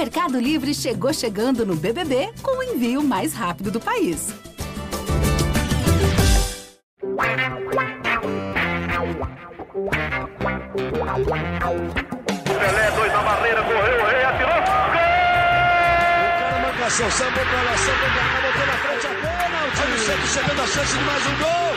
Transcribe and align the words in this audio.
Mercado 0.00 0.40
Livre 0.40 0.72
chegou 0.72 1.12
chegando 1.12 1.66
no 1.66 1.76
BBB 1.76 2.30
com 2.42 2.56
o 2.56 2.62
envio 2.62 3.02
mais 3.04 3.34
rápido 3.34 3.70
do 3.70 3.78
país. 3.78 4.32
Pelé, 12.46 12.90
dois 12.96 13.12
na 13.12 13.22
barreira, 13.22 13.62
correu, 13.62 14.00
o 14.00 14.06
rei 14.06 14.24
atirou. 14.24 14.62
Gol! 14.94 15.10
O 16.70 16.72
cara 16.78 17.10
sambou 17.10 17.44
pra 17.44 17.60
lá, 17.60 17.76
sambou 17.76 18.08
pra 18.08 18.24
cá, 18.24 18.40
botou 18.40 18.66
na 18.66 18.72
frente 18.72 19.06
a 19.06 19.08
bola. 19.20 19.60
O 19.66 19.70
time 19.76 19.98
sempre 19.98 20.26
chegando 20.26 20.62
a 20.62 20.66
chance 20.66 20.96
de 20.96 21.04
mais 21.04 21.26
um 21.26 21.36
gol. 21.36 21.76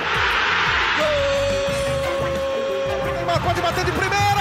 Gol! 3.03 3.13
Neymar 3.15 3.43
pode 3.43 3.59
bater 3.59 3.83
de 3.83 3.91
primeira. 3.91 4.32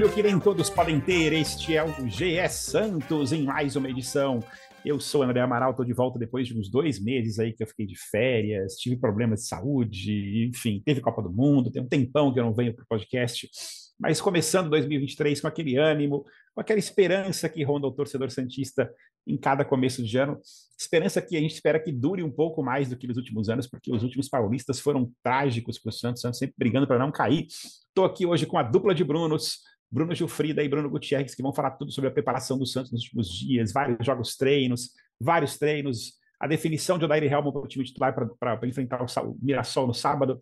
Orgulho 0.00 0.14
que 0.14 0.22
nem 0.22 0.40
todos 0.40 0.70
podem 0.70 0.98
ter. 0.98 1.30
Este 1.34 1.76
é 1.76 1.84
o 1.84 2.08
GE 2.08 2.48
Santos 2.48 3.32
em 3.32 3.42
mais 3.42 3.76
uma 3.76 3.90
edição. 3.90 4.40
Eu 4.82 4.98
sou 4.98 5.22
André 5.22 5.40
Amaral, 5.40 5.72
estou 5.72 5.84
de 5.84 5.92
volta 5.92 6.18
depois 6.18 6.48
de 6.48 6.58
uns 6.58 6.70
dois 6.70 6.98
meses 6.98 7.38
aí 7.38 7.52
que 7.52 7.62
eu 7.62 7.66
fiquei 7.66 7.84
de 7.84 7.98
férias, 8.10 8.76
tive 8.76 8.96
problemas 8.96 9.40
de 9.40 9.48
saúde, 9.48 10.48
enfim, 10.48 10.82
teve 10.86 11.02
Copa 11.02 11.20
do 11.20 11.30
Mundo, 11.30 11.70
tem 11.70 11.82
um 11.82 11.86
tempão 11.86 12.32
que 12.32 12.40
eu 12.40 12.44
não 12.44 12.54
venho 12.54 12.74
para 12.74 12.82
o 12.82 12.86
podcast. 12.88 13.50
Mas 13.98 14.22
começando 14.22 14.70
2023 14.70 15.38
com 15.38 15.48
aquele 15.48 15.76
ânimo, 15.76 16.24
com 16.54 16.62
aquela 16.62 16.78
esperança 16.78 17.46
que 17.46 17.62
ronda 17.62 17.86
o 17.86 17.92
torcedor 17.92 18.30
Santista 18.30 18.90
em 19.26 19.36
cada 19.36 19.66
começo 19.66 20.02
de 20.02 20.16
ano. 20.16 20.40
Esperança 20.78 21.20
que 21.20 21.36
a 21.36 21.40
gente 21.40 21.52
espera 21.52 21.78
que 21.78 21.92
dure 21.92 22.22
um 22.22 22.30
pouco 22.30 22.62
mais 22.62 22.88
do 22.88 22.96
que 22.96 23.06
nos 23.06 23.18
últimos 23.18 23.50
anos, 23.50 23.66
porque 23.66 23.92
os 23.92 24.02
últimos 24.02 24.30
paulistas 24.30 24.80
foram 24.80 25.12
trágicos 25.22 25.78
para 25.78 25.90
o 25.90 25.92
Santos, 25.92 26.22
Santos 26.22 26.38
sempre 26.38 26.54
brigando 26.56 26.86
para 26.86 26.98
não 26.98 27.12
cair. 27.12 27.46
Estou 27.46 28.06
aqui 28.06 28.24
hoje 28.24 28.46
com 28.46 28.56
a 28.56 28.62
dupla 28.62 28.94
de 28.94 29.04
Brunos, 29.04 29.58
Bruno 29.90 30.14
Gilfrida 30.14 30.62
e 30.62 30.68
Bruno 30.68 30.88
Gutierrez, 30.88 31.34
que 31.34 31.42
vão 31.42 31.52
falar 31.52 31.72
tudo 31.72 31.90
sobre 31.90 32.08
a 32.08 32.12
preparação 32.12 32.56
do 32.56 32.64
Santos 32.64 32.92
nos 32.92 33.02
últimos 33.02 33.28
dias, 33.28 33.72
vários 33.72 34.04
jogos 34.06 34.36
treinos, 34.36 34.90
vários 35.20 35.58
treinos, 35.58 36.14
a 36.38 36.46
definição 36.46 36.98
de 36.98 37.04
Odair 37.04 37.30
Helmo 37.30 37.52
para 37.52 37.62
o 37.62 37.66
time 37.66 37.84
titular 37.84 38.14
para 38.14 38.66
enfrentar 38.66 39.02
o 39.02 39.36
Mirassol 39.42 39.86
no 39.86 39.94
sábado. 39.94 40.38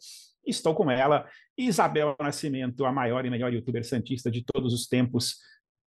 Estou 0.46 0.74
com 0.74 0.90
ela, 0.90 1.26
Isabel 1.56 2.14
Nascimento, 2.20 2.84
a 2.84 2.92
maior 2.92 3.24
e 3.24 3.30
melhor 3.30 3.52
youtuber 3.52 3.84
santista 3.84 4.30
de 4.30 4.44
todos 4.44 4.72
os 4.72 4.86
tempos, 4.86 5.38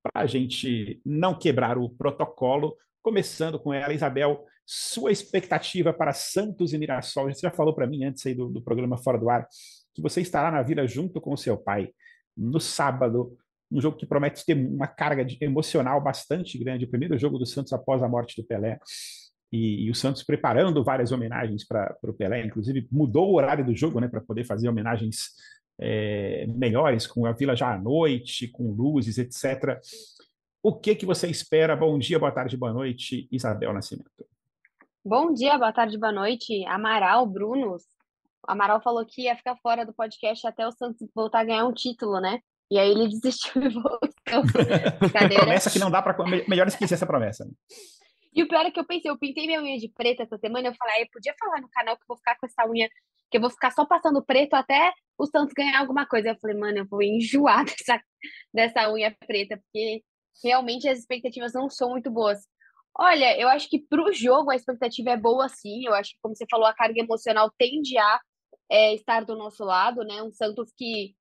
para 0.04 0.24
a 0.24 0.26
gente 0.26 1.00
não 1.06 1.38
quebrar 1.38 1.78
o 1.78 1.90
protocolo. 1.90 2.76
Começando 3.02 3.60
com 3.60 3.74
ela, 3.74 3.94
Isabel, 3.94 4.44
sua 4.66 5.12
expectativa 5.12 5.94
para 5.94 6.14
Santos 6.14 6.74
e 6.74 6.78
Mirassol. 6.78 7.32
Você 7.32 7.42
já 7.42 7.52
falou 7.52 7.74
para 7.74 7.88
mim 7.88 8.04
antes 8.04 8.26
aí 8.26 8.34
do, 8.34 8.50
do 8.50 8.62
programa 8.62 8.98
Fora 8.98 9.18
do 9.18 9.30
Ar 9.30 9.48
que 9.94 10.02
você 10.02 10.22
estará 10.22 10.52
na 10.52 10.62
vila 10.62 10.88
junto 10.88 11.20
com 11.20 11.34
o 11.34 11.38
seu 11.38 11.58
pai 11.58 11.90
no 12.36 12.60
sábado, 12.60 13.38
um 13.72 13.80
jogo 13.80 13.98
que 13.98 14.06
promete 14.06 14.46
ter 14.46 14.54
uma 14.54 14.88
carga 14.88 15.24
de, 15.24 15.38
emocional 15.42 16.02
bastante 16.02 16.58
grande. 16.58 16.86
O 16.86 16.90
primeiro 16.90 17.18
jogo 17.18 17.38
do 17.38 17.46
Santos 17.46 17.72
após 17.72 18.04
a 18.04 18.10
morte 18.10 18.40
do 18.42 18.46
Pelé. 18.46 18.80
E, 19.52 19.86
e 19.86 19.92
o 19.92 19.96
Santos 19.96 20.24
preparando 20.24 20.84
várias 20.84 21.12
homenagens 21.12 21.66
para 21.66 21.98
o 22.04 22.14
Pelé, 22.14 22.46
inclusive 22.46 22.88
mudou 22.92 23.30
o 23.30 23.36
horário 23.36 23.66
do 23.66 23.76
jogo 23.76 24.00
né, 24.00 24.08
para 24.08 24.22
poder 24.22 24.46
fazer 24.46 24.70
homenagens 24.70 25.32
é, 25.80 26.46
melhores, 26.48 27.08
com 27.08 27.26
a 27.26 27.32
vila 27.32 27.56
já 27.56 27.74
à 27.74 27.78
noite, 27.78 28.48
com 28.48 28.72
luzes, 28.72 29.18
etc. 29.18 29.80
O 30.64 30.74
que, 30.74 30.96
que 30.96 31.06
você 31.06 31.28
espera? 31.28 31.76
Bom 31.76 31.98
dia, 31.98 32.20
boa 32.20 32.32
tarde, 32.32 32.56
boa 32.56 32.72
noite, 32.72 33.28
Isabel 33.32 33.74
Nascimento. 33.74 34.26
Bom 35.04 35.34
dia, 35.34 35.58
boa 35.58 35.74
tarde, 35.74 35.98
boa 35.98 36.12
noite, 36.12 36.64
Amaral, 36.66 37.26
Bruno. 37.26 37.76
O 37.76 38.52
Amaral 38.52 38.82
falou 38.82 39.06
que 39.06 39.24
ia 39.24 39.36
ficar 39.36 39.58
fora 39.58 39.86
do 39.86 39.94
podcast 39.94 40.46
até 40.46 40.66
o 40.68 40.72
Santos 40.72 41.10
voltar 41.16 41.40
a 41.40 41.44
ganhar 41.44 41.66
um 41.66 41.74
título, 41.74 42.20
né? 42.22 42.40
E 42.72 42.80
aí 42.80 42.90
ele 42.90 43.10
desistiu 43.10 43.62
e 43.62 43.68
voltou. 43.76 44.10
promessa 45.36 45.70
que 45.70 45.78
não 45.78 45.92
dá 45.92 46.02
para. 46.02 46.16
Melhor 46.48 46.68
esquecer 46.68 46.94
essa 46.94 47.06
promessa. 47.06 47.46
E 48.34 48.42
o 48.42 48.48
pior 48.48 48.66
é 48.66 48.72
que 48.72 48.80
eu 48.80 48.88
pensei, 48.88 49.12
eu 49.12 49.20
pintei 49.20 49.46
minha 49.46 49.62
unha 49.62 49.78
de 49.78 49.90
preto 49.90 50.22
essa 50.22 50.38
semana, 50.38 50.70
eu 50.70 50.76
falei, 50.76 50.96
ah, 50.96 51.02
eu 51.02 51.08
podia 51.12 51.36
falar 51.38 51.60
no 51.60 51.70
canal 51.70 51.98
que 51.98 52.04
eu 52.04 52.08
vou 52.08 52.16
ficar 52.16 52.38
com 52.40 52.46
essa 52.46 52.66
unha, 52.66 52.88
que 53.30 53.36
eu 53.36 53.42
vou 53.42 53.50
ficar 53.50 53.72
só 53.72 53.86
passando 53.86 54.24
preto 54.24 54.54
até 54.54 54.94
o 55.18 55.26
Santos 55.26 55.54
ganhar 55.54 55.82
alguma 55.82 56.06
coisa. 56.06 56.30
Eu 56.30 56.38
falei, 56.40 56.56
mano, 56.56 56.78
eu 56.78 56.88
vou 56.88 57.04
enjoar 57.04 57.66
dessa, 57.68 58.02
dessa 58.54 58.90
unha 58.90 59.14
preta, 59.28 59.58
porque 59.58 60.02
realmente 60.42 60.88
as 60.88 61.00
expectativas 61.00 61.52
não 61.52 61.70
são 61.70 61.90
muito 61.90 62.10
boas. 62.10 62.40
Olha, 62.98 63.38
eu 63.38 63.50
acho 63.50 63.70
que 63.70 63.80
pro 63.80 64.14
jogo 64.14 64.50
a 64.50 64.56
expectativa 64.56 65.12
é 65.12 65.18
boa 65.18 65.50
sim. 65.50 65.86
Eu 65.86 65.94
acho 65.94 66.12
que, 66.12 66.20
como 66.22 66.34
você 66.34 66.46
falou, 66.50 66.68
a 66.68 66.74
carga 66.74 67.02
emocional 67.02 67.52
tende 67.58 67.98
a 67.98 68.20
é, 68.70 68.94
estar 68.94 69.26
do 69.26 69.36
nosso 69.36 69.66
lado, 69.66 70.04
né? 70.06 70.24
Um 70.24 70.32
Santos 70.32 70.72
que 70.78 71.14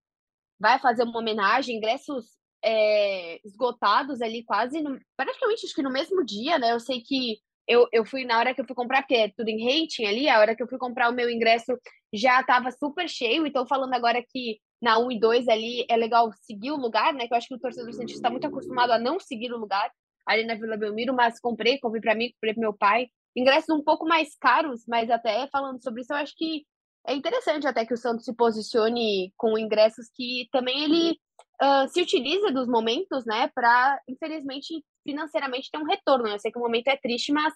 vai 0.61 0.79
fazer 0.79 1.05
uma 1.05 1.19
homenagem, 1.19 1.77
ingressos 1.77 2.27
é, 2.63 3.41
esgotados 3.45 4.21
ali 4.21 4.45
quase, 4.45 4.83
no, 4.83 4.99
praticamente 5.17 5.65
acho 5.65 5.75
que 5.75 5.83
no 5.83 5.91
mesmo 5.91 6.25
dia, 6.25 6.59
né? 6.59 6.73
Eu 6.73 6.81
sei 6.81 7.01
que 7.01 7.39
eu, 7.67 7.87
eu 7.93 8.05
fui 8.05 8.25
na 8.25 8.39
hora 8.39 8.55
que 8.55 8.61
eu 8.61 8.67
fui 8.67 8.75
comprar, 8.75 9.03
porque 9.03 9.15
é 9.15 9.29
tudo 9.29 9.49
em 9.49 9.65
rating 9.65 10.05
ali, 10.05 10.29
a 10.29 10.39
hora 10.39 10.55
que 10.55 10.63
eu 10.63 10.69
fui 10.69 10.79
comprar 10.79 11.09
o 11.09 11.15
meu 11.15 11.31
ingresso 11.31 11.73
já 12.13 12.41
estava 12.41 12.71
super 12.73 13.09
cheio, 13.09 13.47
então 13.47 13.67
falando 13.67 13.95
agora 13.95 14.23
que 14.29 14.59
na 14.83 14.99
1 14.99 15.13
e 15.13 15.21
2 15.21 15.49
ali 15.49 15.87
é 15.89 15.97
legal 15.97 16.31
seguir 16.43 16.73
o 16.73 16.77
lugar, 16.77 17.13
né? 17.15 17.27
Que 17.27 17.35
eu 17.35 17.39
acho 17.39 17.49
que 17.49 17.55
o 17.55 17.61
torcedor 17.61 17.93
Santista 17.93 18.19
está 18.19 18.31
muito 18.31 18.47
acostumado 18.47 18.93
a 18.93 18.99
não 18.99 19.21
seguir 19.21 19.53
o 19.53 19.59
lugar 19.59 19.91
ali 20.27 20.45
na 20.45 20.55
Vila 20.55 20.77
Belmiro, 20.77 21.15
mas 21.15 21.41
comprei, 21.41 21.79
comprei 21.79 22.01
para 22.01 22.15
mim, 22.15 22.31
comprei 22.33 22.55
para 22.55 22.61
meu 22.61 22.73
pai. 22.73 23.09
Ingressos 23.37 23.71
um 23.71 23.83
pouco 23.83 24.07
mais 24.07 24.37
caros, 24.37 24.85
mas 24.89 25.11
até 25.11 25.47
falando 25.49 25.83
sobre 25.83 26.03
isso, 26.03 26.13
eu 26.13 26.17
acho 26.17 26.35
que 26.37 26.65
é 27.07 27.15
interessante 27.15 27.67
até 27.67 27.85
que 27.85 27.95
o 27.95 27.97
Santos 27.97 28.25
se 28.25 28.35
posicione 28.35 29.33
com 29.37 29.59
ingressos 29.59 30.09
que 30.15 30.49
também 30.53 30.85
ele 30.85 31.19
uh, 31.63 31.89
se 31.89 32.03
utiliza 32.03 32.53
dos 32.53 32.69
momentos, 32.69 33.25
né, 33.25 33.51
para, 33.55 34.01
infelizmente, 34.09 34.85
financeiramente 35.03 35.71
ter 35.71 35.79
um 35.79 35.87
retorno. 35.87 36.29
Eu 36.29 36.39
sei 36.39 36.53
que 36.53 36.59
o 36.59 36.63
momento 36.63 36.89
é 36.89 36.97
triste, 36.97 37.33
mas 37.33 37.53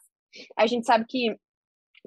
a 0.57 0.67
gente 0.67 0.87
sabe 0.87 1.05
que 1.09 1.37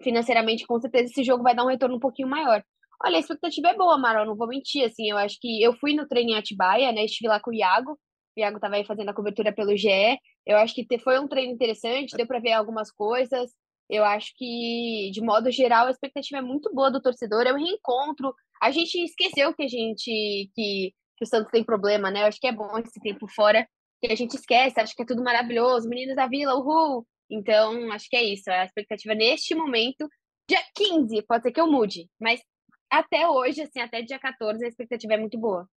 financeiramente, 0.02 0.66
com 0.66 0.80
certeza, 0.80 1.06
esse 1.06 1.24
jogo 1.24 1.44
vai 1.44 1.56
dar 1.56 1.64
um 1.64 1.70
retorno 1.70 1.96
um 1.96 2.00
pouquinho 2.00 2.28
maior. 2.28 2.64
Olha, 3.04 3.18
a 3.18 3.20
expectativa 3.20 3.70
é 3.70 3.76
boa, 3.76 3.96
Amaral, 3.96 4.26
não 4.26 4.36
vou 4.36 4.48
mentir, 4.48 4.84
assim, 4.84 5.10
eu 5.10 5.18
acho 5.18 5.38
que 5.40 5.62
eu 5.62 5.74
fui 5.74 5.94
no 5.94 6.08
treino 6.08 6.32
em 6.32 6.36
Atibaia, 6.36 6.92
né, 6.92 7.06
estive 7.06 7.28
lá 7.28 7.40
com 7.40 7.52
o 7.52 7.54
Iago, 7.54 7.92
o 7.92 8.40
Iago 8.40 8.58
estava 8.58 8.76
aí 8.76 8.86
fazendo 8.86 9.10
a 9.10 9.14
cobertura 9.14 9.54
pelo 9.54 9.76
GE, 9.78 10.18
eu 10.46 10.58
acho 10.58 10.74
que 10.74 11.00
foi 11.00 11.20
um 11.20 11.28
treino 11.28 11.54
interessante, 11.54 12.16
deu 12.16 12.26
para 12.26 12.40
ver 12.40 12.54
algumas 12.54 12.92
coisas, 12.92 13.52
eu 13.90 14.04
acho 14.04 14.34
que, 14.36 15.10
de 15.14 15.22
modo 15.22 15.52
geral, 15.52 15.88
a 15.88 15.92
expectativa 15.92 16.40
é 16.40 16.42
muito 16.42 16.74
boa 16.74 16.92
do 16.92 17.02
torcedor, 17.02 17.48
é 17.48 17.54
um 17.54 17.58
reencontro, 17.58 18.34
a 18.62 18.72
gente 18.72 18.98
esqueceu 19.04 19.54
que 19.54 19.64
a 19.64 19.68
gente, 19.68 20.50
que, 20.54 20.94
que 21.16 21.24
o 21.24 21.26
Santos 21.26 21.52
tem 21.52 21.64
problema, 21.64 22.12
né, 22.12 22.24
eu 22.24 22.28
acho 22.28 22.40
que 22.40 22.48
é 22.48 22.52
bom 22.52 22.78
esse 22.78 23.00
tempo 23.00 23.28
fora, 23.28 23.68
que 24.02 24.12
a 24.12 24.16
gente 24.16 24.36
esquece, 24.36 24.80
acha 24.80 24.94
que 24.96 25.04
é 25.04 25.06
tudo 25.06 25.24
maravilhoso, 25.24 25.90
meninos 25.90 26.16
da 26.16 26.28
Vila, 26.28 26.56
uhul, 26.56 27.06
então, 27.30 27.92
acho 27.92 28.10
que 28.10 28.16
é 28.16 28.24
isso. 28.24 28.50
A 28.50 28.64
expectativa 28.64 29.14
neste 29.14 29.54
momento, 29.54 30.08
dia 30.50 30.62
15, 30.76 31.22
pode 31.24 31.44
ser 31.44 31.52
que 31.52 31.60
eu 31.60 31.70
mude, 31.70 32.10
mas 32.20 32.42
até 32.90 33.28
hoje, 33.28 33.62
assim, 33.62 33.80
até 33.80 34.02
dia 34.02 34.20
14, 34.20 34.64
a 34.64 34.68
expectativa 34.68 35.14
é 35.14 35.18
muito 35.18 35.38
boa. 35.38 35.68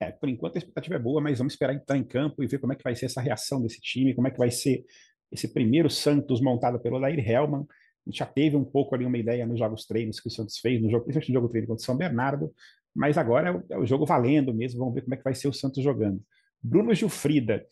É, 0.00 0.12
por 0.12 0.28
enquanto 0.28 0.56
a 0.56 0.58
expectativa 0.58 0.94
é 0.94 0.98
boa, 0.98 1.20
mas 1.20 1.38
vamos 1.38 1.54
esperar 1.54 1.74
entrar 1.74 1.96
em 1.96 2.06
campo 2.06 2.42
e 2.42 2.46
ver 2.46 2.58
como 2.58 2.72
é 2.72 2.76
que 2.76 2.84
vai 2.84 2.94
ser 2.94 3.06
essa 3.06 3.20
reação 3.20 3.60
desse 3.60 3.80
time, 3.80 4.14
como 4.14 4.28
é 4.28 4.30
que 4.30 4.38
vai 4.38 4.50
ser 4.50 4.84
esse 5.30 5.52
primeiro 5.52 5.90
Santos 5.90 6.40
montado 6.40 6.80
pelo 6.80 6.98
Lair 6.98 7.18
Hellman. 7.18 7.60
A 7.60 8.10
gente 8.10 8.18
já 8.18 8.26
teve 8.26 8.56
um 8.56 8.64
pouco 8.64 8.94
ali 8.94 9.04
uma 9.04 9.18
ideia 9.18 9.46
nos 9.46 9.58
jogos 9.58 9.84
treinos 9.84 10.20
que 10.20 10.28
o 10.28 10.30
Santos 10.30 10.58
fez, 10.58 10.80
no 10.80 10.90
jogo, 10.90 11.04
principalmente 11.04 11.28
no 11.28 11.34
jogo 11.34 11.48
treino 11.48 11.68
contra 11.68 11.82
o 11.82 11.84
São 11.84 11.96
Bernardo, 11.96 12.52
mas 12.94 13.18
agora 13.18 13.48
é 13.48 13.52
o, 13.52 13.64
é 13.70 13.78
o, 13.78 13.86
jogo 13.86 14.06
valendo 14.06 14.52
mesmo, 14.54 14.80
vamos 14.80 14.94
ver 14.94 15.02
como 15.02 15.14
é 15.14 15.16
que 15.16 15.24
vai 15.24 15.34
ser 15.34 15.48
o 15.48 15.52
Santos 15.52 15.82
jogando. 15.82 16.20
Bruno 16.62 16.94
Gilfrida, 16.94 17.64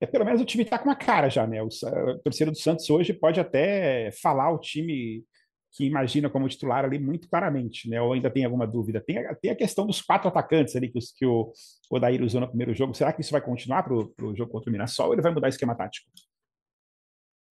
é, 0.00 0.06
pelo 0.06 0.24
menos 0.24 0.40
o 0.40 0.44
time 0.44 0.62
está 0.62 0.78
com 0.78 0.88
uma 0.88 0.96
cara 0.96 1.28
já, 1.28 1.46
né? 1.46 1.62
O, 1.62 1.68
a 1.68 2.18
torcida 2.20 2.50
do 2.50 2.56
Santos 2.56 2.88
hoje 2.88 3.12
pode 3.12 3.40
até 3.40 4.10
falar 4.12 4.50
o 4.50 4.58
time 4.58 5.24
que 5.72 5.84
imagina 5.84 6.28
como 6.28 6.48
titular 6.48 6.84
ali 6.84 6.98
muito 6.98 7.28
claramente, 7.28 7.88
né? 7.88 8.00
Ou 8.00 8.12
ainda 8.12 8.30
tem 8.30 8.44
alguma 8.44 8.66
dúvida? 8.66 9.00
Tem, 9.00 9.22
tem 9.40 9.50
a 9.50 9.56
questão 9.56 9.86
dos 9.86 10.00
quatro 10.02 10.28
atacantes 10.28 10.74
ali 10.74 10.88
que, 10.88 10.98
os, 10.98 11.12
que 11.12 11.24
o 11.24 11.52
Odair 11.90 12.22
usou 12.22 12.40
no 12.40 12.48
primeiro 12.48 12.74
jogo. 12.74 12.94
Será 12.94 13.12
que 13.12 13.20
isso 13.20 13.30
vai 13.30 13.40
continuar 13.40 13.82
para 13.82 13.94
o 13.94 14.34
jogo 14.34 14.50
contra 14.50 14.68
o 14.68 14.72
Mirassol 14.72 15.08
ou 15.08 15.12
ele 15.12 15.22
vai 15.22 15.32
mudar 15.32 15.46
o 15.46 15.50
esquema 15.50 15.74
tático? 15.74 16.08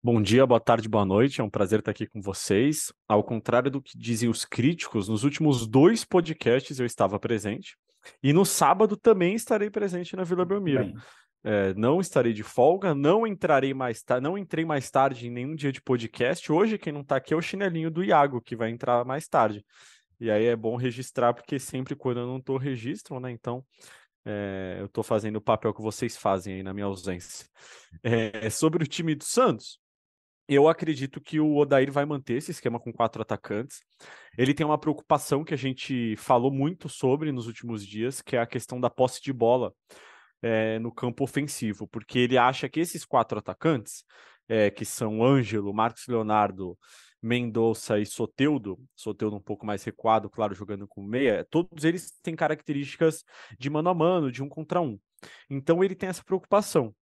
Bom 0.06 0.22
dia, 0.22 0.46
boa 0.46 0.60
tarde, 0.60 0.88
boa 0.88 1.04
noite. 1.04 1.40
É 1.40 1.44
um 1.44 1.50
prazer 1.50 1.80
estar 1.80 1.90
aqui 1.90 2.06
com 2.06 2.22
vocês. 2.22 2.92
Ao 3.08 3.24
contrário 3.24 3.68
do 3.72 3.82
que 3.82 3.98
dizem 3.98 4.28
os 4.28 4.44
críticos, 4.44 5.08
nos 5.08 5.24
últimos 5.24 5.66
dois 5.66 6.04
podcasts 6.04 6.78
eu 6.78 6.86
estava 6.86 7.18
presente. 7.18 7.76
E 8.22 8.32
no 8.32 8.44
sábado 8.44 8.96
também 8.96 9.34
estarei 9.34 9.68
presente 9.68 10.14
na 10.14 10.22
Vila 10.22 10.44
Belmiro. 10.44 10.92
É, 11.42 11.74
não 11.74 12.00
estarei 12.00 12.32
de 12.32 12.44
folga, 12.44 12.94
não 12.94 13.26
entrarei 13.26 13.74
mais 13.74 14.00
tarde, 14.00 14.22
não 14.22 14.38
entrei 14.38 14.64
mais 14.64 14.88
tarde 14.88 15.26
em 15.26 15.30
nenhum 15.32 15.56
dia 15.56 15.72
de 15.72 15.82
podcast. 15.82 16.52
Hoje 16.52 16.78
quem 16.78 16.92
não 16.92 17.00
está 17.00 17.16
aqui 17.16 17.34
é 17.34 17.36
o 17.36 17.42
chinelinho 17.42 17.90
do 17.90 18.04
Iago, 18.04 18.40
que 18.40 18.54
vai 18.54 18.70
entrar 18.70 19.04
mais 19.04 19.26
tarde. 19.26 19.66
E 20.20 20.30
aí 20.30 20.44
é 20.44 20.54
bom 20.54 20.76
registrar, 20.76 21.34
porque 21.34 21.58
sempre 21.58 21.96
quando 21.96 22.20
eu 22.20 22.28
não 22.28 22.36
estou 22.36 22.58
registro, 22.58 23.18
né? 23.18 23.32
Então 23.32 23.64
É, 24.28 24.78
eu 24.80 24.86
estou 24.86 25.04
fazendo 25.04 25.36
o 25.36 25.40
papel 25.40 25.72
que 25.72 25.80
vocês 25.80 26.16
fazem 26.16 26.54
aí 26.54 26.62
na 26.62 26.74
minha 26.74 26.86
ausência. 26.86 27.46
É, 28.02 28.50
sobre 28.50 28.82
o 28.82 28.86
time 28.86 29.14
do 29.14 29.22
Santos, 29.22 29.78
eu 30.48 30.68
acredito 30.68 31.20
que 31.20 31.40
o 31.40 31.56
Odair 31.56 31.90
vai 31.90 32.04
manter 32.04 32.34
esse 32.34 32.52
esquema 32.52 32.78
com 32.78 32.92
quatro 32.92 33.20
atacantes. 33.20 33.80
Ele 34.38 34.54
tem 34.54 34.64
uma 34.64 34.78
preocupação 34.78 35.44
que 35.44 35.54
a 35.54 35.56
gente 35.56 36.14
falou 36.16 36.52
muito 36.52 36.88
sobre 36.88 37.32
nos 37.32 37.46
últimos 37.46 37.84
dias, 37.84 38.22
que 38.22 38.36
é 38.36 38.40
a 38.40 38.46
questão 38.46 38.80
da 38.80 38.88
posse 38.88 39.20
de 39.20 39.32
bola 39.32 39.72
é, 40.40 40.78
no 40.78 40.92
campo 40.92 41.24
ofensivo, 41.24 41.88
porque 41.88 42.18
ele 42.18 42.38
acha 42.38 42.68
que 42.68 42.80
esses 42.80 43.04
quatro 43.04 43.38
atacantes, 43.38 44.04
é, 44.48 44.70
que 44.70 44.84
são 44.84 45.24
Ângelo, 45.24 45.74
Marcos 45.74 46.06
Leonardo, 46.06 46.78
Mendonça 47.20 47.98
e 47.98 48.06
Soteudo, 48.06 48.78
Soteudo 48.94 49.36
um 49.36 49.42
pouco 49.42 49.66
mais 49.66 49.82
recuado, 49.82 50.30
claro, 50.30 50.54
jogando 50.54 50.86
com 50.86 51.02
meia, 51.02 51.44
todos 51.50 51.82
eles 51.82 52.12
têm 52.22 52.36
características 52.36 53.24
de 53.58 53.68
mano 53.68 53.88
a 53.88 53.94
mano, 53.94 54.30
de 54.30 54.42
um 54.42 54.48
contra 54.48 54.80
um. 54.80 54.98
Então 55.50 55.82
ele 55.82 55.96
tem 55.96 56.08
essa 56.08 56.22
preocupação 56.22 56.94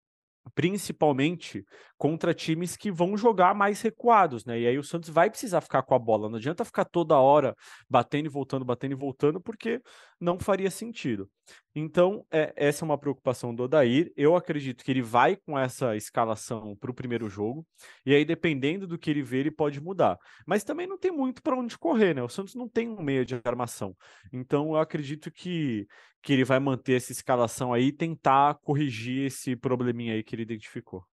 principalmente 0.54 1.64
contra 1.96 2.34
times 2.34 2.76
que 2.76 2.90
vão 2.90 3.16
jogar 3.16 3.54
mais 3.54 3.80
recuados, 3.80 4.44
né? 4.44 4.60
E 4.60 4.66
aí 4.66 4.78
o 4.78 4.82
Santos 4.82 5.08
vai 5.08 5.30
precisar 5.30 5.60
ficar 5.60 5.82
com 5.82 5.94
a 5.94 5.98
bola. 5.98 6.28
Não 6.28 6.36
adianta 6.36 6.64
ficar 6.64 6.84
toda 6.84 7.18
hora 7.18 7.54
batendo 7.88 8.26
e 8.26 8.28
voltando, 8.28 8.64
batendo 8.64 8.92
e 8.92 8.96
voltando, 8.96 9.40
porque 9.40 9.80
não 10.20 10.38
faria 10.38 10.70
sentido. 10.70 11.28
Então, 11.74 12.24
é, 12.30 12.52
essa 12.56 12.84
é 12.84 12.86
uma 12.86 12.98
preocupação 12.98 13.54
do 13.54 13.64
Odair. 13.64 14.12
Eu 14.16 14.36
acredito 14.36 14.84
que 14.84 14.90
ele 14.90 15.02
vai 15.02 15.36
com 15.36 15.58
essa 15.58 15.96
escalação 15.96 16.76
para 16.76 16.90
o 16.90 16.94
primeiro 16.94 17.28
jogo, 17.28 17.66
e 18.06 18.14
aí, 18.14 18.24
dependendo 18.24 18.86
do 18.86 18.98
que 18.98 19.10
ele 19.10 19.22
ver, 19.22 19.40
ele 19.40 19.50
pode 19.50 19.80
mudar. 19.80 20.16
Mas 20.46 20.62
também 20.62 20.86
não 20.86 20.98
tem 20.98 21.10
muito 21.10 21.42
para 21.42 21.56
onde 21.56 21.76
correr, 21.76 22.14
né? 22.14 22.22
O 22.22 22.28
Santos 22.28 22.54
não 22.54 22.68
tem 22.68 22.88
um 22.88 23.02
meio 23.02 23.24
de 23.24 23.40
armação. 23.44 23.96
Então, 24.32 24.68
eu 24.68 24.76
acredito 24.76 25.30
que, 25.30 25.86
que 26.22 26.32
ele 26.32 26.44
vai 26.44 26.60
manter 26.60 26.94
essa 26.94 27.12
escalação 27.12 27.72
aí 27.72 27.86
e 27.86 27.92
tentar 27.92 28.54
corrigir 28.62 29.26
esse 29.26 29.56
probleminha 29.56 30.14
aí 30.14 30.22
que 30.22 30.33
ele 30.34 30.42
identificou. 30.42 31.04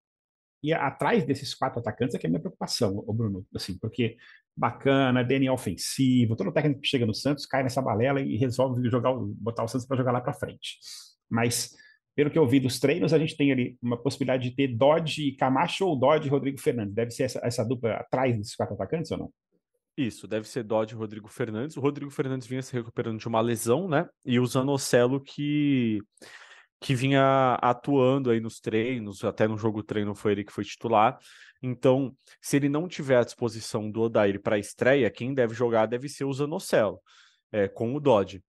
E 0.62 0.74
atrás 0.74 1.24
desses 1.24 1.54
quatro 1.54 1.80
atacantes 1.80 2.14
é 2.14 2.18
que 2.18 2.26
é 2.26 2.28
a 2.28 2.30
minha 2.30 2.40
preocupação, 2.40 3.02
o 3.06 3.12
Bruno, 3.14 3.46
assim, 3.54 3.78
porque 3.78 4.16
bacana, 4.54 5.24
DNA 5.24 5.52
ofensivo, 5.52 6.36
todo 6.36 6.52
técnico 6.52 6.80
que 6.80 6.88
chega 6.88 7.06
no 7.06 7.14
Santos 7.14 7.46
cai 7.46 7.62
nessa 7.62 7.80
balela 7.80 8.20
e 8.20 8.36
resolve 8.36 8.86
jogar, 8.90 9.14
botar 9.14 9.64
o 9.64 9.68
Santos 9.68 9.86
para 9.86 9.96
jogar 9.96 10.12
lá 10.12 10.20
para 10.20 10.34
frente. 10.34 10.78
Mas 11.30 11.74
pelo 12.14 12.30
que 12.30 12.38
eu 12.38 12.46
vi 12.46 12.60
dos 12.60 12.78
treinos, 12.78 13.14
a 13.14 13.18
gente 13.18 13.36
tem 13.36 13.50
ali 13.50 13.78
uma 13.80 13.96
possibilidade 13.96 14.50
de 14.50 14.54
ter 14.54 14.68
Dodge 14.68 15.32
Camacho 15.32 15.86
ou 15.86 15.96
Dodge 15.96 16.28
Rodrigo 16.28 16.60
Fernandes. 16.60 16.94
Deve 16.94 17.10
ser 17.10 17.22
essa, 17.22 17.40
essa 17.42 17.64
dupla 17.64 17.94
atrás 17.94 18.36
desses 18.36 18.54
quatro 18.54 18.74
atacantes 18.74 19.10
ou 19.12 19.18
não? 19.18 19.32
Isso, 19.96 20.26
deve 20.28 20.46
ser 20.46 20.62
Dodge 20.62 20.94
e 20.94 20.98
Rodrigo 20.98 21.28
Fernandes. 21.28 21.76
O 21.76 21.80
Rodrigo 21.80 22.10
Fernandes 22.10 22.46
vinha 22.46 22.62
se 22.62 22.72
recuperando 22.72 23.18
de 23.18 23.28
uma 23.28 23.40
lesão, 23.40 23.88
né? 23.88 24.08
E 24.24 24.38
o 24.38 24.46
Zanocelo 24.46 25.20
que 25.20 26.00
que 26.80 26.94
vinha 26.94 27.54
atuando 27.60 28.30
aí 28.30 28.40
nos 28.40 28.58
treinos, 28.58 29.22
até 29.22 29.46
no 29.46 29.58
jogo 29.58 29.82
treino 29.82 30.14
foi 30.14 30.32
ele 30.32 30.44
que 30.44 30.52
foi 30.52 30.64
titular. 30.64 31.18
Então, 31.62 32.16
se 32.40 32.56
ele 32.56 32.70
não 32.70 32.88
tiver 32.88 33.18
à 33.18 33.22
disposição 33.22 33.90
do 33.90 34.00
Odair 34.00 34.40
para 34.40 34.56
a 34.56 34.58
estreia, 34.58 35.10
quem 35.10 35.34
deve 35.34 35.54
jogar 35.54 35.86
deve 35.86 36.08
ser 36.08 36.24
o 36.24 36.32
Zanocelo, 36.32 36.98
é, 37.52 37.68
com 37.68 37.94
o 37.94 38.00
Dodge. 38.00 38.42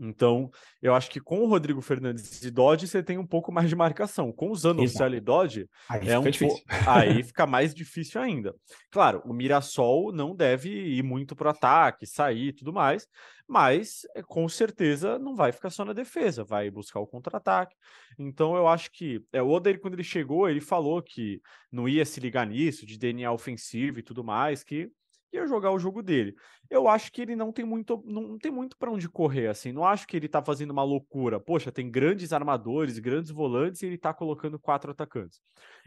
Então, 0.00 0.50
eu 0.82 0.94
acho 0.94 1.10
que 1.10 1.20
com 1.20 1.40
o 1.40 1.48
Rodrigo 1.48 1.80
Fernandes 1.80 2.42
e 2.42 2.50
Dodge 2.50 2.86
você 2.86 3.02
tem 3.02 3.18
um 3.18 3.26
pouco 3.26 3.52
mais 3.52 3.68
de 3.68 3.76
marcação. 3.76 4.32
Com 4.32 4.50
o 4.50 4.56
Zanocelo 4.56 5.14
e 5.14 5.20
Dodge, 5.20 5.68
aí 5.88 6.08
é 6.08 6.18
um 6.18 6.24
po... 6.24 6.60
aí 6.86 7.22
fica 7.22 7.46
mais 7.46 7.74
difícil 7.74 8.20
ainda. 8.20 8.54
Claro, 8.90 9.22
o 9.24 9.32
Mirassol 9.32 10.12
não 10.12 10.34
deve 10.34 10.70
ir 10.70 11.02
muito 11.02 11.34
para 11.34 11.48
o 11.48 11.50
ataque, 11.50 12.06
sair 12.06 12.48
e 12.48 12.52
tudo 12.52 12.72
mais, 12.72 13.06
mas 13.48 14.06
eh, 14.14 14.22
com 14.22 14.48
certeza 14.48 15.18
não 15.18 15.34
vai 15.34 15.52
ficar 15.52 15.70
só 15.70 15.84
na 15.84 15.92
defesa, 15.92 16.44
vai 16.44 16.70
buscar 16.70 17.00
o 17.00 17.06
contra-ataque. 17.06 17.76
Então, 18.18 18.56
eu 18.56 18.66
acho 18.66 18.90
que 18.90 19.22
é, 19.32 19.42
o 19.42 19.48
Oder, 19.48 19.78
quando 19.78 19.94
ele 19.94 20.04
chegou, 20.04 20.48
ele 20.48 20.60
falou 20.60 21.02
que 21.02 21.40
não 21.70 21.88
ia 21.88 22.04
se 22.04 22.20
ligar 22.20 22.46
nisso, 22.46 22.86
de 22.86 22.98
DNA 22.98 23.30
ofensivo 23.32 23.98
e 23.98 24.02
tudo 24.02 24.24
mais, 24.24 24.64
que 24.64 24.90
ia 25.32 25.46
jogar 25.46 25.70
o 25.72 25.78
jogo 25.78 26.02
dele. 26.02 26.34
Eu 26.70 26.88
acho 26.88 27.12
que 27.12 27.22
ele 27.22 27.36
não 27.36 27.52
tem 27.52 27.64
muito, 27.64 28.02
não 28.06 28.38
tem 28.38 28.50
muito 28.50 28.76
para 28.76 28.90
onde 28.90 29.08
correr, 29.08 29.48
assim. 29.48 29.72
Não 29.72 29.84
acho 29.84 30.06
que 30.06 30.16
ele 30.16 30.28
tá 30.28 30.42
fazendo 30.42 30.70
uma 30.70 30.82
loucura. 30.82 31.40
Poxa, 31.40 31.72
tem 31.72 31.90
grandes 31.90 32.32
armadores, 32.32 32.98
grandes 32.98 33.30
volantes 33.30 33.82
e 33.82 33.86
ele 33.86 33.98
tá 33.98 34.14
colocando 34.14 34.58
quatro 34.58 34.90
atacantes. 34.90 35.40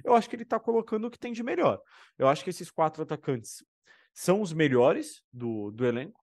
Eu 0.04 0.14
acho 0.14 0.30
que 0.30 0.36
ele 0.36 0.46
tá 0.46 0.60
colocando 0.60 1.06
o 1.06 1.12
que 1.12 1.20
tem 1.20 1.34
de 1.34 1.44
melhor. 1.44 1.82
Eu 2.18 2.28
acho 2.28 2.44
que 2.44 2.50
esses 2.50 2.70
quatro 2.70 3.04
atacantes 3.04 3.64
são 4.14 4.42
os 4.42 4.54
melhores 4.54 5.22
do, 5.32 5.72
do 5.72 5.86
elenco 5.86 6.20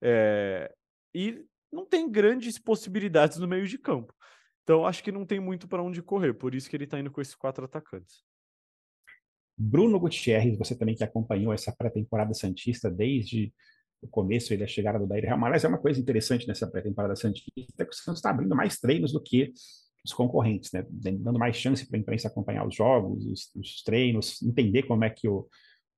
é, 0.00 0.72
e 1.14 1.44
não 1.72 1.86
tem 1.86 2.10
grandes 2.10 2.58
possibilidades 2.58 3.38
no 3.38 3.48
meio 3.48 3.66
de 3.66 3.78
campo. 3.78 4.14
Então, 4.62 4.86
acho 4.86 5.02
que 5.02 5.10
não 5.10 5.26
tem 5.26 5.40
muito 5.40 5.66
para 5.66 5.82
onde 5.82 6.02
correr. 6.02 6.34
Por 6.34 6.54
isso 6.54 6.68
que 6.68 6.76
ele 6.76 6.86
tá 6.86 6.98
indo 6.98 7.10
com 7.10 7.20
esses 7.20 7.34
quatro 7.34 7.64
atacantes. 7.64 8.22
Bruno 9.62 10.00
Gutierrez, 10.00 10.56
você 10.56 10.74
também 10.74 10.94
que 10.94 11.04
acompanhou 11.04 11.52
essa 11.52 11.70
pré-temporada 11.70 12.32
Santista 12.32 12.90
desde 12.90 13.52
o 14.00 14.08
começo 14.08 14.54
e 14.54 14.56
da 14.56 14.66
chegada 14.66 14.98
do 14.98 15.06
Daír 15.06 15.24
Real. 15.24 15.38
Mas 15.38 15.64
é 15.64 15.68
uma 15.68 15.76
coisa 15.76 16.00
interessante 16.00 16.48
nessa 16.48 16.66
pré-temporada 16.66 17.14
Santista, 17.14 17.84
que 17.84 17.90
o 17.90 17.94
Santos 17.94 18.20
está 18.20 18.30
abrindo 18.30 18.56
mais 18.56 18.78
treinos 18.78 19.12
do 19.12 19.22
que 19.22 19.52
os 20.02 20.14
concorrentes, 20.14 20.72
né? 20.72 20.82
dando 20.90 21.38
mais 21.38 21.56
chance 21.56 21.86
para 21.86 21.98
a 21.98 22.00
imprensa 22.00 22.28
acompanhar 22.28 22.66
os 22.66 22.74
jogos, 22.74 23.26
os, 23.26 23.54
os, 23.54 23.82
treinos, 23.82 24.40
entender 24.40 24.84
como 24.84 25.04
é 25.04 25.10
que 25.10 25.28
o, 25.28 25.46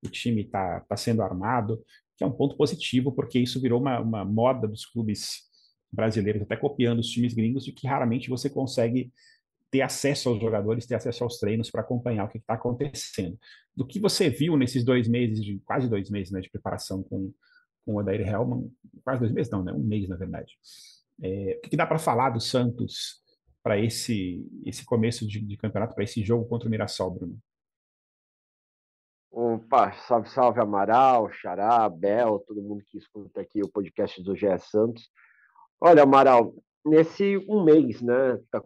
o 0.05 0.09
time 0.09 0.43
está 0.43 0.81
tá 0.81 0.97
sendo 0.97 1.23
armado, 1.23 1.81
que 2.17 2.25
é 2.25 2.27
um 2.27 2.33
ponto 2.33 2.57
positivo, 2.57 3.13
porque 3.13 3.39
isso 3.39 3.61
virou 3.61 3.81
uma, 3.81 4.01
uma 4.01 4.25
moda 4.25 4.67
dos 4.67 4.85
clubes 4.85 5.43
brasileiros, 5.93 6.43
até 6.43 6.57
copiando 6.57 6.99
os 6.99 7.09
times 7.09 7.33
gringos, 7.33 7.65
de 7.65 7.71
que 7.71 7.87
raramente 7.87 8.29
você 8.29 8.51
consegue 8.51 9.13
ter 9.73 9.81
acesso 9.81 10.29
aos 10.29 10.39
jogadores, 10.39 10.87
ter 10.87 10.97
acesso 10.97 11.25
aos 11.25 11.39
treinos 11.39 11.71
para 11.71 11.81
acompanhar 11.81 12.27
o 12.27 12.29
que 12.29 12.37
está 12.37 12.53
acontecendo. 12.55 13.39
Do 13.75 13.87
que 13.87 13.99
você 13.99 14.29
viu 14.29 14.55
nesses 14.55 14.85
dois 14.85 15.09
meses, 15.09 15.43
de 15.43 15.59
quase 15.61 15.89
dois 15.89 16.11
meses 16.11 16.31
né, 16.31 16.43
de 16.43 16.51
preparação 16.51 17.03
com, 17.03 17.33
com 17.87 17.95
o 17.95 17.97
Odair 17.97 18.21
Helman, 18.21 18.71
quase 19.03 19.21
dois 19.21 19.33
meses 19.33 19.51
não, 19.51 19.65
né, 19.65 19.73
um 19.73 19.83
mês 19.83 20.07
na 20.11 20.17
verdade. 20.17 20.53
É, 21.23 21.57
o 21.57 21.63
que, 21.63 21.71
que 21.71 21.77
dá 21.77 21.87
para 21.87 21.99
falar 21.99 22.29
do 22.29 22.39
Santos 22.41 23.23
para 23.63 23.79
esse, 23.79 24.47
esse 24.67 24.85
começo 24.85 25.27
de, 25.27 25.41
de 25.41 25.57
campeonato, 25.57 25.95
para 25.95 26.05
esse 26.05 26.23
jogo 26.23 26.47
contra 26.47 26.69
o 26.69 26.71
Mirassol, 26.71 27.11
Bruno? 27.11 27.39
Opa, 29.31 29.93
salve, 30.07 30.29
salve 30.29 30.61
Amaral, 30.61 31.33
Xará, 31.33 31.89
Bel, 31.89 32.45
todo 32.47 32.61
mundo 32.61 32.85
que 32.85 32.99
escuta 32.99 33.41
aqui 33.41 33.63
o 33.63 33.71
podcast 33.71 34.23
do 34.23 34.37
GE 34.37 34.59
Santos. 34.59 35.09
Olha, 35.81 36.03
Amaral, 36.03 36.55
nesse 36.85 37.39
um 37.49 37.65
mês, 37.65 38.03
né, 38.03 38.39
tá 38.51 38.63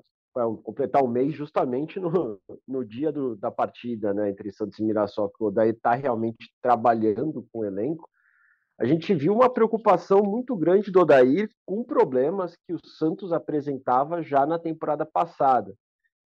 completar 0.63 1.03
o 1.03 1.09
mês 1.09 1.35
justamente 1.35 1.99
no, 1.99 2.39
no 2.67 2.85
dia 2.85 3.11
do, 3.11 3.37
da 3.37 3.51
partida 3.51 4.13
né, 4.13 4.31
entre 4.31 4.51
Santos 4.51 4.79
e 4.79 4.83
Mirassol, 4.85 5.31
que 5.31 5.43
o 5.43 5.47
Odair 5.47 5.75
está 5.75 5.95
realmente 5.95 6.53
trabalhando 6.61 7.47
com 7.53 7.61
o 7.61 7.65
elenco. 7.65 8.09
A 8.79 8.85
gente 8.85 9.15
viu 9.15 9.33
uma 9.33 9.49
preocupação 9.49 10.23
muito 10.23 10.55
grande 10.55 10.91
do 10.91 11.01
Odair 11.01 11.49
com 11.65 11.83
problemas 11.83 12.55
que 12.67 12.75
o 12.75 12.87
Santos 12.87 13.33
apresentava 13.33 14.23
já 14.23 14.45
na 14.45 14.59
temporada 14.59 15.07
passada, 15.07 15.75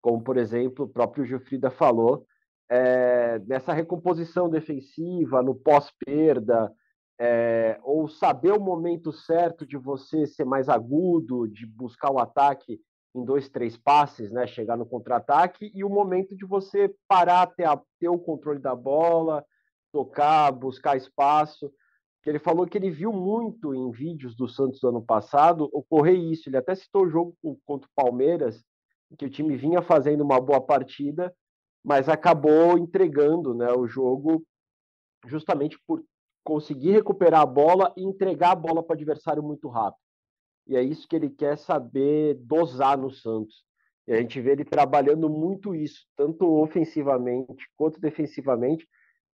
como, 0.02 0.24
por 0.24 0.38
exemplo, 0.38 0.86
o 0.86 0.90
próprio 0.90 1.26
Gilfrida 1.26 1.70
falou, 1.70 2.26
é, 2.70 3.40
nessa 3.40 3.74
recomposição 3.74 4.50
defensiva, 4.50 5.42
no 5.42 5.56
pós-perda, 5.56 6.72
é, 7.20 7.80
ou 7.84 8.08
saber 8.08 8.52
o 8.52 8.60
momento 8.60 9.12
certo 9.12 9.66
de 9.66 9.76
você 9.76 10.26
ser 10.28 10.46
mais 10.46 10.70
agudo, 10.70 11.48
de 11.48 11.66
buscar 11.66 12.12
o 12.12 12.20
ataque 12.20 12.80
em 13.18 13.26
dois, 13.26 13.50
três 13.50 13.76
passes, 13.76 14.32
né, 14.32 14.46
chegar 14.46 14.78
no 14.78 14.86
contra-ataque, 14.86 15.72
e 15.74 15.84
o 15.84 15.90
momento 15.90 16.36
de 16.36 16.46
você 16.46 16.94
parar, 17.08 17.48
ter, 17.48 17.66
a, 17.66 17.82
ter 18.00 18.10
o 18.10 18.20
controle 18.20 18.60
da 18.60 18.76
bola, 18.76 19.44
tocar, 19.92 20.52
buscar 20.52 20.96
espaço. 20.96 21.72
Que 22.22 22.30
ele 22.30 22.40
falou 22.40 22.68
que 22.68 22.78
ele 22.78 22.92
viu 22.92 23.12
muito 23.12 23.74
em 23.74 23.90
vídeos 23.92 24.36
do 24.36 24.48
Santos 24.48 24.80
do 24.80 24.90
ano 24.90 25.02
passado 25.02 25.70
ocorrer 25.74 26.16
isso. 26.16 26.50
Ele 26.50 26.58
até 26.58 26.76
citou 26.76 27.04
o 27.04 27.10
jogo 27.10 27.36
contra 27.66 27.88
o 27.88 27.94
Palmeiras, 27.96 28.64
que 29.18 29.26
o 29.26 29.30
time 29.30 29.56
vinha 29.56 29.82
fazendo 29.82 30.22
uma 30.24 30.40
boa 30.40 30.62
partida, 30.62 31.34
mas 31.84 32.10
acabou 32.10 32.78
entregando 32.78 33.54
né, 33.54 33.72
o 33.72 33.88
jogo 33.88 34.46
justamente 35.26 35.80
por 35.88 36.04
conseguir 36.44 36.92
recuperar 36.92 37.42
a 37.42 37.46
bola 37.46 37.94
e 37.96 38.04
entregar 38.04 38.52
a 38.52 38.56
bola 38.56 38.84
para 38.84 38.94
o 38.94 38.98
adversário 38.98 39.42
muito 39.42 39.68
rápido 39.70 40.07
e 40.68 40.76
é 40.76 40.82
isso 40.82 41.08
que 41.08 41.16
ele 41.16 41.30
quer 41.30 41.58
saber 41.58 42.36
dosar 42.36 42.98
no 42.98 43.10
Santos. 43.10 43.64
E 44.08 44.14
a 44.14 44.18
gente 44.22 44.40
vê 44.40 44.52
ele 44.52 44.66
trabalhando 44.66 45.30
muito 45.30 45.76
isso, 45.76 46.06
tanto 46.16 46.46
ofensivamente 46.62 47.68
quanto 47.76 48.00
defensivamente, 48.00 48.88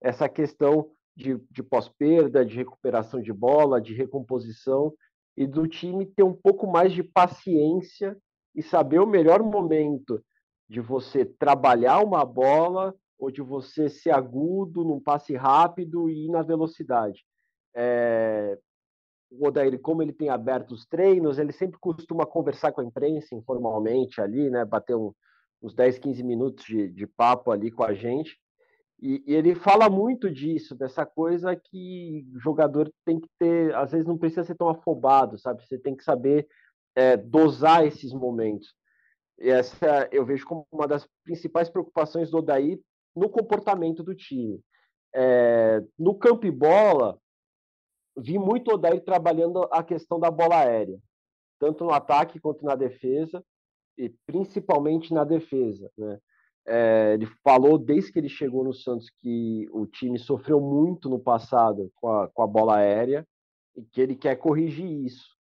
essa 0.02 0.28
questão 0.30 0.90
de, 1.16 1.38
de 1.50 1.62
pós-perda, 1.62 2.46
de 2.46 2.56
recuperação 2.56 3.22
de 3.22 3.34
bola, 3.34 3.82
de 3.82 3.94
recomposição, 3.94 4.94
e 5.36 5.48
do 5.48 5.68
time 5.68 6.06
ter 6.06 6.24
um 6.24 6.34
pouco 6.34 6.68
mais 6.68 6.94
de 6.94 7.04
paciência 7.04 8.18
e 8.56 8.62
saber 8.62 9.00
o 9.00 9.08
melhor 9.08 9.42
momento 9.42 10.24
de 10.70 10.80
você 10.80 11.26
trabalhar 11.26 12.04
uma 12.04 12.26
bola 12.26 12.94
ou 13.18 13.32
de 13.32 13.42
você 13.42 13.90
ser 13.90 14.12
agudo 14.12 14.84
num 14.84 15.00
passe 15.00 15.36
rápido 15.36 16.10
e 16.10 16.26
ir 16.26 16.30
na 16.30 16.42
velocidade. 16.42 17.24
É, 17.74 18.58
o 19.32 19.48
Odair, 19.48 19.80
como 19.80 20.04
ele 20.04 20.12
tem 20.12 20.30
aberto 20.30 20.74
os 20.74 20.86
treinos, 20.86 21.40
ele 21.40 21.54
sempre 21.54 21.80
costuma 21.80 22.26
conversar 22.26 22.72
com 22.74 22.82
a 22.82 22.86
imprensa 22.86 23.34
informalmente 23.34 24.20
ali, 24.20 24.50
né? 24.50 24.66
Bater 24.66 24.96
um, 24.96 25.14
uns 25.62 25.74
10, 25.74 26.00
15 26.00 26.24
minutos 26.24 26.66
de, 26.66 26.90
de 26.90 27.08
papo 27.08 27.52
ali 27.52 27.72
com 27.72 27.84
a 27.84 27.94
gente. 27.94 28.38
E, 29.02 29.24
e, 29.26 29.34
ele 29.34 29.56
fala 29.56 29.90
muito 29.90 30.30
disso, 30.30 30.76
dessa 30.76 31.06
coisa 31.06 31.56
que 31.56 32.28
jogador 32.38 32.92
tem 33.04 33.20
que 33.20 33.28
ter, 33.40 33.74
às 33.74 33.92
vezes 33.92 34.06
não 34.06 34.18
precisa 34.18 34.44
ser 34.44 34.56
tão 34.56 34.70
afobado, 34.70 35.40
sabe? 35.40 35.66
Você 35.66 35.80
tem 35.80 35.96
que 35.96 36.04
saber 36.04 36.48
é, 36.96 37.18
dosar 37.18 37.86
esses 37.86 38.14
momentos. 38.14 38.76
E 39.40 39.50
essa 39.50 40.08
eu 40.12 40.26
vejo 40.26 40.46
como 40.46 40.68
uma 40.72 40.88
das 40.88 41.08
principais 41.24 41.70
preocupações 41.70 42.30
do 42.30 42.38
Odair 42.38 42.80
no 43.16 43.30
comportamento 43.30 44.04
do 44.04 44.14
time. 44.14 44.62
É, 45.16 45.82
no 45.98 46.14
campo 46.16 46.46
e 46.46 46.52
bola, 46.52 47.18
vi 48.22 48.38
muito 48.38 48.70
o 48.70 48.76
Odair 48.76 49.04
trabalhando 49.04 49.68
a 49.72 49.84
questão 49.84 50.20
da 50.20 50.30
bola 50.30 50.60
aérea, 50.60 50.98
tanto 51.60 51.84
no 51.84 51.92
ataque 51.92 52.40
quanto 52.40 52.64
na 52.64 52.76
defesa, 52.76 53.44
e 53.98 54.10
principalmente 54.26 55.14
na 55.14 55.24
defesa. 55.24 55.92
Né? 55.98 56.20
É, 56.66 57.14
ele 57.14 57.26
falou 57.44 57.78
desde 57.78 58.12
que 58.12 58.20
ele 58.20 58.30
chegou 58.30 58.64
no 58.64 58.74
Santos 58.74 59.10
que 59.22 59.68
o 59.72 59.86
time 59.86 60.20
sofreu 60.20 60.62
muito 60.62 61.10
no 61.10 61.20
passado 61.20 61.92
com 61.96 62.08
a, 62.08 62.28
com 62.28 62.44
a 62.44 62.48
bola 62.48 62.78
aérea 62.78 63.28
e 63.76 63.84
que 63.84 64.00
ele 64.00 64.16
quer 64.16 64.36
corrigir 64.36 64.90
isso. 65.06 65.36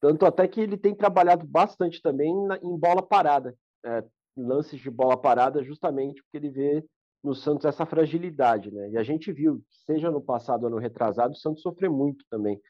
Tanto 0.00 0.24
até 0.24 0.46
que 0.48 0.60
ele 0.60 0.76
tem 0.76 0.94
trabalhado 0.94 1.46
bastante 1.46 2.00
também 2.00 2.34
na, 2.46 2.56
em 2.58 2.76
bola 2.76 3.02
parada, 3.02 3.56
é, 3.84 4.04
lances 4.36 4.80
de 4.80 4.90
bola 4.90 5.16
parada, 5.16 5.62
justamente 5.62 6.22
porque 6.22 6.36
ele 6.36 6.50
vê 6.50 6.84
no 7.22 7.34
Santos 7.34 7.66
essa 7.66 7.86
fragilidade, 7.86 8.70
né? 8.72 8.90
E 8.90 8.98
a 8.98 9.02
gente 9.02 9.32
viu, 9.32 9.62
seja 9.86 10.10
no 10.10 10.20
passado 10.20 10.64
ou 10.64 10.70
no 10.70 10.78
retrasado, 10.78 11.32
o 11.32 11.36
Santos 11.36 11.62
sofreu 11.62 11.92
muito 11.92 12.24
também 12.28 12.60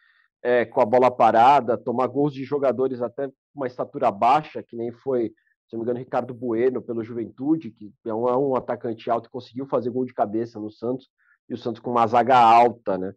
é, 0.42 0.64
com 0.64 0.80
a 0.80 0.84
bola 0.84 1.10
parada, 1.10 1.78
tomar 1.78 2.08
gols 2.08 2.34
de 2.34 2.44
jogadores 2.44 3.00
até 3.00 3.30
uma 3.54 3.66
estatura 3.66 4.10
baixa, 4.10 4.62
que 4.62 4.76
nem 4.76 4.90
foi, 4.90 5.28
se 5.68 5.72
não 5.72 5.78
me 5.78 5.84
engano, 5.84 6.00
Ricardo 6.00 6.34
Bueno 6.34 6.82
pelo 6.82 7.04
Juventude, 7.04 7.70
que 7.70 7.92
é 8.04 8.12
um, 8.12 8.28
é 8.28 8.36
um 8.36 8.56
atacante 8.56 9.08
alto 9.08 9.28
e 9.28 9.30
conseguiu 9.30 9.66
fazer 9.66 9.90
gol 9.90 10.04
de 10.04 10.12
cabeça 10.12 10.58
no 10.58 10.70
Santos, 10.70 11.08
e 11.48 11.54
o 11.54 11.58
Santos 11.58 11.80
com 11.80 11.90
uma 11.90 12.06
zaga 12.06 12.36
alta, 12.36 12.98
né? 12.98 13.14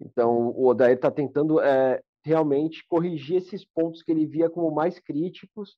Então 0.00 0.48
o 0.48 0.66
Odair 0.66 0.96
está 0.96 1.10
tentando 1.10 1.60
é, 1.60 2.02
realmente 2.24 2.84
corrigir 2.88 3.36
esses 3.36 3.64
pontos 3.64 4.02
que 4.02 4.10
ele 4.10 4.26
via 4.26 4.48
como 4.48 4.70
mais 4.70 4.98
críticos 4.98 5.76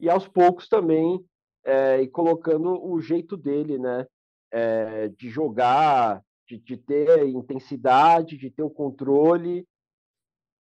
e 0.00 0.10
aos 0.10 0.26
poucos 0.26 0.68
também 0.68 1.24
é, 1.64 2.02
e 2.02 2.08
colocando 2.08 2.84
o 2.84 3.00
jeito 3.00 3.36
dele, 3.36 3.78
né? 3.78 4.06
É, 4.54 5.08
de 5.08 5.28
jogar, 5.28 6.22
de, 6.46 6.58
de, 6.58 6.76
ter 6.76 7.26
intensidade, 7.26 8.36
de 8.36 8.50
ter 8.50 8.62
o 8.62 8.70
controle 8.70 9.66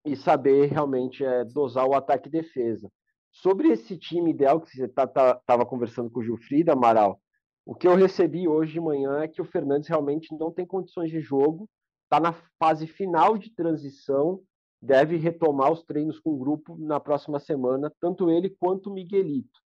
e 0.03 0.15
saber 0.15 0.71
realmente 0.71 1.23
é, 1.23 1.45
dosar 1.45 1.85
o 1.85 1.93
ataque 1.93 2.27
e 2.27 2.31
defesa. 2.31 2.89
Sobre 3.31 3.69
esse 3.69 3.95
time 3.95 4.31
ideal 4.31 4.59
que 4.59 4.69
você 4.69 4.85
estava 4.85 5.11
tá, 5.11 5.35
tá, 5.45 5.65
conversando 5.65 6.09
com 6.09 6.21
o 6.21 6.23
Gilfrida, 6.23 6.73
Amaral, 6.73 7.21
o 7.65 7.75
que 7.75 7.87
eu 7.87 7.95
recebi 7.95 8.47
hoje 8.47 8.73
de 8.73 8.79
manhã 8.79 9.19
é 9.19 9.27
que 9.27 9.41
o 9.41 9.45
Fernandes 9.45 9.87
realmente 9.87 10.35
não 10.37 10.51
tem 10.51 10.65
condições 10.65 11.11
de 11.11 11.21
jogo, 11.21 11.69
está 12.05 12.19
na 12.19 12.33
fase 12.59 12.87
final 12.87 13.37
de 13.37 13.53
transição, 13.53 14.41
deve 14.81 15.17
retomar 15.17 15.71
os 15.71 15.83
treinos 15.83 16.19
com 16.19 16.31
o 16.31 16.37
grupo 16.37 16.75
na 16.79 16.99
próxima 16.99 17.39
semana, 17.39 17.93
tanto 18.01 18.29
ele 18.29 18.49
quanto 18.49 18.89
o 18.89 18.93
Miguelito. 18.93 19.62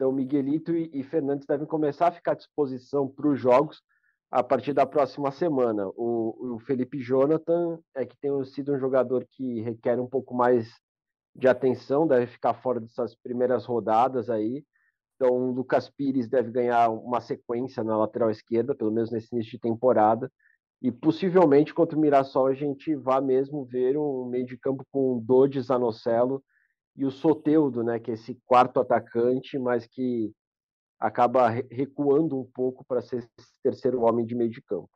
Então, 0.00 0.10
Miguelito 0.10 0.74
e, 0.74 0.90
e 0.94 1.02
Fernandes 1.02 1.46
devem 1.46 1.66
começar 1.66 2.08
a 2.08 2.10
ficar 2.10 2.32
à 2.32 2.34
disposição 2.34 3.06
para 3.06 3.28
os 3.28 3.38
jogos 3.38 3.82
a 4.30 4.42
partir 4.42 4.72
da 4.72 4.86
próxima 4.86 5.30
semana. 5.30 5.86
O, 5.88 6.54
o, 6.54 6.58
Felipe 6.60 6.98
Jonathan 7.02 7.78
é 7.94 8.06
que 8.06 8.16
tem 8.16 8.42
sido 8.46 8.72
um 8.72 8.78
jogador 8.78 9.26
que 9.30 9.60
requer 9.60 10.00
um 10.00 10.06
pouco 10.06 10.34
mais 10.34 10.72
de 11.36 11.46
atenção, 11.46 12.06
deve 12.06 12.28
ficar 12.28 12.54
fora 12.54 12.80
dessas 12.80 13.14
primeiras 13.14 13.66
rodadas 13.66 14.30
aí. 14.30 14.64
Então, 15.16 15.36
o 15.36 15.52
Lucas 15.52 15.90
Pires 15.90 16.30
deve 16.30 16.50
ganhar 16.50 16.88
uma 16.88 17.20
sequência 17.20 17.84
na 17.84 17.94
lateral 17.94 18.30
esquerda, 18.30 18.74
pelo 18.74 18.90
menos 18.90 19.10
nesse 19.10 19.34
início 19.34 19.52
de 19.52 19.58
temporada. 19.58 20.32
E 20.80 20.90
possivelmente 20.90 21.74
contra 21.74 21.98
o 21.98 22.00
Mirassol 22.00 22.46
a 22.46 22.54
gente 22.54 22.94
vá 22.94 23.20
mesmo 23.20 23.66
ver 23.66 23.98
um 23.98 24.24
meio 24.24 24.46
de 24.46 24.56
campo 24.56 24.82
com 24.90 25.20
Dodi 25.20 25.60
Zanocelo 25.60 26.42
e 26.96 27.04
o 27.04 27.10
Soteudo, 27.10 27.82
né, 27.82 27.98
que 27.98 28.10
é 28.10 28.14
esse 28.14 28.34
quarto 28.46 28.80
atacante, 28.80 29.58
mas 29.58 29.86
que 29.86 30.32
acaba 30.98 31.48
recuando 31.48 32.38
um 32.38 32.44
pouco 32.44 32.84
para 32.84 33.00
ser 33.00 33.18
esse 33.18 33.48
terceiro 33.62 34.02
homem 34.02 34.26
de 34.26 34.34
meio 34.34 34.50
de 34.50 34.60
campo. 34.60 34.90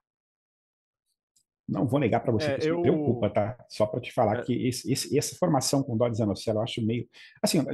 Não 1.67 1.87
vou 1.87 1.99
negar 1.99 2.21
para 2.21 2.31
você 2.31 2.51
é, 2.51 2.55
que 2.55 2.61
isso 2.61 2.69
eu... 2.69 2.77
me 2.77 2.83
preocupa, 2.83 3.31
tá? 3.31 3.57
Só 3.71 3.87
para 3.87 4.01
te 4.01 4.13
falar 4.13 4.41
é. 4.41 4.43
que 4.43 4.69
esse, 4.69 4.93
esse, 4.93 5.17
essa 5.17 5.35
formação 5.37 5.83
com 5.83 5.97
Dodge 5.97 6.19
Zanocelo 6.19 6.59
eu 6.59 6.63
acho 6.63 6.85
meio. 6.85 7.09
Assim, 7.43 7.65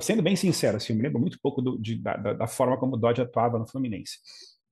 sendo 0.00 0.22
bem 0.22 0.36
sincero, 0.36 0.76
assim, 0.76 0.92
eu 0.92 0.96
me 0.96 1.02
lembro 1.02 1.20
muito 1.20 1.40
pouco 1.42 1.60
do, 1.60 1.76
de, 1.76 2.00
da, 2.00 2.16
da, 2.16 2.46
forma 2.46 2.78
como 2.78 2.94
o 2.94 2.96
Dodge 2.96 3.20
atuava 3.20 3.58
no 3.58 3.66
Fluminense 3.66 4.18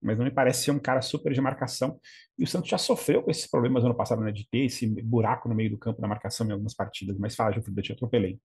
mas 0.02 0.18
não 0.18 0.24
me 0.24 0.30
parece 0.30 0.64
ser 0.64 0.70
um 0.70 0.78
cara 0.78 1.02
super 1.02 1.32
de 1.32 1.40
marcação. 1.40 2.00
E 2.38 2.44
o 2.44 2.46
Santos 2.46 2.70
já 2.70 2.78
sofreu 2.78 3.22
com 3.22 3.30
esses 3.30 3.46
problemas 3.46 3.84
ano 3.84 3.94
passado, 3.94 4.22
né, 4.22 4.32
de 4.32 4.48
ter 4.48 4.64
esse 4.64 4.86
buraco 5.02 5.48
no 5.48 5.54
meio 5.54 5.70
do 5.70 5.78
campo 5.78 6.00
da 6.00 6.08
marcação 6.08 6.46
em 6.46 6.52
algumas 6.52 6.74
partidas. 6.74 7.18
Mas 7.18 7.34
fala, 7.34 7.52
Gilfrida, 7.52 7.80
eu 7.80 7.84
te 7.84 7.92
atropelei. 7.92 8.38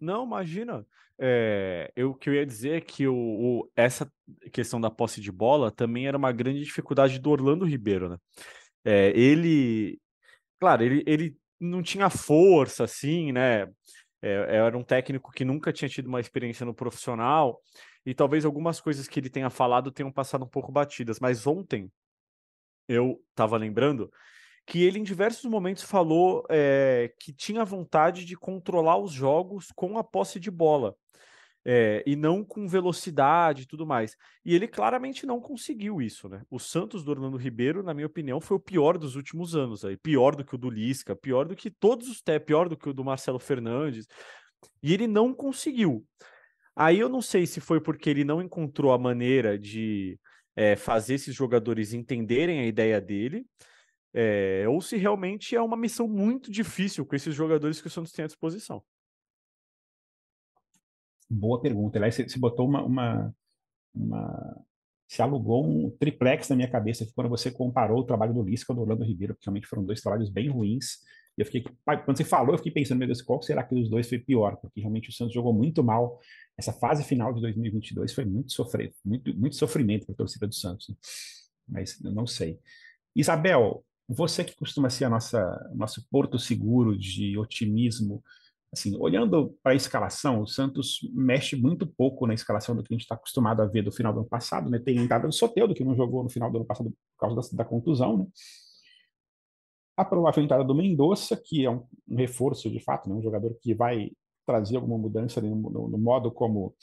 Não, 0.00 0.24
imagina. 0.24 0.84
É, 1.20 1.90
eu, 1.96 2.14
que 2.14 2.30
eu 2.30 2.34
ia 2.34 2.46
dizer 2.46 2.76
é 2.76 2.80
que 2.80 3.08
o, 3.08 3.14
o, 3.14 3.70
essa 3.74 4.10
questão 4.52 4.80
da 4.80 4.90
posse 4.90 5.20
de 5.20 5.32
bola 5.32 5.70
também 5.70 6.06
era 6.06 6.16
uma 6.16 6.30
grande 6.30 6.62
dificuldade 6.62 7.18
do 7.18 7.30
Orlando 7.30 7.64
Ribeiro, 7.64 8.08
né? 8.08 8.16
É, 8.84 9.12
ele, 9.18 10.00
claro, 10.60 10.84
ele, 10.84 11.02
ele 11.06 11.36
não 11.60 11.82
tinha 11.82 12.08
força, 12.08 12.84
assim, 12.84 13.32
né? 13.32 13.66
É, 14.22 14.56
era 14.56 14.76
um 14.76 14.82
técnico 14.82 15.32
que 15.32 15.44
nunca 15.44 15.72
tinha 15.72 15.88
tido 15.88 16.06
uma 16.06 16.20
experiência 16.20 16.66
no 16.66 16.74
profissional 16.74 17.60
e 18.04 18.14
talvez 18.14 18.44
algumas 18.44 18.80
coisas 18.80 19.06
que 19.06 19.20
ele 19.20 19.30
tenha 19.30 19.50
falado 19.50 19.90
tenham 19.90 20.10
passado 20.10 20.44
um 20.44 20.48
pouco 20.48 20.72
batidas. 20.72 21.20
Mas 21.20 21.46
ontem 21.46 21.90
eu 22.88 23.22
estava 23.30 23.56
lembrando 23.56 24.10
que 24.66 24.82
ele 24.82 24.98
em 24.98 25.02
diversos 25.02 25.50
momentos 25.50 25.82
falou 25.82 26.44
é, 26.50 27.12
que 27.18 27.32
tinha 27.32 27.64
vontade 27.64 28.24
de 28.24 28.36
controlar 28.36 28.98
os 28.98 29.12
jogos 29.12 29.72
com 29.74 29.98
a 29.98 30.04
posse 30.04 30.38
de 30.38 30.50
bola. 30.50 30.94
É, 31.64 32.02
e 32.06 32.16
não 32.16 32.42
com 32.42 32.66
velocidade 32.66 33.62
e 33.62 33.66
tudo 33.66 33.86
mais. 33.86 34.16
E 34.42 34.54
ele 34.54 34.66
claramente 34.66 35.26
não 35.26 35.38
conseguiu 35.38 36.00
isso, 36.00 36.26
né? 36.26 36.42
O 36.48 36.58
Santos 36.58 37.04
do 37.04 37.10
Orlando 37.10 37.36
Ribeiro, 37.36 37.82
na 37.82 37.92
minha 37.92 38.06
opinião, 38.06 38.40
foi 38.40 38.56
o 38.56 38.60
pior 38.60 38.96
dos 38.96 39.16
últimos 39.16 39.54
anos 39.54 39.84
aí. 39.84 39.96
Pior 39.96 40.34
do 40.34 40.44
que 40.44 40.54
o 40.54 40.58
do 40.58 40.70
Lisca, 40.70 41.14
pior 41.14 41.46
do 41.46 41.54
que 41.54 41.70
todos 41.70 42.08
os 42.08 42.22
pior 42.46 42.70
do 42.70 42.76
que 42.76 42.88
o 42.88 42.94
do 42.94 43.04
Marcelo 43.04 43.38
Fernandes. 43.38 44.06
E 44.82 44.94
ele 44.94 45.06
não 45.06 45.34
conseguiu. 45.34 46.06
Aí 46.80 47.00
eu 47.00 47.08
não 47.08 47.20
sei 47.20 47.44
se 47.44 47.60
foi 47.60 47.80
porque 47.80 48.08
ele 48.08 48.22
não 48.22 48.40
encontrou 48.40 48.92
a 48.92 48.98
maneira 48.98 49.58
de 49.58 50.16
é, 50.54 50.76
fazer 50.76 51.14
esses 51.14 51.34
jogadores 51.34 51.92
entenderem 51.92 52.60
a 52.60 52.66
ideia 52.66 53.00
dele, 53.00 53.44
é, 54.14 54.64
ou 54.68 54.80
se 54.80 54.96
realmente 54.96 55.56
é 55.56 55.60
uma 55.60 55.76
missão 55.76 56.06
muito 56.06 56.52
difícil 56.52 57.04
com 57.04 57.16
esses 57.16 57.34
jogadores 57.34 57.80
que 57.80 57.88
o 57.88 57.90
Santos 57.90 58.12
tem 58.12 58.24
à 58.24 58.28
disposição. 58.28 58.80
Boa 61.28 61.60
pergunta. 61.60 61.98
Aliás, 61.98 62.14
você, 62.14 62.38
botou 62.38 62.68
uma, 62.68 62.84
uma, 62.84 63.34
uma, 63.92 64.64
alugou 65.18 65.66
um 65.66 65.90
triplex 65.90 66.48
na 66.48 66.54
minha 66.54 66.70
cabeça 66.70 67.10
quando 67.12 67.28
você 67.28 67.50
comparou 67.50 67.98
o 67.98 68.06
trabalho 68.06 68.32
do 68.32 68.44
Lisca 68.44 68.72
e 68.72 68.76
do 68.76 68.82
Orlando 68.82 69.02
Ribeiro, 69.02 69.34
porque 69.34 69.46
realmente 69.46 69.66
foram 69.66 69.84
dois 69.84 70.00
trabalhos 70.00 70.30
bem 70.30 70.48
ruins. 70.48 70.98
E 71.36 71.40
eu 71.40 71.44
fiquei, 71.44 71.64
quando 71.84 72.16
você 72.16 72.24
falou, 72.24 72.54
eu 72.54 72.58
fiquei 72.58 72.72
pensando, 72.72 72.98
meu 72.98 73.08
Deus, 73.08 73.20
qual 73.20 73.42
será 73.42 73.62
que 73.62 73.74
dos 73.74 73.90
dois 73.90 74.08
foi 74.08 74.18
pior? 74.18 74.56
Porque 74.56 74.80
realmente 74.80 75.08
o 75.08 75.12
Santos 75.12 75.34
jogou 75.34 75.52
muito 75.52 75.84
mal. 75.84 76.18
Essa 76.58 76.72
fase 76.72 77.04
final 77.04 77.32
de 77.32 77.40
2022 77.40 78.12
foi 78.12 78.24
muito 78.24 78.52
sofrer, 78.52 78.92
muito, 79.04 79.34
muito 79.38 79.56
sofrimento 79.56 80.06
para 80.06 80.14
a 80.14 80.16
torcida 80.16 80.46
do 80.46 80.54
Santos. 80.54 80.88
Né? 80.88 80.96
Mas 81.68 82.00
eu 82.02 82.12
não 82.12 82.26
sei. 82.26 82.58
Isabel, 83.14 83.84
você 84.08 84.42
que 84.42 84.56
costuma 84.56 84.90
ser 84.90 85.04
a 85.04 85.10
nossa 85.10 85.70
nosso 85.74 86.06
porto 86.10 86.38
seguro 86.38 86.98
de 86.98 87.38
otimismo, 87.38 88.22
assim, 88.72 88.96
olhando 88.96 89.56
para 89.62 89.72
a 89.72 89.76
escalação, 89.76 90.42
o 90.42 90.46
Santos 90.46 90.98
mexe 91.12 91.54
muito 91.54 91.86
pouco 91.86 92.26
na 92.26 92.34
escalação 92.34 92.74
do 92.74 92.82
que 92.82 92.92
a 92.92 92.96
gente 92.96 93.02
está 93.02 93.14
acostumado 93.14 93.62
a 93.62 93.66
ver 93.66 93.82
do 93.82 93.92
final 93.92 94.12
do 94.12 94.20
ano 94.20 94.28
passado, 94.28 94.68
né? 94.68 94.78
Tem 94.78 94.96
entrada 94.96 95.28
do 95.28 95.32
Soteldo, 95.32 95.74
que 95.74 95.84
não 95.84 95.94
jogou 95.94 96.22
no 96.22 96.30
final 96.30 96.50
do 96.50 96.58
ano 96.58 96.66
passado 96.66 96.90
por 96.90 97.20
causa 97.20 97.36
da, 97.36 97.58
da 97.58 97.64
contusão, 97.64 98.18
né? 98.18 98.26
a 99.98 100.04
provável 100.04 100.44
entrada 100.44 100.62
do 100.62 100.76
Mendonça, 100.76 101.36
que 101.36 101.64
é 101.64 101.70
um, 101.70 101.84
um, 102.08 102.14
reforço 102.16 102.70
de 102.70 102.78
fato, 102.78 103.08
né, 103.08 103.16
um 103.16 103.22
jogador 103.22 103.52
que 103.60 103.74
vai 103.74 104.12
trazer 104.48 104.76
alguma 104.76 104.96
mudança 104.96 105.42
no, 105.42 105.54
no, 105.54 105.88
no, 105.88 105.98
modo 105.98 106.32
como 106.32 106.74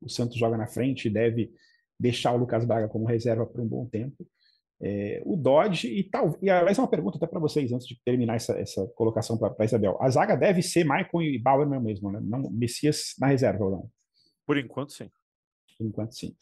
o 0.00 0.08
Santos 0.08 0.36
joga 0.36 0.56
na 0.56 0.66
frente 0.66 1.06
e 1.06 1.10
deve 1.10 1.52
deixar 1.98 2.32
o 2.32 2.36
Lucas 2.36 2.64
Braga 2.64 2.88
como 2.88 3.06
reserva 3.06 3.46
por 3.46 3.60
um 3.60 3.68
bom 3.68 3.86
tempo. 3.86 4.26
É, 4.82 5.22
o 5.24 5.36
Dodge 5.36 5.86
e 5.86 6.02
tal. 6.02 6.36
E 6.42 6.50
aliás, 6.50 6.76
uma 6.80 6.88
pergunta 6.88 7.16
até 7.16 7.28
para 7.28 7.38
vocês 7.38 7.72
antes 7.72 7.86
de 7.86 7.96
terminar 8.04 8.34
essa, 8.34 8.58
essa 8.58 8.84
colocação 8.88 9.38
para 9.38 9.64
Isabel. 9.64 9.96
A 10.00 10.10
zaga 10.10 10.36
deve 10.36 10.62
ser 10.62 10.84
Maicon 10.84 11.22
e 11.22 11.38
Bauer 11.38 11.68
mesmo, 11.80 12.10
né? 12.10 12.18
Não 12.20 12.50
Messias 12.50 13.14
na 13.20 13.28
reserva 13.28 13.64
ou 13.64 13.70
não? 13.70 13.90
Por 14.44 14.58
enquanto, 14.58 14.92
sim. 14.92 15.08
Por 15.78 15.86
enquanto, 15.86 16.12
sim. 16.12 16.34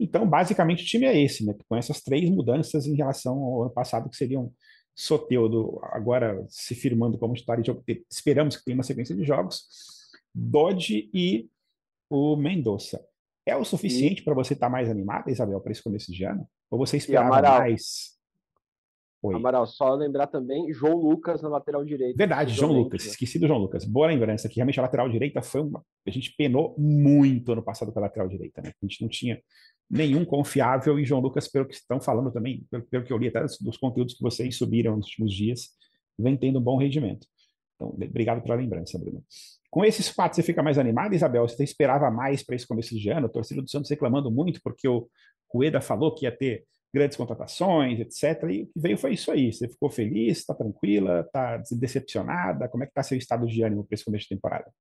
Então, 0.00 0.28
basicamente, 0.28 0.82
o 0.82 0.86
time 0.86 1.06
é 1.06 1.16
esse, 1.22 1.46
né? 1.46 1.54
Com 1.68 1.76
essas 1.76 2.02
três 2.02 2.28
mudanças 2.28 2.86
em 2.86 2.96
relação 2.96 3.38
ao 3.38 3.62
ano 3.62 3.70
passado, 3.70 4.10
que 4.10 4.16
seriam 4.16 4.52
Soteudo 4.98 5.78
agora 5.84 6.44
se 6.48 6.74
firmando 6.74 7.16
como 7.16 7.32
titular, 7.32 7.60
esperamos 8.10 8.56
que 8.56 8.64
tenha 8.64 8.76
uma 8.76 8.82
sequência 8.82 9.14
de 9.14 9.22
jogos, 9.24 9.62
Dodge 10.34 11.10
e 11.12 11.48
o 12.10 12.36
Mendonça. 12.36 13.04
É 13.46 13.56
o 13.56 13.64
suficiente 13.64 14.22
para 14.22 14.34
você 14.34 14.52
estar 14.52 14.66
tá 14.66 14.70
mais 14.70 14.90
animada, 14.90 15.30
Isabel, 15.30 15.60
para 15.60 15.72
esse 15.72 15.82
começo 15.82 16.12
de 16.12 16.24
ano? 16.24 16.46
Ou 16.70 16.78
você 16.78 16.98
esperava 16.98 17.40
mais? 17.40 18.18
Oi. 19.20 19.34
Amaral, 19.34 19.66
só 19.66 19.94
lembrar 19.94 20.28
também 20.28 20.72
João 20.72 20.94
Lucas 20.94 21.42
na 21.42 21.48
lateral 21.48 21.84
direita. 21.84 22.16
Verdade, 22.16 22.54
João 22.54 22.70
Lucas. 22.70 23.04
Né? 23.04 23.10
Esqueci 23.10 23.38
do 23.38 23.48
João 23.48 23.58
Lucas. 23.58 23.84
Boa 23.84 24.06
lembrança 24.06 24.46
aqui. 24.46 24.56
Realmente 24.56 24.78
a 24.78 24.82
lateral 24.82 25.08
direita 25.08 25.42
foi 25.42 25.60
uma. 25.60 25.84
A 26.06 26.10
gente 26.10 26.34
penou 26.36 26.76
muito 26.78 27.50
ano 27.50 27.62
passado 27.62 27.90
com 27.90 27.98
a 27.98 28.02
lateral 28.02 28.28
direita, 28.28 28.62
né? 28.62 28.70
A 28.80 28.86
gente 28.86 29.02
não 29.02 29.08
tinha 29.08 29.42
nenhum 29.90 30.24
confiável 30.24 30.98
e 31.00 31.04
João 31.04 31.20
Lucas, 31.20 31.48
pelo 31.48 31.66
que 31.66 31.74
estão 31.74 32.00
falando 32.00 32.30
também, 32.30 32.64
pelo, 32.70 32.84
pelo 32.84 33.04
que 33.04 33.12
eu 33.12 33.18
li 33.18 33.26
até 33.26 33.40
dos 33.60 33.76
conteúdos 33.76 34.14
que 34.14 34.22
vocês 34.22 34.56
subiram 34.56 34.96
nos 34.96 35.06
últimos 35.06 35.34
dias, 35.34 35.70
vem 36.16 36.36
tendo 36.36 36.60
um 36.60 36.62
bom 36.62 36.76
rendimento. 36.76 37.26
Então, 37.78 37.88
obrigado 37.90 38.42
pela 38.42 38.56
lembrança, 38.56 38.98
Bruno. 38.98 39.24
Com 39.70 39.84
esses 39.84 40.08
fatos, 40.08 40.36
você 40.36 40.42
fica 40.42 40.62
mais 40.62 40.78
animado, 40.78 41.14
Isabel? 41.14 41.48
Você 41.48 41.62
esperava 41.62 42.10
mais 42.10 42.42
para 42.42 42.56
esse 42.56 42.66
começo 42.66 42.94
de 42.98 43.08
ano? 43.08 43.26
A 43.26 43.30
torcida 43.30 43.62
do 43.62 43.70
Santos 43.70 43.90
reclamando 43.90 44.30
muito 44.30 44.60
porque 44.62 44.88
o 44.88 45.08
Rueda 45.48 45.80
falou 45.80 46.12
que 46.12 46.24
ia 46.24 46.36
ter 46.36 46.64
grandes 46.92 47.16
contratações, 47.16 48.00
etc. 48.00 48.42
E 48.50 48.62
o 48.62 48.66
que 48.66 48.80
veio 48.80 48.98
foi 48.98 49.12
isso 49.12 49.30
aí. 49.30 49.52
Você 49.52 49.68
ficou 49.68 49.88
feliz, 49.90 50.38
está 50.38 50.54
tranquila, 50.54 51.20
está 51.20 51.62
decepcionada? 51.72 52.68
Como 52.68 52.82
é 52.82 52.86
que 52.86 52.90
está 52.90 53.02
seu 53.02 53.16
estado 53.16 53.46
de 53.46 53.62
ânimo 53.62 53.84
para 53.84 53.94
esse 53.94 54.04
começo 54.04 54.24
de 54.24 54.34
temporada? 54.34 54.72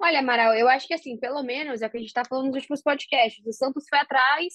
Olha, 0.00 0.20
Amaral, 0.20 0.54
eu 0.54 0.68
acho 0.68 0.88
que 0.88 0.94
assim, 0.94 1.16
pelo 1.18 1.42
menos 1.42 1.82
é 1.82 1.86
o 1.86 1.90
que 1.90 1.96
a 1.96 2.00
gente 2.00 2.08
está 2.08 2.24
falando 2.24 2.46
nos 2.46 2.56
últimos 2.56 2.82
podcasts. 2.82 3.44
O 3.46 3.52
Santos 3.52 3.84
foi 3.88 3.98
atrás 3.98 4.54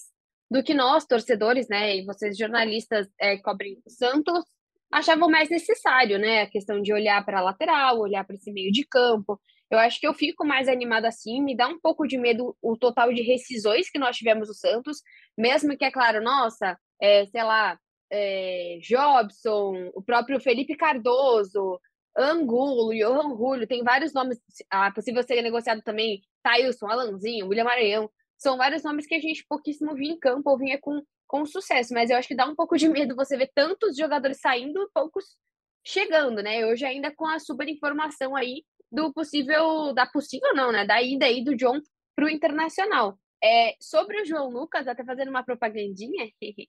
do 0.50 0.62
que 0.62 0.74
nós, 0.74 1.06
torcedores, 1.06 1.68
né, 1.68 1.96
e 1.96 2.04
vocês 2.04 2.36
jornalistas 2.36 3.06
é, 3.20 3.36
cobrem 3.38 3.80
o 3.84 3.90
Santos, 3.90 4.44
achavam 4.92 5.28
mais 5.30 5.48
necessário, 5.50 6.18
né? 6.18 6.42
A 6.42 6.50
questão 6.50 6.80
de 6.80 6.92
olhar 6.92 7.24
para 7.24 7.38
a 7.38 7.42
lateral, 7.42 7.98
olhar 7.98 8.24
para 8.24 8.36
esse 8.36 8.52
meio 8.52 8.72
de 8.72 8.86
campo. 8.86 9.40
Eu 9.70 9.78
acho 9.78 10.00
que 10.00 10.06
eu 10.06 10.14
fico 10.14 10.46
mais 10.46 10.66
animada 10.68 11.08
assim, 11.08 11.42
me 11.42 11.54
dá 11.56 11.68
um 11.68 11.78
pouco 11.78 12.06
de 12.06 12.16
medo 12.16 12.56
o 12.62 12.76
total 12.76 13.12
de 13.12 13.22
rescisões 13.22 13.90
que 13.90 13.98
nós 13.98 14.16
tivemos 14.16 14.48
no 14.48 14.54
Santos, 14.54 14.98
mesmo 15.36 15.76
que 15.76 15.84
é 15.84 15.90
claro, 15.90 16.22
nossa, 16.22 16.78
é, 17.00 17.26
sei 17.26 17.42
lá, 17.42 17.78
é, 18.10 18.78
Jobson, 18.80 19.90
o 19.94 20.02
próprio 20.02 20.40
Felipe 20.40 20.74
Cardoso, 20.74 21.78
Angulo, 22.16 22.94
Johan 22.94 23.36
Julio, 23.36 23.66
tem 23.66 23.84
vários 23.84 24.12
nomes, 24.14 24.40
ah, 24.70 24.90
possível 24.90 25.22
ser 25.22 25.42
negociado 25.42 25.82
também, 25.82 26.22
Thailson, 26.42 26.86
Alanzinho, 26.88 27.46
William 27.46 27.64
Maranhão, 27.64 28.10
são 28.38 28.56
vários 28.56 28.82
nomes 28.82 29.06
que 29.06 29.14
a 29.14 29.20
gente 29.20 29.44
pouquíssimo 29.48 29.94
via 29.94 30.12
em 30.12 30.18
campo 30.18 30.50
ou 30.50 30.58
vinha 30.58 30.78
com, 30.80 31.02
com 31.28 31.44
sucesso, 31.44 31.92
mas 31.92 32.10
eu 32.10 32.16
acho 32.16 32.26
que 32.26 32.34
dá 32.34 32.46
um 32.46 32.56
pouco 32.56 32.76
de 32.76 32.88
medo 32.88 33.14
você 33.14 33.36
ver 33.36 33.50
tantos 33.54 33.96
jogadores 33.96 34.40
saindo, 34.40 34.90
poucos 34.94 35.36
chegando, 35.86 36.42
né? 36.42 36.66
Hoje 36.66 36.84
ainda 36.84 37.14
com 37.14 37.26
a 37.26 37.38
super 37.38 37.68
informação 37.68 38.34
aí 38.34 38.64
do 38.90 39.12
possível, 39.12 39.92
da 39.92 40.06
possível 40.06 40.54
não, 40.54 40.72
né? 40.72 40.86
Da 40.86 41.00
ida 41.02 41.26
aí 41.26 41.44
do 41.44 41.54
John 41.54 41.80
para 42.16 42.24
o 42.24 42.30
Internacional. 42.30 43.18
É, 43.44 43.74
sobre 43.80 44.20
o 44.20 44.24
João 44.24 44.50
Lucas, 44.50 44.88
até 44.88 45.04
fazendo 45.04 45.28
uma 45.28 45.44
propagandinha, 45.44 46.28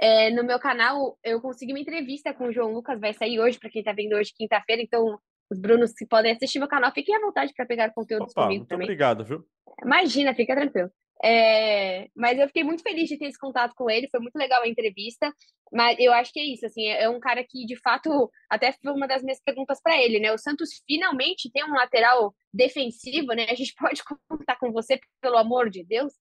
é, 0.00 0.30
no 0.30 0.44
meu 0.44 0.58
canal 0.58 1.18
eu 1.22 1.40
consegui 1.40 1.72
uma 1.72 1.80
entrevista 1.80 2.32
com 2.32 2.46
o 2.46 2.52
João 2.52 2.72
Lucas, 2.72 3.00
vai 3.00 3.12
sair 3.12 3.38
hoje, 3.40 3.58
para 3.58 3.68
quem 3.68 3.80
está 3.80 3.92
vendo 3.92 4.14
hoje, 4.14 4.32
quinta-feira, 4.34 4.80
então 4.80 5.18
os 5.50 5.58
Brunos 5.60 5.92
que 5.92 6.06
podem 6.06 6.32
assistir 6.32 6.58
meu 6.58 6.68
canal, 6.68 6.92
fiquem 6.92 7.14
à 7.14 7.20
vontade 7.20 7.52
para 7.54 7.66
pegar 7.66 7.92
conteúdos 7.92 8.32
Opa, 8.32 8.44
comigo 8.44 8.60
muito 8.60 8.68
também. 8.68 8.86
Obrigado, 8.86 9.24
viu? 9.24 9.44
Imagina, 9.84 10.34
fica 10.34 10.54
tranquilo. 10.54 10.90
É, 11.24 12.08
mas 12.14 12.38
eu 12.38 12.46
fiquei 12.46 12.62
muito 12.62 12.82
feliz 12.82 13.08
de 13.08 13.18
ter 13.18 13.26
esse 13.26 13.38
contato 13.38 13.74
com 13.74 13.88
ele, 13.88 14.08
foi 14.10 14.20
muito 14.20 14.36
legal 14.36 14.62
a 14.62 14.68
entrevista. 14.68 15.32
Mas 15.72 15.96
eu 15.98 16.12
acho 16.12 16.32
que 16.32 16.38
é 16.38 16.44
isso, 16.44 16.64
assim, 16.64 16.86
é 16.86 17.08
um 17.08 17.18
cara 17.18 17.42
que 17.42 17.66
de 17.66 17.76
fato 17.76 18.30
até 18.48 18.72
foi 18.72 18.92
uma 18.92 19.08
das 19.08 19.22
minhas 19.22 19.40
perguntas 19.42 19.80
para 19.82 20.00
ele, 20.00 20.20
né? 20.20 20.32
O 20.32 20.38
Santos 20.38 20.82
finalmente 20.86 21.50
tem 21.50 21.64
um 21.64 21.74
lateral 21.74 22.34
defensivo, 22.54 23.32
né? 23.32 23.46
A 23.50 23.54
gente 23.54 23.74
pode 23.78 24.02
contar 24.28 24.56
com 24.56 24.70
você, 24.70 25.00
pelo 25.20 25.36
amor 25.36 25.68
de 25.68 25.84
Deus. 25.84 26.12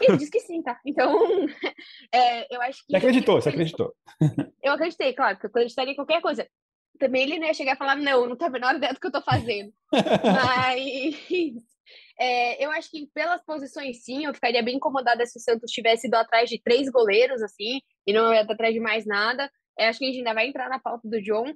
E 0.00 0.04
ele 0.04 0.16
disse 0.16 0.30
que 0.30 0.40
sim, 0.40 0.62
tá? 0.62 0.78
Então, 0.86 1.12
é, 2.14 2.54
eu 2.54 2.62
acho 2.62 2.84
que. 2.86 2.92
Você 2.92 2.96
acreditou, 2.96 3.40
você 3.40 3.48
acreditou. 3.48 3.94
Eu 4.62 4.72
acreditei, 4.72 5.12
claro, 5.12 5.36
porque 5.36 5.46
eu 5.46 5.50
acreditaria 5.50 5.92
em 5.92 5.96
qualquer 5.96 6.22
coisa. 6.22 6.48
Também 6.98 7.22
ele 7.22 7.38
não 7.38 7.48
ia 7.48 7.54
chegar 7.54 7.74
e 7.74 7.78
falar, 7.78 7.96
não, 7.96 8.28
não 8.28 8.36
tem 8.36 8.46
a 8.46 8.50
menor 8.50 8.76
ideia 8.76 8.92
do 8.92 9.00
que 9.00 9.06
eu 9.06 9.12
tô 9.12 9.20
fazendo. 9.22 9.72
Mas 9.90 11.64
é, 12.18 12.64
eu 12.64 12.70
acho 12.70 12.90
que 12.90 13.06
pelas 13.14 13.42
posições, 13.44 14.04
sim, 14.04 14.24
eu 14.24 14.34
ficaria 14.34 14.62
bem 14.62 14.76
incomodada 14.76 15.24
se 15.26 15.38
o 15.38 15.40
Santos 15.40 15.70
tivesse 15.70 16.06
ido 16.06 16.14
atrás 16.14 16.48
de 16.48 16.60
três 16.60 16.88
goleiros, 16.88 17.42
assim, 17.42 17.80
e 18.06 18.12
não 18.12 18.32
ia 18.32 18.42
atrás 18.42 18.72
de 18.72 18.80
mais 18.80 19.06
nada. 19.06 19.50
É, 19.78 19.88
acho 19.88 19.98
que 19.98 20.04
a 20.04 20.08
gente 20.08 20.18
ainda 20.18 20.34
vai 20.34 20.48
entrar 20.48 20.68
na 20.68 20.78
pauta 20.78 21.08
do 21.08 21.20
John, 21.22 21.52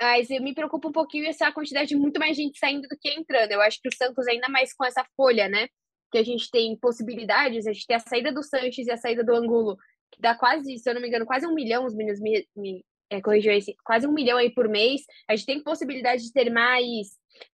mas 0.00 0.30
eu 0.30 0.42
me 0.42 0.54
preocupo 0.54 0.88
um 0.88 0.92
pouquinho 0.92 1.26
essa 1.26 1.52
quantidade 1.52 1.88
de 1.88 1.96
muito 1.96 2.18
mais 2.18 2.36
gente 2.36 2.58
saindo 2.58 2.88
do 2.88 2.96
que 2.98 3.10
entrando. 3.10 3.52
Eu 3.52 3.60
acho 3.60 3.80
que 3.80 3.88
o 3.88 3.94
Santos, 3.94 4.26
ainda 4.26 4.48
mais 4.48 4.72
com 4.74 4.84
essa 4.84 5.04
folha, 5.16 5.48
né, 5.48 5.68
que 6.10 6.18
a 6.18 6.24
gente 6.24 6.50
tem 6.50 6.76
possibilidades, 6.76 7.66
a 7.66 7.72
gente 7.72 7.86
tem 7.86 7.96
a 7.96 8.00
saída 8.00 8.32
do 8.32 8.42
Sanches 8.42 8.86
e 8.86 8.90
a 8.90 8.96
saída 8.96 9.22
do 9.22 9.34
Angulo, 9.34 9.76
que 10.10 10.20
dá 10.20 10.34
quase, 10.34 10.78
se 10.78 10.88
eu 10.88 10.94
não 10.94 11.02
me 11.02 11.08
engano, 11.08 11.26
quase 11.26 11.46
um 11.46 11.54
milhão, 11.54 11.84
os 11.84 11.94
meninos 11.94 12.20
me, 12.20 12.46
me 12.56 12.84
é, 13.10 13.20
corrigiu 13.20 13.52
esse, 13.52 13.74
quase 13.84 14.06
um 14.06 14.12
milhão 14.12 14.38
aí 14.38 14.50
por 14.50 14.68
mês. 14.68 15.02
A 15.28 15.36
gente 15.36 15.46
tem 15.46 15.62
possibilidade 15.62 16.22
de 16.22 16.32
ter 16.32 16.50
mais 16.50 17.08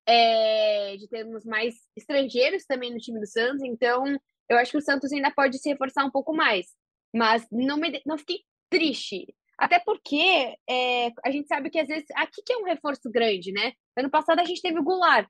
é, 0.07 0.97
de 0.97 1.09
termos 1.09 1.44
mais 1.44 1.75
estrangeiros 1.97 2.64
também 2.64 2.92
no 2.92 2.99
time 2.99 3.20
do 3.20 3.27
Santos, 3.27 3.62
então 3.62 4.05
eu 4.49 4.59
acho 4.59 4.73
que 4.73 4.79
o 4.79 4.83
Santos 4.83 5.12
ainda 5.12 5.31
pode 5.31 5.59
se 5.59 5.68
reforçar 5.68 6.05
um 6.05 6.11
pouco 6.11 6.35
mais. 6.35 6.66
Mas 7.14 7.47
não, 7.51 7.77
me, 7.77 8.03
não 8.05 8.18
fiquei 8.18 8.40
triste. 8.68 9.35
Até 9.57 9.79
porque 9.79 10.57
é, 10.68 11.07
a 11.25 11.31
gente 11.31 11.47
sabe 11.47 11.70
que 11.70 11.79
às 11.79 11.87
vezes 11.87 12.07
aqui 12.16 12.42
que 12.44 12.53
é 12.53 12.59
um 12.59 12.64
reforço 12.64 13.11
grande, 13.11 13.53
né? 13.53 13.73
Ano 13.97 14.11
passado 14.11 14.40
a 14.40 14.44
gente 14.44 14.61
teve 14.61 14.79
o 14.79 14.83
Goulart, 14.83 15.29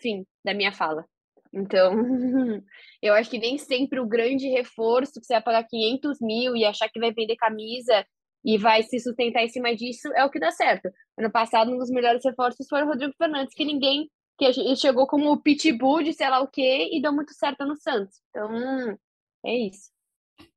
fim 0.00 0.26
da 0.44 0.52
minha 0.52 0.72
fala. 0.72 1.06
Então, 1.52 1.94
eu 3.00 3.14
acho 3.14 3.30
que 3.30 3.38
nem 3.38 3.56
sempre 3.58 4.00
o 4.00 4.06
grande 4.06 4.48
reforço, 4.48 5.20
que 5.20 5.26
você 5.26 5.34
vai 5.34 5.42
pagar 5.42 5.68
500 5.68 6.18
mil 6.20 6.56
e 6.56 6.64
achar 6.64 6.88
que 6.88 6.98
vai 6.98 7.12
vender 7.12 7.36
camisa 7.36 8.04
e 8.44 8.58
vai 8.58 8.82
se 8.82 9.00
sustentar 9.00 9.42
em 9.42 9.48
cima 9.48 9.74
disso, 9.74 10.08
é 10.14 10.24
o 10.24 10.30
que 10.30 10.38
dá 10.38 10.50
certo. 10.50 10.90
Ano 11.18 11.30
passado, 11.30 11.70
um 11.70 11.78
dos 11.78 11.90
melhores 11.90 12.22
reforços 12.24 12.66
foi 12.68 12.82
o 12.82 12.86
Rodrigo 12.86 13.14
Fernandes, 13.16 13.54
que 13.54 13.64
ninguém. 13.64 14.10
que 14.36 14.76
chegou 14.76 15.06
como 15.06 15.32
o 15.32 15.40
pitbull 15.40 16.02
de 16.02 16.12
sei 16.12 16.28
lá 16.28 16.40
o 16.40 16.48
quê 16.48 16.90
e 16.92 17.00
deu 17.00 17.12
muito 17.12 17.32
certo 17.32 17.64
no 17.64 17.76
Santos. 17.76 18.20
Então, 18.30 18.98
é 19.44 19.56
isso. 19.56 19.90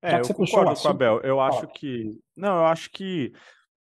É, 0.02 0.20
eu 0.20 0.34
concordo 0.34 0.80
com 0.80 0.88
a 0.88 0.94
Bel. 0.94 1.22
Eu 1.22 1.40
acho 1.40 1.68
que. 1.68 2.20
Não, 2.36 2.58
eu 2.58 2.66
acho 2.66 2.90
que 2.90 3.32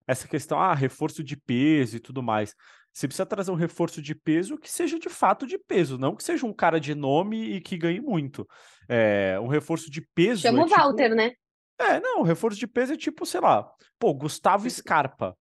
essa 0.07 0.27
questão, 0.27 0.59
ah, 0.59 0.73
reforço 0.73 1.23
de 1.23 1.37
peso 1.37 1.97
e 1.97 1.99
tudo 1.99 2.21
mais. 2.21 2.55
Você 2.91 3.07
precisa 3.07 3.25
trazer 3.25 3.51
um 3.51 3.55
reforço 3.55 4.01
de 4.01 4.13
peso 4.13 4.57
que 4.57 4.69
seja 4.69 4.99
de 4.99 5.09
fato 5.09 5.47
de 5.47 5.57
peso, 5.57 5.97
não 5.97 6.15
que 6.15 6.23
seja 6.23 6.45
um 6.45 6.53
cara 6.53 6.79
de 6.79 6.93
nome 6.93 7.55
e 7.55 7.59
que 7.59 7.75
ganhe 7.75 7.99
muito. 7.99 8.47
É, 8.87 9.39
um 9.39 9.47
reforço 9.47 9.89
de 9.89 10.01
peso. 10.13 10.43
Chama 10.43 10.61
é 10.61 10.65
o 10.65 10.67
Walter, 10.67 11.03
tipo... 11.05 11.15
né? 11.15 11.31
É, 11.79 11.99
não, 11.99 12.21
o 12.21 12.23
reforço 12.23 12.59
de 12.59 12.67
peso 12.67 12.93
é 12.93 12.97
tipo, 12.97 13.25
sei 13.25 13.41
lá, 13.41 13.69
pô, 13.99 14.13
Gustavo 14.13 14.69
Scarpa. 14.69 15.35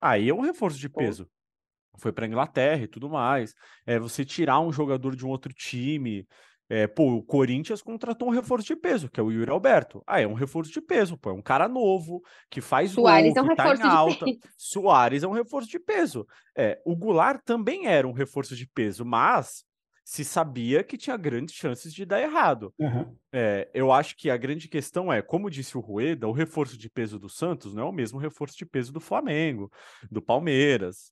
Aí 0.00 0.28
é 0.28 0.34
um 0.34 0.40
reforço 0.40 0.78
de 0.78 0.88
peso. 0.88 1.28
Foi 1.98 2.12
para 2.12 2.26
Inglaterra 2.26 2.82
e 2.82 2.88
tudo 2.88 3.08
mais. 3.08 3.54
É 3.86 3.98
você 3.98 4.24
tirar 4.24 4.60
um 4.60 4.72
jogador 4.72 5.14
de 5.16 5.24
um 5.24 5.28
outro 5.30 5.52
time. 5.52 6.26
É, 6.68 6.86
pô, 6.86 7.16
o 7.16 7.22
Corinthians 7.22 7.82
contratou 7.82 8.28
um 8.28 8.30
reforço 8.30 8.66
de 8.66 8.74
peso, 8.74 9.10
que 9.10 9.20
é 9.20 9.22
o 9.22 9.30
Yuri 9.30 9.50
Alberto. 9.50 10.02
Ah, 10.06 10.20
é 10.20 10.26
um 10.26 10.32
reforço 10.32 10.72
de 10.72 10.80
peso, 10.80 11.16
pô, 11.18 11.30
é 11.30 11.32
um 11.32 11.42
cara 11.42 11.68
novo, 11.68 12.22
que 12.50 12.60
faz 12.60 12.92
Soares 12.92 13.34
gol, 13.34 13.42
é 13.42 13.46
um 13.46 13.48
que 13.48 13.56
tá 13.56 13.74
em 13.74 13.82
alta. 13.82 14.26
Soares 14.56 15.22
é 15.22 15.28
um 15.28 15.32
reforço 15.32 15.68
de 15.68 15.78
peso. 15.78 16.26
É, 16.56 16.80
o 16.84 16.96
Goulart 16.96 17.42
também 17.44 17.86
era 17.86 18.08
um 18.08 18.12
reforço 18.12 18.56
de 18.56 18.66
peso, 18.66 19.04
mas 19.04 19.62
se 20.04 20.22
sabia 20.22 20.84
que 20.84 20.98
tinha 20.98 21.16
grandes 21.16 21.54
chances 21.54 21.92
de 21.92 22.04
dar 22.04 22.20
errado. 22.20 22.74
Uhum. 22.78 23.16
É, 23.32 23.70
eu 23.72 23.90
acho 23.90 24.14
que 24.16 24.28
a 24.28 24.36
grande 24.36 24.68
questão 24.68 25.10
é, 25.10 25.22
como 25.22 25.50
disse 25.50 25.78
o 25.78 25.80
Rueda, 25.80 26.28
o 26.28 26.32
reforço 26.32 26.76
de 26.76 26.90
peso 26.90 27.18
do 27.18 27.30
Santos 27.30 27.74
não 27.74 27.84
é 27.84 27.86
o 27.86 27.92
mesmo 27.92 28.18
reforço 28.18 28.56
de 28.56 28.66
peso 28.66 28.92
do 28.92 29.00
Flamengo, 29.00 29.72
do 30.10 30.20
Palmeiras, 30.20 31.10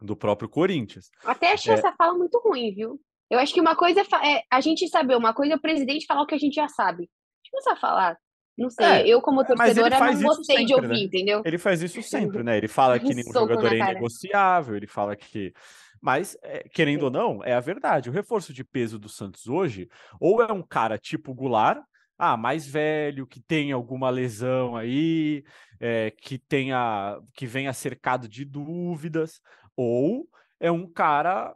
do 0.00 0.16
próprio 0.16 0.48
Corinthians. 0.48 1.08
Até 1.24 1.52
achei 1.52 1.72
é... 1.72 1.78
essa 1.78 1.92
fala 1.92 2.18
muito 2.18 2.36
ruim, 2.44 2.74
viu? 2.74 3.00
Eu 3.30 3.38
acho 3.38 3.54
que 3.54 3.60
uma 3.60 3.76
coisa 3.76 4.00
é, 4.00 4.38
é 4.38 4.42
a 4.50 4.60
gente 4.60 4.88
saber, 4.88 5.16
uma 5.16 5.32
coisa 5.32 5.52
é 5.52 5.56
o 5.56 5.60
presidente 5.60 6.06
falar 6.06 6.22
o 6.22 6.26
que 6.26 6.34
a 6.34 6.38
gente 6.38 6.54
já 6.54 6.66
sabe. 6.66 7.04
A 7.04 7.56
gente 7.56 7.62
sabe 7.62 7.80
falar. 7.80 8.18
Não 8.58 8.68
sei, 8.68 8.84
é, 8.84 9.08
eu 9.08 9.22
como 9.22 9.44
torcedora 9.44 9.98
não 9.98 10.22
gostei 10.22 10.56
sempre, 10.56 10.64
de 10.66 10.74
ouvir, 10.74 10.88
né? 10.88 11.00
entendeu? 11.00 11.42
Ele 11.46 11.56
faz 11.56 11.80
isso 11.80 12.02
sempre, 12.04 12.42
né? 12.42 12.58
Ele 12.58 12.68
fala 12.68 12.98
que 12.98 13.14
nenhum 13.14 13.32
jogador 13.32 13.72
é 13.72 13.76
inegociável, 13.76 14.76
ele 14.76 14.88
fala 14.88 15.14
que 15.16 15.54
mas, 16.00 16.36
é, 16.42 16.68
querendo 16.68 17.04
ou 17.04 17.10
não, 17.10 17.44
é 17.44 17.54
a 17.54 17.60
verdade. 17.60 18.08
O 18.08 18.12
reforço 18.12 18.52
de 18.52 18.64
peso 18.64 18.98
do 18.98 19.08
Santos 19.08 19.46
hoje, 19.46 19.88
ou 20.18 20.42
é 20.42 20.52
um 20.52 20.62
cara 20.62 20.98
tipo 20.98 21.34
Goulart, 21.34 21.82
ah, 22.18 22.36
mais 22.36 22.66
velho, 22.66 23.26
que 23.26 23.40
tem 23.40 23.72
alguma 23.72 24.10
lesão 24.10 24.76
aí, 24.76 25.42
é, 25.78 26.10
que 26.10 26.38
tenha, 26.38 27.18
que 27.34 27.46
venha 27.46 27.72
cercado 27.72 28.28
de 28.28 28.44
dúvidas, 28.44 29.40
ou 29.76 30.28
é 30.58 30.70
um 30.70 30.86
cara 30.90 31.54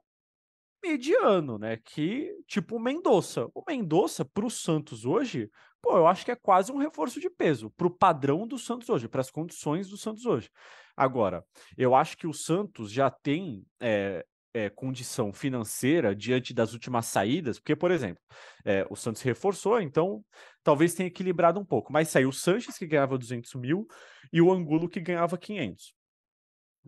mediano, 0.83 1.59
né? 1.59 1.78
Que 1.78 2.35
tipo 2.46 2.76
o 2.76 2.80
Mendonça. 2.80 3.48
O 3.54 3.62
Mendonça 3.66 4.24
para 4.24 4.46
o 4.46 4.50
Santos 4.50 5.04
hoje 5.04 5.50
pô, 5.85 5.98
eu 5.98 6.07
acho 6.07 6.24
que 6.24 6.30
é 6.30 6.37
quase 6.37 6.72
um 6.72 6.78
reforço 6.78 7.20
de 7.20 7.28
peso 7.28 7.70
para 7.76 7.87
o 7.87 7.90
padrão 7.90 8.46
do 8.46 8.57
Santos 8.57 8.88
hoje, 8.88 9.07
para 9.07 9.20
as 9.20 9.30
condições 9.30 9.87
do 9.87 9.98
Santos 9.98 10.24
hoje. 10.24 10.50
Agora, 10.96 11.44
eu 11.76 11.94
acho 11.94 12.16
que 12.16 12.26
o 12.26 12.33
Santos 12.33 12.90
já 12.90 13.11
tem 13.11 13.66
é, 13.78 14.24
é, 14.55 14.71
condição 14.71 15.33
financeira 15.33 16.14
diante 16.14 16.55
das 16.55 16.73
últimas 16.73 17.07
saídas, 17.07 17.59
porque, 17.59 17.75
por 17.75 17.90
exemplo, 17.90 18.23
é, 18.64 18.87
o 18.88 18.95
Santos 18.95 19.21
reforçou, 19.21 19.81
então 19.81 20.25
talvez 20.62 20.95
tenha 20.95 21.09
equilibrado 21.09 21.59
um 21.59 21.64
pouco, 21.64 21.93
mas 21.93 22.09
saiu 22.09 22.29
o 22.29 22.33
Sanches, 22.33 22.79
que 22.79 22.87
ganhava 22.87 23.19
200 23.19 23.53
mil, 23.57 23.87
e 24.33 24.40
o 24.40 24.53
Angulo, 24.53 24.88
que 24.88 25.01
ganhava 25.01 25.37
500. 25.37 25.93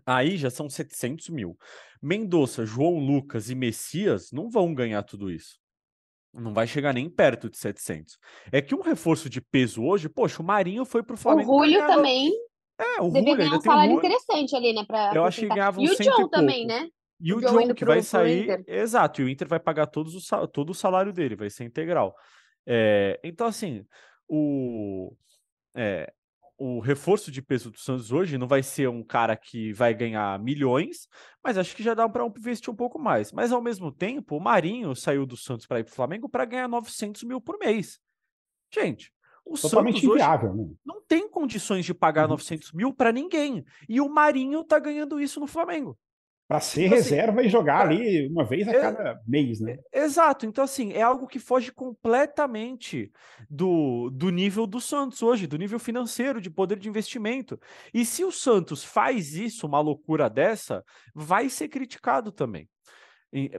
Aí 0.05 0.37
já 0.37 0.49
são 0.49 0.69
700 0.69 1.27
mil. 1.29 1.57
Mendonça, 2.01 2.65
João 2.65 2.97
Lucas 2.99 3.49
e 3.49 3.55
Messias 3.55 4.31
não 4.31 4.49
vão 4.49 4.73
ganhar 4.73 5.03
tudo 5.03 5.29
isso. 5.29 5.59
Não 6.33 6.53
vai 6.53 6.67
chegar 6.67 6.93
nem 6.93 7.09
perto 7.09 7.49
de 7.49 7.57
700. 7.57 8.17
É 8.51 8.61
que 8.61 8.75
um 8.75 8.81
reforço 8.81 9.29
de 9.29 9.41
peso 9.41 9.83
hoje, 9.83 10.07
poxa, 10.07 10.41
o 10.41 10.45
Marinho 10.45 10.85
foi 10.85 11.03
pro 11.03 11.17
Flamengo. 11.17 11.51
O 11.51 11.65
Julio 11.65 11.85
também. 11.87 12.31
É, 12.79 13.01
o 13.01 13.09
Deve 13.09 13.31
Julio 13.31 13.37
ganhar 13.37 13.57
um 13.57 13.61
salário 13.61 13.95
Julio. 13.95 14.05
interessante 14.05 14.55
ali, 14.55 14.71
né? 14.71 14.85
Pra 14.85 15.11
Eu 15.15 15.25
acho 15.25 15.41
que 15.41 15.47
ganhava 15.47 15.81
E 15.81 15.85
uns 15.89 15.97
o 15.97 16.03
e 16.03 16.05
John 16.05 16.29
também, 16.29 16.65
né? 16.67 16.87
E 17.19 17.33
o 17.33 17.41
John 17.41 17.73
que 17.73 17.83
vai 17.85 18.01
sair, 18.01 18.43
Inter. 18.43 18.63
exato, 18.67 19.21
e 19.21 19.25
o 19.25 19.29
Inter 19.29 19.47
vai 19.47 19.59
pagar 19.59 19.87
todos 19.87 20.31
o, 20.31 20.47
todo 20.47 20.69
o 20.69 20.75
salário 20.75 21.11
dele, 21.11 21.35
vai 21.35 21.49
ser 21.49 21.63
integral. 21.63 22.15
É, 22.65 23.19
então, 23.23 23.47
assim, 23.47 23.85
o, 24.27 25.15
é, 25.75 26.13
o 26.57 26.79
reforço 26.79 27.31
de 27.31 27.41
peso 27.41 27.71
do 27.71 27.79
Santos 27.79 28.11
hoje 28.11 28.37
não 28.37 28.47
vai 28.47 28.61
ser 28.61 28.89
um 28.89 29.03
cara 29.03 29.35
que 29.35 29.71
vai 29.73 29.93
ganhar 29.93 30.39
milhões, 30.39 31.07
mas 31.43 31.57
acho 31.57 31.75
que 31.75 31.83
já 31.83 31.93
dá 31.93 32.07
para 32.09 32.25
investir 32.25 32.71
um 32.71 32.75
pouco 32.75 32.99
mais. 32.99 33.31
Mas, 33.31 33.51
ao 33.51 33.61
mesmo 33.61 33.91
tempo, 33.91 34.35
o 34.35 34.41
Marinho 34.41 34.95
saiu 34.95 35.25
do 35.25 35.37
Santos 35.37 35.65
para 35.65 35.79
ir 35.79 35.83
para 35.83 35.91
o 35.93 35.95
Flamengo 35.95 36.27
para 36.27 36.45
ganhar 36.45 36.67
900 36.67 37.23
mil 37.23 37.39
por 37.39 37.57
mês. 37.57 37.99
Gente, 38.73 39.11
o 39.45 39.57
Totalmente 39.57 40.01
Santos 40.01 40.09
hoje 40.09 40.23
inviável, 40.23 40.53
né? 40.53 40.65
não 40.85 41.01
tem 41.01 41.29
condições 41.29 41.85
de 41.85 41.93
pagar 41.93 42.23
Uhum. 42.23 42.31
900 42.31 42.73
mil 42.73 42.93
para 42.93 43.11
ninguém. 43.11 43.63
E 43.87 44.01
o 44.01 44.09
Marinho 44.09 44.63
tá 44.63 44.77
ganhando 44.77 45.19
isso 45.21 45.39
no 45.39 45.47
Flamengo. 45.47 45.97
Para 46.47 46.59
ser 46.61 46.83
Tipo 46.83 46.93
assim, 46.95 47.09
reserva 47.09 47.43
e 47.43 47.49
jogar 47.49 47.81
pra- 47.81 47.89
ali 47.89 48.27
uma 48.29 48.45
vez 48.45 48.67
a 48.67 48.73
É- 48.73 48.79
cada 48.81 49.19
mês, 49.27 49.59
né? 49.59 49.77
Exato, 49.93 50.45
então 50.45 50.63
assim, 50.63 50.91
é 50.93 51.01
algo 51.01 51.27
que 51.27 51.39
foge 51.39 51.71
completamente 51.71 53.11
do, 53.49 54.09
do 54.11 54.29
nível 54.29 54.67
do 54.67 54.79
Santos 54.81 55.23
hoje, 55.23 55.47
do 55.47 55.57
nível 55.57 55.79
financeiro, 55.79 56.41
de 56.41 56.49
poder 56.49 56.77
de 56.77 56.89
investimento. 56.89 57.59
E 57.93 58.05
se 58.05 58.23
o 58.23 58.31
Santos 58.31 58.83
faz 58.83 59.33
isso, 59.33 59.65
uma 59.65 59.79
loucura 59.79 60.29
dessa, 60.29 60.83
vai 61.15 61.49
ser 61.49 61.69
criticado 61.69 62.31
também. 62.31 62.69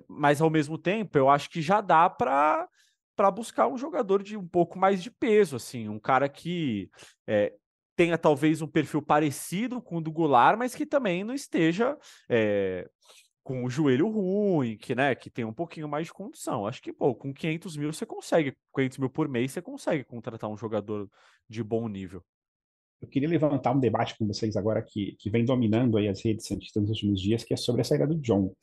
Mas 0.08 0.40
ao 0.40 0.50
mesmo 0.50 0.78
tempo, 0.78 1.16
eu 1.18 1.28
acho 1.28 1.50
que 1.50 1.60
já 1.62 1.80
dá 1.80 2.08
para 2.10 2.66
para 3.16 3.32
buscar 3.32 3.66
um 3.66 3.76
jogador 3.76 4.22
de 4.22 4.36
um 4.36 4.46
pouco 4.46 4.78
mais 4.78 5.02
de 5.02 5.10
peso, 5.10 5.56
assim, 5.56 5.88
um 5.88 5.98
cara 5.98 6.28
que 6.28 6.88
é, 7.26 7.52
tenha 7.98 8.16
talvez 8.16 8.62
um 8.62 8.68
perfil 8.68 9.02
parecido 9.02 9.82
com 9.82 9.96
o 9.96 10.00
do 10.00 10.12
Goulart, 10.12 10.56
mas 10.56 10.72
que 10.72 10.86
também 10.86 11.24
não 11.24 11.34
esteja 11.34 11.98
é, 12.28 12.88
com 13.42 13.64
o 13.64 13.68
joelho 13.68 14.08
ruim, 14.08 14.76
que, 14.76 14.94
né, 14.94 15.16
que 15.16 15.28
tem 15.28 15.44
um 15.44 15.52
pouquinho 15.52 15.88
mais 15.88 16.06
de 16.06 16.12
condição. 16.12 16.64
Acho 16.64 16.80
que, 16.80 16.92
pô, 16.92 17.12
com 17.12 17.34
500 17.34 17.76
mil 17.76 17.92
você 17.92 18.06
consegue, 18.06 18.56
500 18.72 18.98
mil 18.98 19.10
por 19.10 19.28
mês 19.28 19.50
você 19.50 19.60
consegue 19.60 20.04
contratar 20.04 20.48
um 20.48 20.56
jogador 20.56 21.10
de 21.48 21.60
bom 21.64 21.88
nível. 21.88 22.22
Eu 23.02 23.08
queria 23.08 23.28
levantar 23.28 23.72
um 23.72 23.80
debate 23.80 24.16
com 24.16 24.28
vocês 24.28 24.56
agora 24.56 24.80
que, 24.80 25.16
que 25.18 25.28
vem 25.28 25.44
dominando 25.44 25.98
aí 25.98 26.06
as 26.06 26.24
redes 26.24 26.46
santistas 26.46 26.80
nos 26.80 26.90
últimos 26.90 27.20
dias, 27.20 27.42
que 27.42 27.52
é 27.52 27.56
sobre 27.56 27.80
a 27.80 27.84
saída 27.84 28.06
do 28.06 28.16
John. 28.20 28.54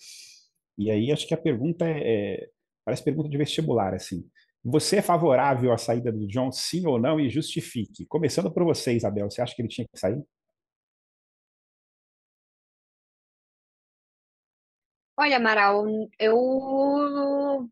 E 0.78 0.90
aí 0.90 1.12
acho 1.12 1.28
que 1.28 1.34
a 1.34 1.38
pergunta 1.38 1.86
é, 1.86 2.00
é- 2.36 2.50
parece 2.86 3.04
pergunta 3.04 3.28
de 3.28 3.38
vestibular, 3.38 3.94
assim. 3.94 4.26
Você 4.66 4.98
é 4.98 5.02
favorável 5.02 5.72
à 5.72 5.78
saída 5.78 6.12
do 6.12 6.28
John, 6.28 6.52
sim 6.52 6.86
ou 6.88 7.00
não, 7.00 7.20
e 7.20 7.30
justifique. 7.30 8.06
Começando 8.08 8.52
por 8.52 8.64
você, 8.66 8.94
Isabel, 8.94 9.30
você 9.30 9.42
acha 9.42 9.56
que 9.56 9.62
ele 9.62 9.70
tinha 9.70 9.88
que 9.88 9.98
sair? 10.00 10.22
Olha, 15.18 15.38
Amaral, 15.38 15.86
eu. 16.20 17.70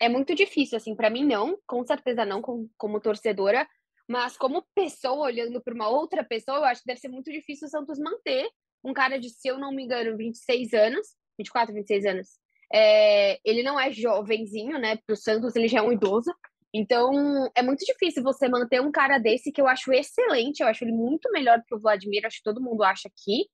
É 0.00 0.08
muito 0.08 0.34
difícil, 0.34 0.76
assim, 0.76 0.94
pra 0.94 1.10
mim 1.10 1.24
não, 1.26 1.58
com 1.66 1.84
certeza 1.86 2.24
não, 2.24 2.42
com- 2.42 2.68
como 2.78 3.00
torcedora, 3.00 3.68
mas 4.08 4.36
como 4.36 4.62
pessoa, 4.74 5.26
olhando 5.26 5.60
pra 5.62 5.74
uma 5.74 5.88
outra 5.88 6.24
pessoa, 6.24 6.58
eu 6.58 6.64
acho 6.64 6.82
que 6.82 6.86
deve 6.88 7.00
ser 7.00 7.08
muito 7.08 7.30
difícil 7.32 7.66
o 7.68 7.70
Santos 7.70 7.98
manter 7.98 8.48
um 8.84 8.92
cara 8.94 9.18
de, 9.18 9.30
se 9.30 9.48
eu 9.48 9.58
não 9.58 9.72
me 9.72 9.84
engano, 9.84 10.16
26 10.16 10.72
anos, 10.74 11.08
24, 11.38 11.74
26 11.74 12.06
anos. 12.06 12.28
É, 12.72 13.38
ele 13.44 13.62
não 13.62 13.78
é 13.78 13.90
jovenzinho, 13.90 14.78
né? 14.78 14.98
Pro 15.06 15.16
Santos, 15.16 15.56
ele 15.56 15.68
já 15.68 15.78
é 15.78 15.82
um 15.82 15.92
idoso. 15.92 16.32
Então, 16.72 17.10
é 17.54 17.62
muito 17.62 17.84
difícil 17.84 18.22
você 18.22 18.48
manter 18.48 18.80
um 18.80 18.92
cara 18.92 19.18
desse 19.18 19.50
que 19.50 19.60
eu 19.60 19.66
acho 19.66 19.92
excelente, 19.92 20.60
eu 20.60 20.66
acho 20.66 20.84
ele 20.84 20.92
muito 20.92 21.30
melhor 21.32 21.62
que 21.66 21.74
o 21.74 21.80
Vladimir, 21.80 22.26
acho 22.26 22.38
que 22.38 22.42
todo 22.42 22.60
mundo 22.60 22.82
acha 22.82 23.08
aqui. 23.08 23.46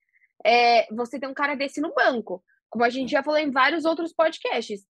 É, 0.44 0.92
você 0.92 1.18
ter 1.18 1.28
um 1.28 1.34
cara 1.34 1.54
desse 1.54 1.80
no 1.80 1.94
banco 1.94 2.42
como 2.74 2.84
a 2.84 2.90
gente 2.90 3.12
já 3.12 3.22
falou 3.22 3.38
em 3.38 3.52
vários 3.52 3.84
outros 3.84 4.12
podcasts. 4.12 4.84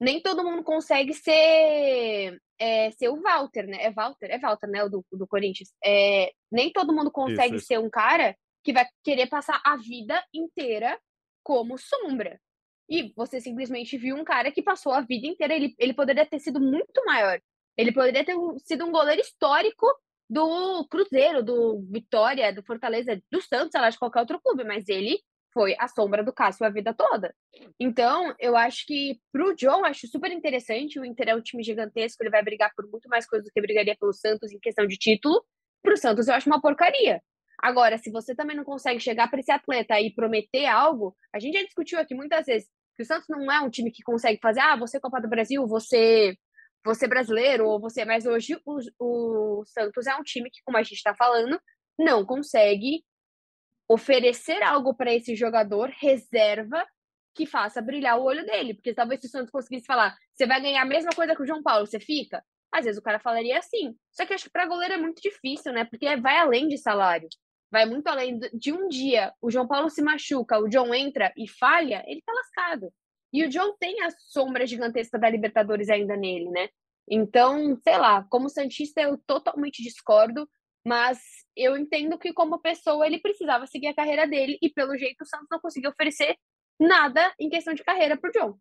Nem 0.00 0.22
todo 0.22 0.42
mundo 0.42 0.64
consegue 0.64 1.12
ser, 1.12 2.40
é, 2.58 2.90
ser 2.92 3.10
o 3.10 3.20
Walter, 3.20 3.66
né? 3.66 3.76
É 3.82 3.90
Walter? 3.90 4.30
É 4.30 4.38
Walter, 4.38 4.66
né? 4.68 4.82
O 4.84 4.88
do, 4.88 5.04
do 5.12 5.26
Corinthians. 5.26 5.68
É, 5.84 6.32
nem 6.50 6.72
todo 6.72 6.94
mundo 6.94 7.10
consegue 7.10 7.56
isso. 7.56 7.66
ser 7.66 7.78
um 7.78 7.90
cara 7.90 8.34
que 8.64 8.72
vai 8.72 8.86
querer 9.04 9.26
passar 9.26 9.60
a 9.62 9.76
vida 9.76 10.24
inteira 10.32 10.98
como 11.44 11.76
sombra. 11.76 12.40
E 12.90 13.12
você 13.14 13.40
simplesmente 13.40 13.96
viu 13.96 14.16
um 14.16 14.24
cara 14.24 14.50
que 14.50 14.62
passou 14.62 14.92
a 14.92 15.00
vida 15.00 15.26
inteira. 15.26 15.54
Ele, 15.54 15.74
ele 15.78 15.94
poderia 15.94 16.26
ter 16.26 16.40
sido 16.40 16.60
muito 16.60 17.04
maior. 17.06 17.40
Ele 17.76 17.92
poderia 17.92 18.24
ter 18.24 18.34
sido 18.64 18.84
um 18.84 18.90
goleiro 18.90 19.20
histórico 19.20 19.86
do 20.28 20.86
Cruzeiro, 20.88 21.42
do 21.42 21.80
Vitória, 21.90 22.52
do 22.52 22.62
Fortaleza, 22.62 23.20
do 23.30 23.40
Santos, 23.40 23.70
sei 23.72 23.80
lá, 23.80 23.90
de 23.90 23.98
qualquer 23.98 24.20
outro 24.20 24.40
clube, 24.40 24.64
mas 24.64 24.88
ele 24.88 25.20
foi 25.52 25.74
a 25.78 25.88
sombra 25.88 26.22
do 26.22 26.32
Cássio 26.32 26.66
a 26.66 26.70
vida 26.70 26.94
toda. 26.94 27.34
Então, 27.78 28.34
eu 28.38 28.56
acho 28.56 28.86
que 28.86 29.18
pro 29.32 29.54
John, 29.54 29.84
acho 29.84 30.06
super 30.06 30.30
interessante. 30.30 30.98
O 30.98 31.04
Inter 31.04 31.30
é 31.30 31.34
um 31.34 31.40
time 31.40 31.62
gigantesco, 31.62 32.22
ele 32.22 32.30
vai 32.30 32.42
brigar 32.42 32.72
por 32.76 32.88
muito 32.88 33.08
mais 33.08 33.26
coisas 33.26 33.48
do 33.48 33.52
que 33.52 33.60
brigaria 33.60 33.96
pelo 33.98 34.12
Santos 34.12 34.52
em 34.52 34.60
questão 34.60 34.86
de 34.86 34.96
título. 34.96 35.44
Pro 35.82 35.96
Santos, 35.96 36.28
eu 36.28 36.34
acho 36.34 36.48
uma 36.48 36.60
porcaria. 36.60 37.20
Agora, 37.62 37.98
se 37.98 38.10
você 38.10 38.34
também 38.34 38.56
não 38.56 38.64
consegue 38.64 39.00
chegar 39.00 39.28
para 39.28 39.40
esse 39.40 39.50
atleta 39.50 40.00
e 40.00 40.14
prometer 40.14 40.66
algo, 40.66 41.16
a 41.32 41.38
gente 41.38 41.58
já 41.58 41.64
discutiu 41.64 41.98
aqui 41.98 42.14
muitas 42.14 42.46
vezes 42.46 42.68
o 43.02 43.06
Santos 43.06 43.28
não 43.28 43.50
é 43.50 43.60
um 43.60 43.70
time 43.70 43.90
que 43.90 44.02
consegue 44.02 44.38
fazer, 44.40 44.60
ah, 44.60 44.76
você 44.76 44.96
é 44.96 45.00
Copa 45.00 45.20
do 45.20 45.28
Brasil, 45.28 45.66
você 45.66 46.36
você 46.84 47.06
brasileiro, 47.06 47.66
ou 47.66 47.80
você. 47.80 48.04
Mas 48.04 48.26
hoje 48.26 48.58
o, 48.64 48.80
o 48.98 49.64
Santos 49.66 50.06
é 50.06 50.16
um 50.16 50.22
time 50.22 50.50
que, 50.50 50.62
como 50.64 50.78
a 50.78 50.82
gente 50.82 50.94
está 50.94 51.14
falando, 51.14 51.60
não 51.98 52.24
consegue 52.24 53.04
oferecer 53.88 54.62
algo 54.62 54.94
para 54.94 55.12
esse 55.12 55.34
jogador 55.34 55.90
reserva 55.90 56.84
que 57.34 57.46
faça 57.46 57.82
brilhar 57.82 58.18
o 58.18 58.24
olho 58.24 58.44
dele. 58.44 58.74
Porque 58.74 58.94
talvez 58.94 59.20
se 59.20 59.26
o 59.26 59.30
Santos 59.30 59.50
conseguisse 59.50 59.86
falar, 59.86 60.16
você 60.32 60.46
vai 60.46 60.60
ganhar 60.60 60.82
a 60.82 60.86
mesma 60.86 61.10
coisa 61.10 61.34
que 61.34 61.42
o 61.42 61.46
João 61.46 61.62
Paulo, 61.62 61.86
você 61.86 62.00
fica? 62.00 62.42
Às 62.72 62.84
vezes 62.84 63.00
o 63.00 63.02
cara 63.02 63.18
falaria 63.18 63.58
assim. 63.58 63.94
Só 64.12 64.24
que 64.24 64.32
acho 64.32 64.44
que 64.44 64.50
para 64.50 64.66
goleiro 64.66 64.94
é 64.94 64.96
muito 64.96 65.20
difícil, 65.20 65.72
né? 65.72 65.84
Porque 65.84 66.16
vai 66.16 66.38
além 66.38 66.68
de 66.68 66.78
salário. 66.78 67.28
Vai 67.70 67.86
muito 67.86 68.08
além 68.08 68.38
de 68.52 68.72
um 68.72 68.88
dia 68.88 69.32
o 69.40 69.50
João 69.50 69.66
Paulo 69.66 69.88
se 69.88 70.02
machuca, 70.02 70.58
o 70.58 70.68
John 70.68 70.92
entra 70.92 71.32
e 71.36 71.48
falha, 71.48 72.02
ele 72.06 72.22
tá 72.22 72.32
lascado. 72.32 72.92
E 73.32 73.44
o 73.44 73.48
John 73.48 73.76
tem 73.78 74.02
a 74.02 74.10
sombra 74.10 74.66
gigantesca 74.66 75.18
da 75.18 75.30
Libertadores 75.30 75.88
ainda 75.88 76.16
nele, 76.16 76.50
né? 76.50 76.68
Então, 77.08 77.76
sei 77.82 77.96
lá, 77.96 78.24
como 78.28 78.48
Santista 78.48 79.00
eu 79.00 79.16
totalmente 79.18 79.82
discordo, 79.82 80.48
mas 80.84 81.20
eu 81.56 81.76
entendo 81.76 82.18
que 82.18 82.32
como 82.32 82.60
pessoa 82.60 83.06
ele 83.06 83.20
precisava 83.20 83.66
seguir 83.66 83.88
a 83.88 83.94
carreira 83.94 84.26
dele 84.26 84.58
e 84.60 84.68
pelo 84.68 84.96
jeito 84.96 85.22
o 85.22 85.26
Santos 85.26 85.46
não 85.50 85.60
conseguiu 85.60 85.90
oferecer 85.90 86.36
nada 86.78 87.32
em 87.38 87.48
questão 87.48 87.74
de 87.74 87.84
carreira 87.84 88.16
pro 88.16 88.32
John. 88.32 88.58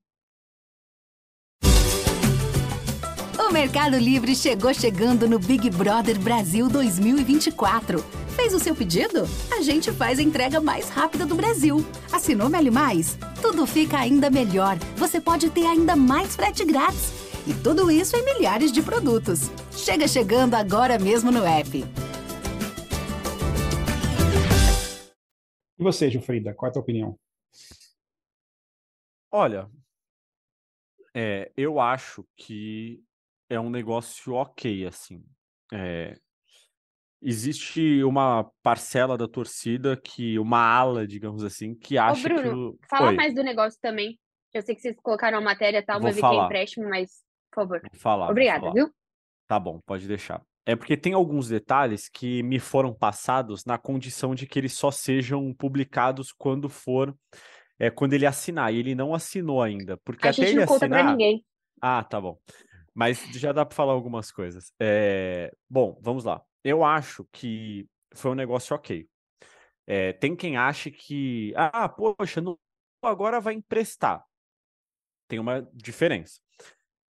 O 3.39 3.52
Mercado 3.52 3.98
Livre 3.98 4.36
chegou 4.36 4.74
chegando 4.74 5.28
no 5.28 5.39
Big 5.39 5.69
Brother 5.69 6.19
Brasil 6.19 6.69
2024. 6.69 8.29
Fez 8.36 8.54
o 8.54 8.60
seu 8.60 8.76
pedido? 8.76 9.24
A 9.52 9.62
gente 9.62 9.92
faz 9.92 10.20
a 10.20 10.22
entrega 10.22 10.60
mais 10.62 10.89
rápida 10.89 11.26
do 11.26 11.36
Brasil. 11.36 11.78
Assinou 12.12 12.50
Meli 12.50 12.72
Mais? 12.72 13.18
Tudo 13.42 13.65
fica 13.65 13.98
ainda 13.98 14.30
melhor. 14.30 14.78
Você 14.98 15.20
pode 15.20 15.50
ter 15.50 15.65
ainda 15.65 15.96
mais 15.96 16.36
frete 16.36 16.63
grátis. 16.65 17.12
E 17.48 17.54
tudo 17.63 17.89
isso 17.89 18.15
em 18.15 18.24
milhares 18.24 18.72
de 18.72 18.82
produtos. 18.82 19.50
Chega 19.72 20.08
chegando 20.08 20.56
agora 20.56 21.00
mesmo 21.00 21.32
no 21.32 21.44
app. 21.46 21.78
E 25.78 25.84
você, 25.84 26.10
Gilfrida, 26.10 26.54
qual 26.54 26.68
é 26.68 26.70
a 26.70 26.74
tua 26.74 26.82
opinião? 26.82 27.18
Olha, 29.32 29.70
é, 31.15 31.52
eu 31.56 31.80
acho 31.80 32.26
que 32.36 33.04
é 33.50 33.60
um 33.60 33.70
negócio 33.70 34.34
ok, 34.34 34.86
assim. 34.86 35.24
É, 35.72 36.20
existe 37.21 38.03
uma 38.03 38.49
parcela 38.63 39.17
da 39.17 39.27
torcida 39.27 39.95
que, 39.97 40.38
uma 40.39 40.60
ala, 40.60 41.05
digamos 41.08 41.43
assim, 41.43 41.75
que 41.75 41.97
Ô, 41.97 42.01
acha 42.01 42.29
que 42.29 42.29
Bruno, 42.29 42.77
fala 42.89 43.08
Oi, 43.08 43.15
mais 43.15 43.34
do 43.34 43.43
negócio 43.43 43.79
também. 43.82 44.19
Eu 44.53 44.62
sei 44.62 44.73
que 44.75 44.82
vocês 44.82 44.95
colocaram 45.01 45.38
a 45.38 45.41
matéria 45.41 45.77
e 45.79 45.82
tal, 45.84 45.99
Vou 45.99 46.05
mas 46.08 46.15
que 46.15 46.19
é 46.19 46.21
falar. 46.21 46.45
empréstimo, 46.45 46.89
mas, 46.89 47.23
por 47.51 47.63
favor. 47.63 47.82
vou 47.82 47.99
falar, 47.99 48.25
vou 48.25 48.32
Obrigada, 48.32 48.62
falar. 48.62 48.73
viu? 48.73 48.89
Tá 49.47 49.60
bom, 49.60 49.79
pode 49.86 50.08
deixar. 50.08 50.41
é 50.65 50.75
porque 50.75 50.95
tem 50.97 51.13
alguns 51.13 51.47
detalhes 51.49 52.08
que 52.10 52.43
me 52.43 52.60
foram 52.60 52.93
passados 52.93 53.65
na 53.65 53.77
condição 53.77 54.36
de 54.36 54.45
que 54.47 54.60
eles 54.60 54.73
só 54.73 54.91
sejam 54.91 55.53
publicados 55.53 56.32
quando 56.32 56.69
for 56.69 57.15
é 57.79 57.89
quando 57.89 58.13
ele 58.13 58.25
assinar, 58.25 58.73
e 58.73 58.77
ele 58.77 58.93
não 58.93 59.13
assinou 59.15 59.62
ainda, 59.62 59.97
porque 60.03 60.27
A 60.27 60.32
até 60.32 60.45
gente 60.45 60.49
ele 60.49 60.60
não 60.60 60.65
conta 60.65 60.86
assinar, 60.86 61.03
pra 61.03 61.12
ninguém. 61.12 61.45
ah, 61.82 62.03
tá 62.03 62.19
bom. 62.19 62.38
Mas 62.93 63.19
já 63.34 63.51
dá 63.53 63.65
para 63.65 63.75
falar 63.75 63.93
algumas 63.93 64.32
coisas. 64.32 64.73
É, 64.79 65.51
Bom, 65.69 65.97
vamos 66.01 66.23
lá. 66.25 66.41
Eu 66.63 66.84
acho 66.84 67.26
que 67.32 67.88
foi 68.13 68.32
um 68.32 68.36
negócio 68.36 68.76
ok. 68.76 69.08
É, 69.88 70.13
tem 70.13 70.36
quem 70.36 70.58
ache 70.58 70.91
que, 70.91 71.54
ah, 71.56 71.89
poxa, 71.89 72.41
não- 72.41 72.60
agora 73.02 73.39
vai 73.41 73.54
emprestar. 73.56 74.24
Tem 75.28 75.39
uma 75.39 75.67
diferença. 75.74 76.39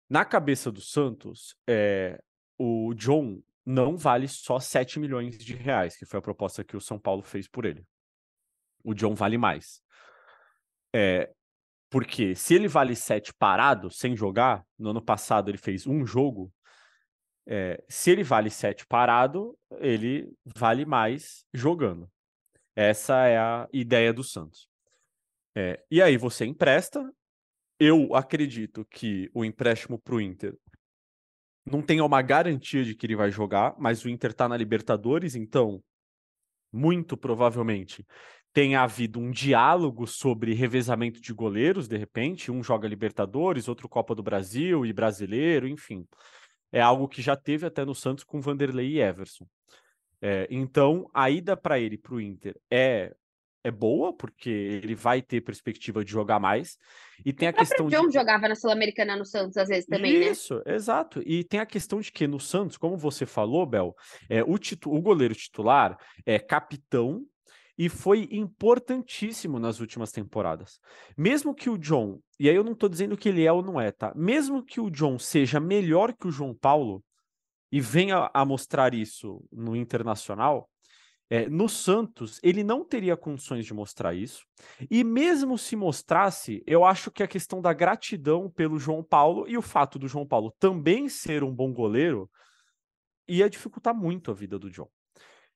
Na 0.09 0.25
cabeça 0.25 0.73
do 0.73 0.81
Santos, 0.81 1.57
é, 1.69 2.21
o 2.59 2.95
John 2.95 3.43
não 3.65 3.97
vale 3.97 4.29
só 4.29 4.59
7 4.59 4.99
milhões 4.99 5.39
de 5.39 5.55
reais, 5.55 5.97
que 5.97 6.07
foi 6.07 6.19
a 6.19 6.23
proposta 6.23 6.65
que 6.65 6.77
o 6.77 6.81
São 6.81 6.99
Paulo 6.99 7.23
fez 7.23 7.47
por 7.49 7.65
ele. 7.67 7.87
O 8.83 8.95
John 8.95 9.15
vale 9.15 9.39
mais. 9.39 9.83
É, 10.95 11.31
porque 11.91 12.35
se 12.35 12.55
ele 12.55 12.69
vale 12.69 12.97
7 12.97 13.33
parado, 13.35 13.91
sem 13.91 14.17
jogar, 14.17 14.65
no 14.79 14.91
ano 14.91 15.03
passado 15.03 15.51
ele 15.51 15.59
fez 15.59 15.87
um 15.87 16.07
jogo, 16.07 16.53
é, 17.51 17.83
se 17.89 18.11
ele 18.11 18.23
vale 18.23 18.51
7 18.51 18.87
parado, 18.87 19.59
ele 19.79 20.31
vale 20.45 20.85
mais 20.85 21.47
jogando. 21.53 22.07
Essa 22.77 23.27
é 23.27 23.39
a 23.39 23.67
ideia 23.73 24.13
do 24.13 24.23
Santos. 24.23 24.69
É, 25.57 25.83
e 25.91 26.03
aí 26.03 26.19
você 26.19 26.45
empresta. 26.45 27.11
Eu 27.81 28.15
acredito 28.15 28.85
que 28.91 29.31
o 29.33 29.45
empréstimo 29.45 29.99
para 29.99 30.17
o 30.17 30.21
Inter 30.21 30.55
não 31.65 31.81
tenha 31.81 32.05
uma 32.05 32.21
garantia 32.21 32.85
de 32.85 32.95
que 32.95 33.07
ele 33.07 33.17
vai 33.17 33.31
jogar, 33.31 33.75
mas 33.79 34.05
o 34.05 34.11
Inter 34.11 34.33
está 34.33 34.49
na 34.49 34.57
Libertadores, 34.57 35.35
então 35.35 35.83
muito 36.71 37.17
provavelmente 37.17 38.07
tenha 38.53 38.83
havido 38.83 39.21
um 39.21 39.31
diálogo 39.31 40.07
sobre 40.07 40.53
revezamento 40.53 41.21
de 41.21 41.33
goleiros, 41.33 41.87
de 41.87 41.97
repente, 41.97 42.51
um 42.51 42.63
joga 42.63 42.89
Libertadores, 42.89 43.69
outro 43.69 43.89
Copa 43.89 44.15
do 44.15 44.23
Brasil 44.23 44.85
e 44.85 44.93
Brasileiro, 44.93 45.69
enfim. 45.69 46.07
É 46.73 46.81
algo 46.81 47.09
que 47.09 47.23
já 47.23 47.37
teve 47.37 47.67
até 47.67 47.85
no 47.85 47.95
Santos 47.95 48.25
com 48.25 48.41
Vanderlei 48.41 48.93
e 48.93 49.01
Everson. 49.01 49.47
É, 50.21 50.47
então, 50.51 51.09
a 51.15 51.31
ida 51.31 51.57
para 51.57 51.79
ele 51.79 51.97
para 51.97 52.15
o 52.15 52.21
Inter 52.21 52.57
é 52.71 53.15
é 53.65 53.73
boa, 53.73 54.13
porque 54.13 54.49
ele 54.49 54.95
vai 54.95 55.21
ter 55.21 55.41
perspectiva 55.41 56.05
de 56.05 56.11
jogar 56.11 56.39
mais. 56.39 56.79
E 57.27 57.33
tem 57.33 57.49
a 57.49 57.53
questão 57.53 57.89
John 57.89 58.07
de. 58.07 58.15
jogava 58.15 58.49
na 58.49 58.55
Sul-Americana 58.55 59.17
no 59.17 59.25
Santos 59.25 59.57
às 59.57 59.69
vezes 59.69 59.85
também, 59.85 60.21
né? 60.21 60.27
Isso, 60.29 60.63
exato. 60.65 61.21
E 61.27 61.43
tem 61.43 61.59
a 61.59 61.67
questão 61.67 62.01
de 62.01 62.11
que 62.11 62.27
no 62.27 62.39
Santos, 62.39 62.77
como 62.77 62.97
você 62.97 63.27
falou, 63.27 63.67
Bel, 63.67 63.95
é, 64.31 64.43
o, 64.45 64.57
titu- 64.59 64.95
o 64.95 65.03
goleiro 65.03 65.35
titular 65.35 65.99
é 66.25 66.39
capitão 66.39 67.27
e 67.79 67.89
foi 67.89 68.29
importantíssimo 68.33 69.61
nas 69.61 69.79
últimas 69.79 70.11
temporadas. 70.11 70.81
Mesmo 71.17 71.55
que 71.55 71.71
o 71.71 71.79
John, 71.79 72.19
e 72.39 72.51
aí 72.51 72.57
eu 72.57 72.65
não 72.65 72.75
tô 72.75 72.89
dizendo 72.89 73.17
que 73.17 73.29
ele 73.29 73.45
é 73.45 73.53
ou 73.53 73.63
não 73.63 73.81
é, 73.81 73.93
tá? 73.93 74.13
Mesmo 74.17 74.65
que 74.65 74.81
o 74.81 74.91
John 74.91 75.17
seja 75.17 75.61
melhor 75.61 76.13
que 76.13 76.27
o 76.27 76.31
João 76.33 76.55
Paulo 76.55 77.05
e 77.71 77.81
venha 77.81 78.29
a 78.35 78.45
mostrar 78.45 78.95
isso 78.95 79.45
no 79.53 79.77
Internacional, 79.77 80.69
é, 81.31 81.49
no 81.49 81.69
Santos, 81.69 82.41
ele 82.43 82.65
não 82.65 82.85
teria 82.85 83.17
condições 83.17 83.67
de 83.67 83.75
mostrar 83.75 84.15
isso. 84.15 84.45
E 84.91 85.05
mesmo 85.05 85.59
se 85.59 85.77
mostrasse, 85.77 86.63
eu 86.67 86.85
acho 86.85 87.11
que 87.11 87.23
a 87.23 87.29
questão 87.29 87.61
da 87.61 87.73
gratidão 87.73 88.51
pelo 88.51 88.79
João 88.79 89.05
Paulo 89.05 89.47
e 89.47 89.57
o 89.57 89.63
fato 89.63 89.99
do 89.99 90.09
João 90.09 90.27
Paulo 90.27 90.53
também 90.59 91.09
ser 91.09 91.45
um 91.45 91.55
bom 91.55 91.73
goleiro 91.73 92.29
ia 93.29 93.49
dificultar 93.49 93.95
muito 93.95 94.31
a 94.31 94.35
vida 94.35 94.59
do 94.59 94.71
John. 94.71 94.89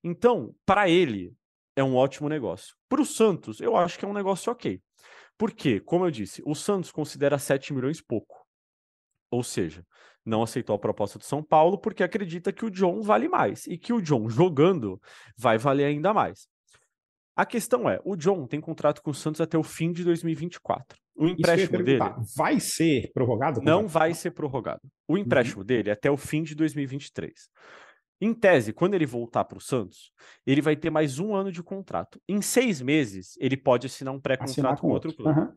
Então, 0.04 0.54
para 0.66 0.90
ele, 0.90 1.35
é 1.76 1.82
um 1.82 1.96
ótimo 1.96 2.28
negócio. 2.28 2.74
Para 2.88 3.02
o 3.02 3.06
Santos, 3.06 3.61
eu 3.61 3.76
acho 3.76 3.98
que 3.98 4.04
é 4.04 4.08
um 4.08 4.12
negócio 4.12 4.52
ok. 4.52 4.80
Porque, 5.38 5.80
como 5.80 6.04
eu 6.04 6.11
disse, 6.11 6.42
o 6.46 6.54
Santos 6.54 6.92
considera 6.92 7.38
7 7.38 7.72
milhões 7.72 8.00
pouco. 8.00 8.46
Ou 9.30 9.42
seja, 9.42 9.85
não 10.24 10.42
aceitou 10.42 10.76
a 10.76 10.78
proposta 10.78 11.18
do 11.18 11.24
São 11.24 11.42
Paulo 11.42 11.78
porque 11.78 12.02
acredita 12.02 12.52
que 12.52 12.64
o 12.64 12.70
John 12.70 13.00
vale 13.00 13.28
mais 13.28 13.66
e 13.66 13.78
que 13.78 13.92
o 13.92 14.00
John 14.00 14.28
jogando 14.28 15.00
vai 15.37 15.58
valer 15.58 15.87
ainda 15.87 16.12
mais. 16.12 16.46
A 17.35 17.46
questão 17.46 17.88
é, 17.88 17.98
o 18.04 18.14
John 18.14 18.46
tem 18.46 18.61
contrato 18.61 19.02
com 19.02 19.11
o 19.11 19.14
Santos 19.14 19.40
até 19.40 19.56
o 19.56 19.62
fim 19.62 19.90
de 19.90 20.04
2024. 20.04 20.98
O 21.16 21.26
empréstimo 21.26 21.82
dele. 21.82 22.00
Vai 22.37 22.61
ser 22.61 23.11
prorrogado? 23.12 23.61
não 23.62 23.88
vai 23.88 24.14
ser 24.14 24.32
prorrogado. 24.32 24.80
O 25.08 25.16
empréstimo 25.16 25.64
dele 25.64 25.90
é 25.90 25.92
até 25.92 26.11
o 26.11 26.16
fim 26.16 26.42
de 26.42 26.54
2023. 26.54 27.32
Em 28.24 28.32
tese, 28.32 28.72
quando 28.72 28.94
ele 28.94 29.04
voltar 29.04 29.44
para 29.44 29.58
o 29.58 29.61
Santos, 29.61 30.12
ele 30.46 30.62
vai 30.62 30.76
ter 30.76 30.90
mais 30.90 31.18
um 31.18 31.35
ano 31.35 31.50
de 31.50 31.61
contrato. 31.61 32.22
Em 32.28 32.40
seis 32.40 32.80
meses, 32.80 33.37
ele 33.40 33.56
pode 33.56 33.88
assinar 33.88 34.14
um 34.14 34.20
pré-contrato 34.20 34.80
com 34.80 34.87
com 34.87 34.92
outro 34.92 35.12
clube. 35.12 35.32
Aham. 35.32 35.56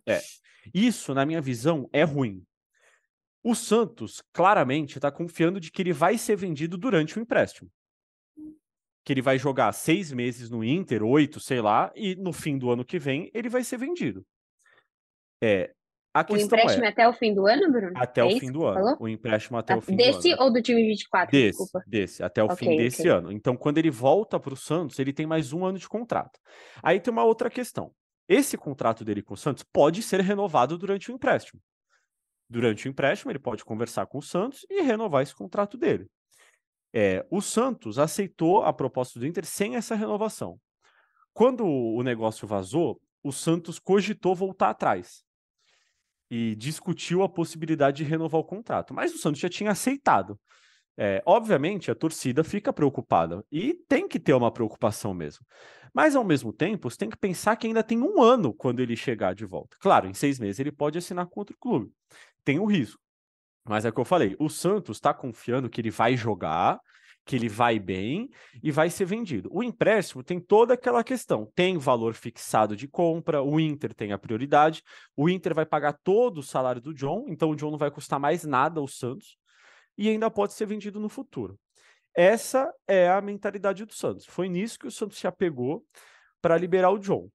Isso, 0.73 1.13
na 1.13 1.27
minha 1.27 1.39
visão, 1.39 1.87
é 1.93 2.01
ruim. 2.01 2.43
O 3.43 3.53
Santos 3.53 4.23
claramente 4.33 4.97
está 4.97 5.11
confiando 5.11 5.59
de 5.59 5.71
que 5.71 5.79
ele 5.79 5.93
vai 5.93 6.17
ser 6.17 6.35
vendido 6.35 6.75
durante 6.75 7.19
o 7.19 7.21
empréstimo. 7.21 7.69
Que 9.03 9.13
ele 9.13 9.21
vai 9.21 9.37
jogar 9.37 9.71
seis 9.71 10.11
meses 10.11 10.49
no 10.49 10.63
Inter, 10.63 11.03
oito, 11.03 11.39
sei 11.39 11.61
lá, 11.61 11.91
e 11.95 12.15
no 12.15 12.33
fim 12.33 12.57
do 12.57 12.71
ano 12.71 12.83
que 12.83 12.97
vem 12.97 13.29
ele 13.31 13.47
vai 13.47 13.63
ser 13.63 13.77
vendido. 13.77 14.25
É, 15.39 15.71
a 16.15 16.21
O 16.21 16.25
questão 16.25 16.57
empréstimo 16.59 16.83
é 16.85 16.87
é 16.87 16.91
até 16.91 17.07
o 17.07 17.13
fim 17.13 17.33
do 17.33 17.45
ano, 17.45 17.71
Bruno? 17.71 17.91
até 17.95 18.21
é 18.21 18.23
o 18.23 18.31
fim 18.39 18.51
do 18.51 18.65
ano. 18.65 18.73
falou? 18.73 18.97
O 18.99 19.07
empréstimo 19.07 19.57
até 19.57 19.73
Ah, 19.73 19.77
o 19.77 19.81
fim 19.81 19.95
Desse 19.95 20.29
do 20.29 20.35
ano. 20.35 20.43
ou 20.43 20.53
do 20.53 20.61
time 20.61 20.81
24? 20.87 21.31
Desse, 21.31 21.47
Desculpa. 21.47 21.83
desse, 21.85 22.23
até 22.23 22.43
o 22.43 22.49
fim 22.49 22.71
Ok, 22.71 22.77
desse 22.77 23.01
ok. 23.01 23.11
ano. 23.11 23.31
Então, 23.31 23.57
quando 23.57 23.77
ele 23.77 23.91
volta 23.91 24.39
para 24.39 24.53
o 24.53 24.57
Santos, 24.57 24.97
ele 24.99 25.11
tem 25.13 25.25
mais 25.27 25.51
um 25.53 25.65
ano 25.65 25.77
de 25.77 25.87
contrato. 25.89 26.39
Aí 26.81 26.99
tem 26.99 27.11
uma 27.11 27.23
outra 27.23 27.49
questão. 27.49 27.91
Esse 28.27 28.57
contrato 28.57 29.03
dele 29.03 29.21
com 29.21 29.33
o 29.33 29.37
Santos 29.37 29.63
pode 29.63 30.01
ser 30.01 30.21
renovado 30.21 30.77
durante 30.77 31.11
o 31.11 31.15
empréstimo. 31.15 31.61
Durante 32.49 32.87
o 32.87 32.89
empréstimo, 32.89 33.31
ele 33.31 33.39
pode 33.39 33.65
conversar 33.65 34.05
com 34.07 34.19
o 34.19 34.21
Santos 34.21 34.65
e 34.69 34.81
renovar 34.81 35.23
esse 35.23 35.35
contrato 35.35 35.77
dele. 35.77 36.07
É, 36.93 37.25
o 37.29 37.41
Santos 37.41 37.99
aceitou 37.99 38.63
a 38.63 38.71
proposta 38.71 39.19
do 39.19 39.27
Inter 39.27 39.45
sem 39.45 39.75
essa 39.75 39.95
renovação. 39.95 40.57
Quando 41.33 41.65
o 41.67 42.01
negócio 42.03 42.47
vazou, 42.47 43.01
o 43.21 43.31
Santos 43.33 43.79
cogitou 43.79 44.33
voltar 44.33 44.69
atrás 44.69 45.24
e 46.29 46.55
discutiu 46.55 47.23
a 47.23 47.29
possibilidade 47.29 47.97
de 47.97 48.03
renovar 48.03 48.41
o 48.41 48.45
contrato, 48.45 48.93
mas 48.93 49.13
o 49.13 49.17
Santos 49.17 49.39
já 49.39 49.49
tinha 49.49 49.71
aceitado. 49.71 50.39
É, 50.97 51.21
obviamente, 51.25 51.91
a 51.91 51.95
torcida 51.95 52.43
fica 52.43 52.71
preocupada 52.71 53.43
e 53.51 53.73
tem 53.87 54.07
que 54.07 54.19
ter 54.19 54.33
uma 54.33 54.51
preocupação 54.51 55.13
mesmo. 55.13 55.45
Mas, 55.93 56.15
ao 56.15 56.23
mesmo 56.23 56.53
tempo, 56.53 56.89
você 56.89 56.97
tem 56.97 57.09
que 57.09 57.17
pensar 57.17 57.55
que 57.55 57.67
ainda 57.67 57.83
tem 57.83 58.01
um 58.01 58.21
ano 58.21 58.53
quando 58.53 58.79
ele 58.79 58.95
chegar 58.95 59.33
de 59.35 59.45
volta. 59.45 59.77
Claro, 59.79 60.07
em 60.07 60.13
seis 60.13 60.39
meses 60.39 60.59
ele 60.59 60.71
pode 60.71 60.97
assinar 60.97 61.25
com 61.27 61.39
outro 61.39 61.55
clube. 61.59 61.91
Tem 62.43 62.59
o 62.59 62.65
risco. 62.65 62.99
Mas 63.67 63.83
é 63.83 63.89
o 63.89 63.93
que 63.93 63.99
eu 63.99 64.05
falei: 64.05 64.35
o 64.39 64.49
Santos 64.49 64.97
está 64.97 65.13
confiando 65.13 65.69
que 65.69 65.81
ele 65.81 65.89
vai 65.89 66.15
jogar, 66.15 66.79
que 67.25 67.35
ele 67.35 67.49
vai 67.49 67.79
bem 67.79 68.29
e 68.61 68.71
vai 68.71 68.89
ser 68.89 69.05
vendido. 69.05 69.49
O 69.51 69.63
empréstimo 69.63 70.23
tem 70.23 70.39
toda 70.39 70.75
aquela 70.75 71.03
questão: 71.03 71.51
tem 71.55 71.77
valor 71.77 72.13
fixado 72.13 72.75
de 72.75 72.87
compra, 72.87 73.41
o 73.41 73.59
Inter 73.59 73.93
tem 73.93 74.11
a 74.13 74.17
prioridade, 74.17 74.83
o 75.15 75.27
Inter 75.27 75.53
vai 75.55 75.65
pagar 75.65 75.93
todo 76.03 76.37
o 76.37 76.43
salário 76.43 76.79
do 76.79 76.93
John, 76.93 77.25
então 77.27 77.49
o 77.49 77.55
John 77.55 77.71
não 77.71 77.77
vai 77.77 77.89
custar 77.89 78.19
mais 78.19 78.43
nada 78.43 78.79
ao 78.79 78.87
Santos 78.87 79.37
e 79.97 80.07
ainda 80.07 80.29
pode 80.29 80.53
ser 80.53 80.67
vendido 80.67 80.99
no 80.99 81.09
futuro. 81.09 81.59
Essa 82.15 82.71
é 82.87 83.09
a 83.09 83.19
mentalidade 83.19 83.83
do 83.83 83.93
Santos. 83.93 84.25
Foi 84.25 84.47
nisso 84.47 84.79
que 84.79 84.87
o 84.87 84.91
Santos 84.91 85.17
se 85.17 85.27
apegou 85.27 85.83
para 86.41 86.57
liberar 86.57 86.91
o 86.91 86.99
John. 86.99 87.29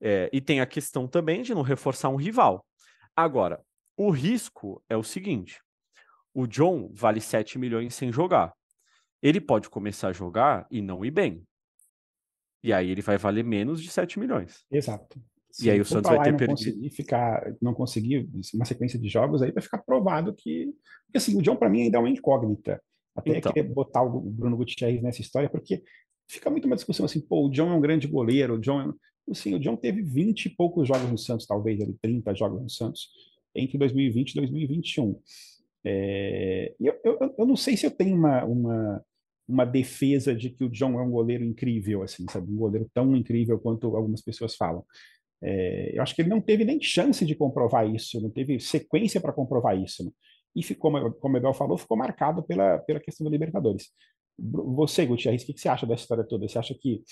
É, 0.00 0.28
e 0.32 0.40
tem 0.40 0.60
a 0.60 0.66
questão 0.66 1.06
também 1.06 1.42
de 1.42 1.54
não 1.54 1.62
reforçar 1.62 2.08
um 2.08 2.16
rival. 2.16 2.66
Agora, 3.14 3.64
o 3.96 4.10
risco 4.10 4.82
é 4.88 4.96
o 4.96 5.04
seguinte: 5.04 5.60
o 6.32 6.46
John 6.46 6.90
vale 6.92 7.20
7 7.20 7.58
milhões 7.58 7.94
sem 7.94 8.12
jogar. 8.12 8.52
Ele 9.24 9.40
pode 9.40 9.70
começar 9.70 10.08
a 10.08 10.12
jogar 10.12 10.66
e 10.70 10.82
não 10.82 11.02
ir 11.02 11.10
bem. 11.10 11.42
E 12.62 12.74
aí 12.74 12.90
ele 12.90 13.00
vai 13.00 13.16
valer 13.16 13.42
menos 13.42 13.82
de 13.82 13.88
7 13.88 14.18
milhões. 14.18 14.66
Exato. 14.70 15.18
E 15.62 15.70
aí 15.70 15.76
ele 15.76 15.82
o 15.82 15.86
Santos 15.86 16.10
vai 16.10 16.22
ter 16.22 16.32
não 16.32 16.36
perdido. 16.36 16.56
conseguir 16.56 16.90
ficar, 16.90 17.56
não 17.62 17.72
conseguir 17.72 18.28
uma 18.52 18.66
sequência 18.66 18.98
de 18.98 19.08
jogos, 19.08 19.40
aí 19.40 19.50
vai 19.50 19.62
ficar 19.62 19.78
provado 19.78 20.34
que. 20.34 20.66
Porque 21.06 21.16
assim, 21.16 21.38
o 21.38 21.42
John 21.42 21.56
para 21.56 21.70
mim 21.70 21.84
ainda 21.84 21.96
é 21.96 22.00
uma 22.00 22.10
incógnita. 22.10 22.82
Até 23.16 23.38
Então. 23.38 23.50
querer 23.50 23.66
botar 23.66 24.02
o 24.02 24.20
Bruno 24.20 24.58
Gutierrez 24.58 25.00
nessa 25.00 25.22
história, 25.22 25.48
porque 25.48 25.82
fica 26.28 26.50
muito 26.50 26.66
uma 26.66 26.76
discussão 26.76 27.06
assim, 27.06 27.20
pô, 27.20 27.46
o 27.46 27.50
John 27.50 27.70
é 27.70 27.74
um 27.74 27.80
grande 27.80 28.06
goleiro, 28.06 28.56
o 28.56 28.60
John 28.60 28.90
é... 28.90 28.92
Assim, 29.30 29.54
o 29.54 29.58
John 29.58 29.74
teve 29.74 30.02
20 30.02 30.46
e 30.46 30.50
poucos 30.50 30.86
jogos 30.86 31.10
no 31.10 31.16
Santos, 31.16 31.46
talvez, 31.46 31.80
ali, 31.80 31.96
30 32.02 32.34
jogos 32.34 32.60
no 32.60 32.68
Santos, 32.68 33.08
entre 33.54 33.78
2020 33.78 34.32
e 34.32 34.34
2021. 34.34 35.18
É, 35.82 36.74
e 36.78 36.86
eu, 36.86 36.94
eu, 37.02 37.34
eu 37.38 37.46
não 37.46 37.56
sei 37.56 37.74
se 37.74 37.86
eu 37.86 37.90
tenho 37.90 38.16
uma, 38.16 38.44
uma, 38.44 39.04
uma 39.48 39.64
defesa 39.64 40.34
de 40.34 40.50
que 40.50 40.64
o 40.64 40.70
John 40.70 40.98
é 40.98 41.02
um 41.02 41.10
goleiro 41.10 41.44
incrível, 41.44 42.02
assim, 42.02 42.24
sabe? 42.30 42.50
Um 42.50 42.56
goleiro 42.56 42.90
tão 42.94 43.14
incrível 43.14 43.58
quanto 43.58 43.94
algumas 43.96 44.22
pessoas 44.22 44.56
falam. 44.56 44.84
É, 45.42 45.96
eu 45.96 46.02
acho 46.02 46.14
que 46.14 46.22
ele 46.22 46.30
não 46.30 46.40
teve 46.40 46.64
nem 46.64 46.80
chance 46.80 47.24
de 47.24 47.34
comprovar 47.34 47.88
isso, 47.88 48.20
não 48.20 48.30
teve 48.30 48.58
sequência 48.58 49.20
para 49.20 49.32
comprovar 49.32 49.78
isso. 49.78 50.04
né? 50.04 50.10
E 50.56 50.62
ficou, 50.62 50.92
como 51.20 51.34
o 51.34 51.36
Ebel 51.36 51.52
falou, 51.52 51.76
ficou 51.76 51.96
marcado 51.96 52.42
pela, 52.42 52.78
pela 52.78 53.00
questão 53.00 53.24
da 53.24 53.30
Libertadores. 53.30 53.88
Você, 54.38 55.04
Gutierrez, 55.04 55.42
o 55.42 55.46
que 55.46 55.58
você 55.58 55.68
acha 55.68 55.86
dessa 55.86 56.02
história 56.02 56.24
toda? 56.24 56.48
Você 56.48 56.58
acha 56.58 56.74
que 56.74 57.02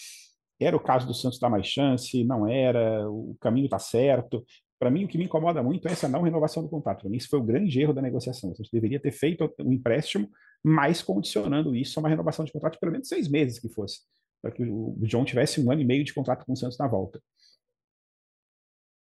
era 0.61 0.77
o 0.77 0.81
caso 0.81 1.07
do 1.07 1.15
Santos 1.15 1.39
dar 1.39 1.51
mais 1.51 1.67
chance? 1.67 2.25
Não 2.25 2.47
era? 2.49 3.09
O 3.11 3.37
caminho 3.41 3.67
está 3.67 3.79
certo? 3.79 4.45
Para 4.83 4.91
mim, 4.91 5.05
o 5.05 5.09
que 5.09 5.17
me 5.17 5.27
incomoda 5.27 5.63
muito 5.63 5.87
é 5.87 5.93
essa 5.93 6.09
não 6.09 6.23
renovação 6.23 6.61
do 6.61 6.69
contrato. 6.69 7.03
Para 7.03 7.09
mim, 7.09 7.17
isso 7.17 7.29
foi 7.29 7.39
o 7.39 7.45
grande 7.45 7.81
erro 7.81 7.93
da 7.93 8.03
negociação. 8.03 8.51
A 8.51 8.55
gente 8.55 8.73
deveria 8.73 8.99
ter 8.99 9.13
feito 9.13 9.49
um 9.61 9.73
empréstimo, 9.73 10.29
mas 10.61 11.01
condicionando 11.01 11.77
isso 11.77 11.97
a 11.97 12.03
uma 12.03 12.09
renovação 12.09 12.45
de 12.45 12.51
contrato 12.51 12.73
de 12.73 12.81
pelo 12.81 12.91
menos 12.91 13.07
seis 13.07 13.29
meses 13.29 13.61
que 13.61 13.69
fosse, 13.69 14.01
para 14.43 14.51
que 14.51 14.65
o 14.65 14.97
John 15.03 15.25
tivesse 15.25 15.65
um 15.65 15.71
ano 15.71 15.83
e 15.83 15.85
meio 15.85 16.03
de 16.03 16.13
contrato 16.13 16.45
com 16.45 16.53
o 16.53 16.57
Santos 16.57 16.77
na 16.79 16.89
volta. 16.89 17.23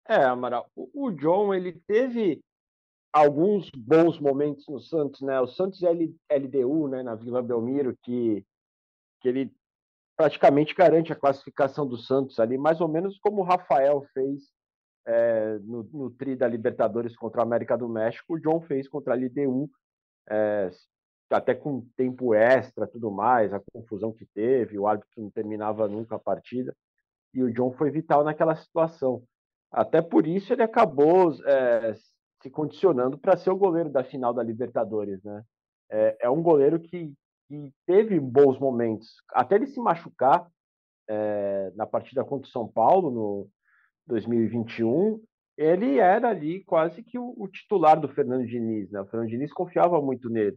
É, 0.08 0.24
Amaral, 0.24 0.68
o, 0.74 1.12
John 1.12 1.54
ele 1.54 1.80
teve 1.86 2.40
alguns 3.12 3.70
bons 3.70 4.18
momentos 4.18 4.66
no 4.66 4.80
Santos, 4.80 5.20
né? 5.20 5.40
O 5.40 5.46
Santos 5.46 5.80
LDU, 5.82 6.88
né, 6.88 7.04
na 7.04 7.14
Vila 7.14 7.40
Belmiro, 7.40 7.96
que, 8.02 8.44
que 9.20 9.28
ele 9.28 9.54
praticamente 10.16 10.74
garante 10.74 11.12
a 11.12 11.16
classificação 11.16 11.86
do 11.86 11.96
Santos 11.96 12.40
ali, 12.40 12.58
mais 12.58 12.80
ou 12.80 12.88
menos 12.88 13.16
como 13.20 13.42
o 13.42 13.44
Rafael 13.44 14.04
fez 14.12 14.57
é, 15.08 15.58
no, 15.60 15.82
no 15.84 16.10
tri 16.10 16.36
da 16.36 16.46
Libertadores 16.46 17.16
contra 17.16 17.40
a 17.40 17.44
América 17.44 17.78
do 17.78 17.88
México, 17.88 18.34
o 18.34 18.38
John 18.38 18.60
fez 18.60 18.86
contra 18.86 19.14
a 19.14 19.16
LDU, 19.16 19.70
é, 20.28 20.70
até 21.30 21.54
com 21.54 21.86
tempo 21.96 22.34
extra, 22.34 22.86
tudo 22.86 23.10
mais, 23.10 23.52
a 23.52 23.60
confusão 23.72 24.12
que 24.12 24.26
teve, 24.26 24.78
o 24.78 24.86
árbitro 24.86 25.22
não 25.22 25.30
terminava 25.30 25.88
nunca 25.88 26.16
a 26.16 26.18
partida, 26.18 26.76
e 27.32 27.42
o 27.42 27.50
John 27.50 27.72
foi 27.72 27.90
vital 27.90 28.22
naquela 28.22 28.54
situação. 28.54 29.22
Até 29.72 30.02
por 30.02 30.26
isso 30.26 30.52
ele 30.52 30.62
acabou 30.62 31.32
é, 31.46 31.94
se 32.42 32.50
condicionando 32.50 33.18
para 33.18 33.36
ser 33.36 33.50
o 33.50 33.56
goleiro 33.56 33.88
da 33.88 34.04
final 34.04 34.34
da 34.34 34.42
Libertadores, 34.42 35.22
né? 35.24 35.42
É, 35.90 36.16
é 36.20 36.30
um 36.30 36.42
goleiro 36.42 36.78
que, 36.78 37.14
que, 37.48 37.72
teve 37.86 38.20
bons 38.20 38.58
momentos, 38.58 39.22
até 39.32 39.54
ele 39.54 39.66
se 39.66 39.80
machucar 39.80 40.46
é, 41.08 41.72
na 41.74 41.86
partida 41.86 42.22
contra 42.24 42.46
o 42.46 42.50
São 42.50 42.68
Paulo 42.68 43.10
no 43.10 43.48
2021, 44.08 45.22
ele 45.56 45.98
era 45.98 46.30
ali 46.30 46.64
quase 46.64 47.02
que 47.02 47.18
o, 47.18 47.34
o, 47.36 47.48
titular 47.48 48.00
do 48.00 48.08
Fernando 48.08 48.46
Diniz, 48.46 48.90
né? 48.90 49.00
O 49.00 49.06
Fernando 49.06 49.28
Diniz 49.28 49.52
confiava 49.52 50.00
muito 50.00 50.28
nele. 50.28 50.56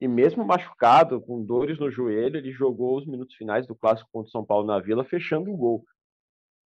E 0.00 0.06
mesmo 0.06 0.44
machucado, 0.44 1.20
com 1.20 1.44
dores 1.44 1.78
no 1.78 1.90
joelho, 1.90 2.36
ele 2.36 2.52
jogou 2.52 2.98
os 2.98 3.06
minutos 3.06 3.34
finais 3.34 3.66
do 3.66 3.74
clássico 3.74 4.08
contra 4.12 4.28
o 4.28 4.30
São 4.30 4.44
Paulo 4.44 4.66
na 4.66 4.78
Vila, 4.78 5.04
fechando 5.04 5.50
o 5.50 5.56
gol. 5.56 5.84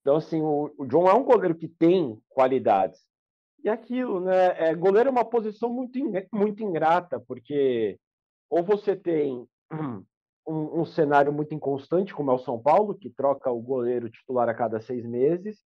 Então, 0.01 0.15
assim, 0.15 0.41
o, 0.41 0.73
o 0.77 0.85
John 0.85 1.07
é 1.07 1.13
um 1.13 1.23
goleiro 1.23 1.55
que 1.55 1.67
tem 1.67 2.17
qualidades. 2.29 2.99
E 3.63 3.69
aquilo, 3.69 4.19
né? 4.21 4.69
É, 4.69 4.73
goleiro 4.73 5.09
é 5.09 5.11
uma 5.11 5.25
posição 5.25 5.69
muito, 5.69 5.99
muito 6.33 6.63
ingrata, 6.63 7.19
porque 7.19 7.99
ou 8.49 8.63
você 8.63 8.95
tem 8.95 9.45
um, 10.47 10.81
um, 10.81 10.85
cenário 10.85 11.31
muito 11.31 11.53
inconstante, 11.53 12.13
como 12.13 12.31
é 12.31 12.33
o 12.33 12.39
São 12.39 12.59
Paulo, 12.59 12.95
que 12.95 13.09
troca 13.09 13.51
o 13.51 13.61
goleiro 13.61 14.09
titular 14.09 14.49
a 14.49 14.53
cada 14.53 14.81
seis 14.81 15.05
meses, 15.05 15.59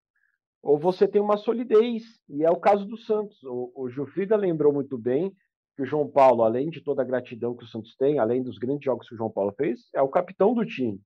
ou 0.63 0.79
você 0.79 1.05
tem 1.05 1.21
uma 1.21 1.35
solidez, 1.35 2.03
e 2.29 2.45
é 2.45 2.49
o 2.49 2.55
caso 2.55 2.85
do 2.85 2.95
Santos. 2.95 3.43
O, 3.43 3.73
o 3.75 3.89
Gilfrida 3.89 4.37
lembrou 4.37 4.71
muito 4.71 4.97
bem 4.97 5.35
que 5.75 5.83
o 5.83 5.85
João 5.85 6.07
Paulo, 6.07 6.41
além 6.41 6.69
de 6.69 6.79
toda 6.79 7.01
a 7.01 7.05
gratidão 7.05 7.53
que 7.53 7.65
o 7.65 7.67
Santos 7.67 7.97
tem, 7.97 8.17
além 8.17 8.41
dos 8.41 8.57
grandes 8.57 8.85
jogos 8.85 9.09
que 9.09 9.13
o 9.13 9.17
João 9.17 9.29
Paulo 9.29 9.53
fez, 9.57 9.89
é 9.93 10.01
o 10.01 10.07
capitão 10.07 10.53
do 10.53 10.65
time. 10.65 11.01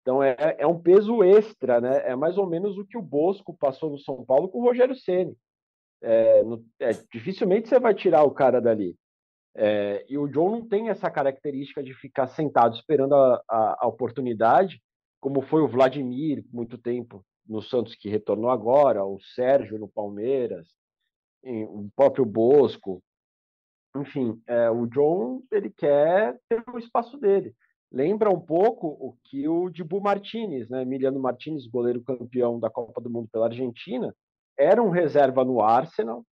Então 0.00 0.22
é, 0.22 0.36
é 0.58 0.66
um 0.66 0.80
peso 0.80 1.22
extra, 1.22 1.82
né? 1.82 2.02
É 2.10 2.16
mais 2.16 2.38
ou 2.38 2.46
menos 2.46 2.78
o 2.78 2.86
que 2.86 2.96
o 2.96 3.02
Bosco 3.02 3.54
passou 3.54 3.90
no 3.90 3.98
São 3.98 4.24
Paulo 4.24 4.48
com 4.48 4.60
o 4.60 4.62
Rogério 4.62 4.94
Ceni. 4.94 5.36
É, 6.02 6.42
é, 6.80 6.90
dificilmente 7.12 7.68
você 7.68 7.78
vai 7.78 7.94
tirar 7.94 8.22
o 8.24 8.30
cara 8.30 8.60
dali. 8.60 8.96
É, 9.54 10.04
e 10.08 10.16
o 10.16 10.26
John 10.28 10.50
não 10.50 10.66
tem 10.66 10.88
essa 10.88 11.10
característica 11.10 11.82
de 11.82 11.92
ficar 11.94 12.26
sentado 12.28 12.74
esperando 12.74 13.14
a, 13.14 13.42
a, 13.48 13.84
a, 13.84 13.86
oportunidade, 13.86 14.82
como 15.20 15.42
foi 15.42 15.62
o 15.62 15.68
Vladimir, 15.68 16.44
muito 16.50 16.76
tempo 16.76 17.24
no 17.46 17.62
Santos 17.62 17.94
que 17.94 18.08
retornou 18.08 18.50
agora, 18.50 19.04
o 19.04 19.20
Sérgio 19.34 19.78
no 19.78 19.88
Palmeiras, 19.88 20.66
o 21.42 21.88
próprio 21.94 22.24
Bosco. 22.24 23.02
Enfim, 23.96 24.42
é, 24.46 24.70
o 24.70 24.86
John 24.86 25.42
ele 25.52 25.70
quer 25.70 26.38
ter 26.48 26.62
o 26.68 26.78
espaço 26.78 27.18
dele 27.18 27.54
lembra 27.94 28.28
um 28.28 28.40
pouco 28.40 28.88
o 28.88 29.16
que 29.22 29.46
o 29.46 29.70
Dibu 29.70 30.00
Martinez, 30.00 30.68
né? 30.68 30.82
Emiliano 30.82 31.20
Martinez, 31.20 31.64
goleiro 31.68 32.02
campeão 32.02 32.58
da 32.58 32.68
Copa 32.68 33.00
do 33.00 33.08
Mundo 33.08 33.28
pela 33.30 33.46
Argentina, 33.46 34.12
era 34.58 34.82
um 34.82 34.90
reserva 34.90 35.44
no 35.44 35.62
Arsenal, 35.62 36.24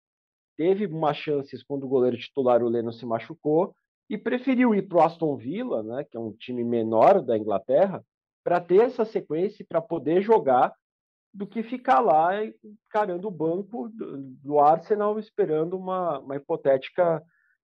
teve 0.57 0.87
umas 0.87 1.17
chances 1.17 1.63
quando 1.63 1.83
o 1.83 1.87
goleiro 1.87 2.17
titular, 2.17 2.63
o 2.63 2.67
Leno, 2.67 2.91
se 2.91 3.05
machucou, 3.05 3.75
e 4.09 4.17
preferiu 4.17 4.73
ir 4.73 4.87
para 4.87 4.97
o 4.97 5.01
Aston 5.01 5.37
Villa, 5.37 5.83
né, 5.83 6.03
que 6.03 6.17
é 6.17 6.19
um 6.19 6.33
time 6.33 6.63
menor 6.63 7.21
da 7.21 7.37
Inglaterra, 7.37 8.03
para 8.43 8.59
ter 8.59 8.81
essa 8.81 9.05
sequência 9.05 9.61
e 9.61 9.65
para 9.65 9.79
poder 9.79 10.21
jogar, 10.21 10.73
do 11.33 11.47
que 11.47 11.63
ficar 11.63 11.99
lá 11.99 12.31
encarando 12.43 13.27
o 13.27 13.31
banco 13.31 13.89
do, 13.89 14.59
Arsenal 14.59 15.17
esperando 15.17 15.77
uma, 15.77 16.19
uma 16.19 16.35
hipotética 16.35 17.23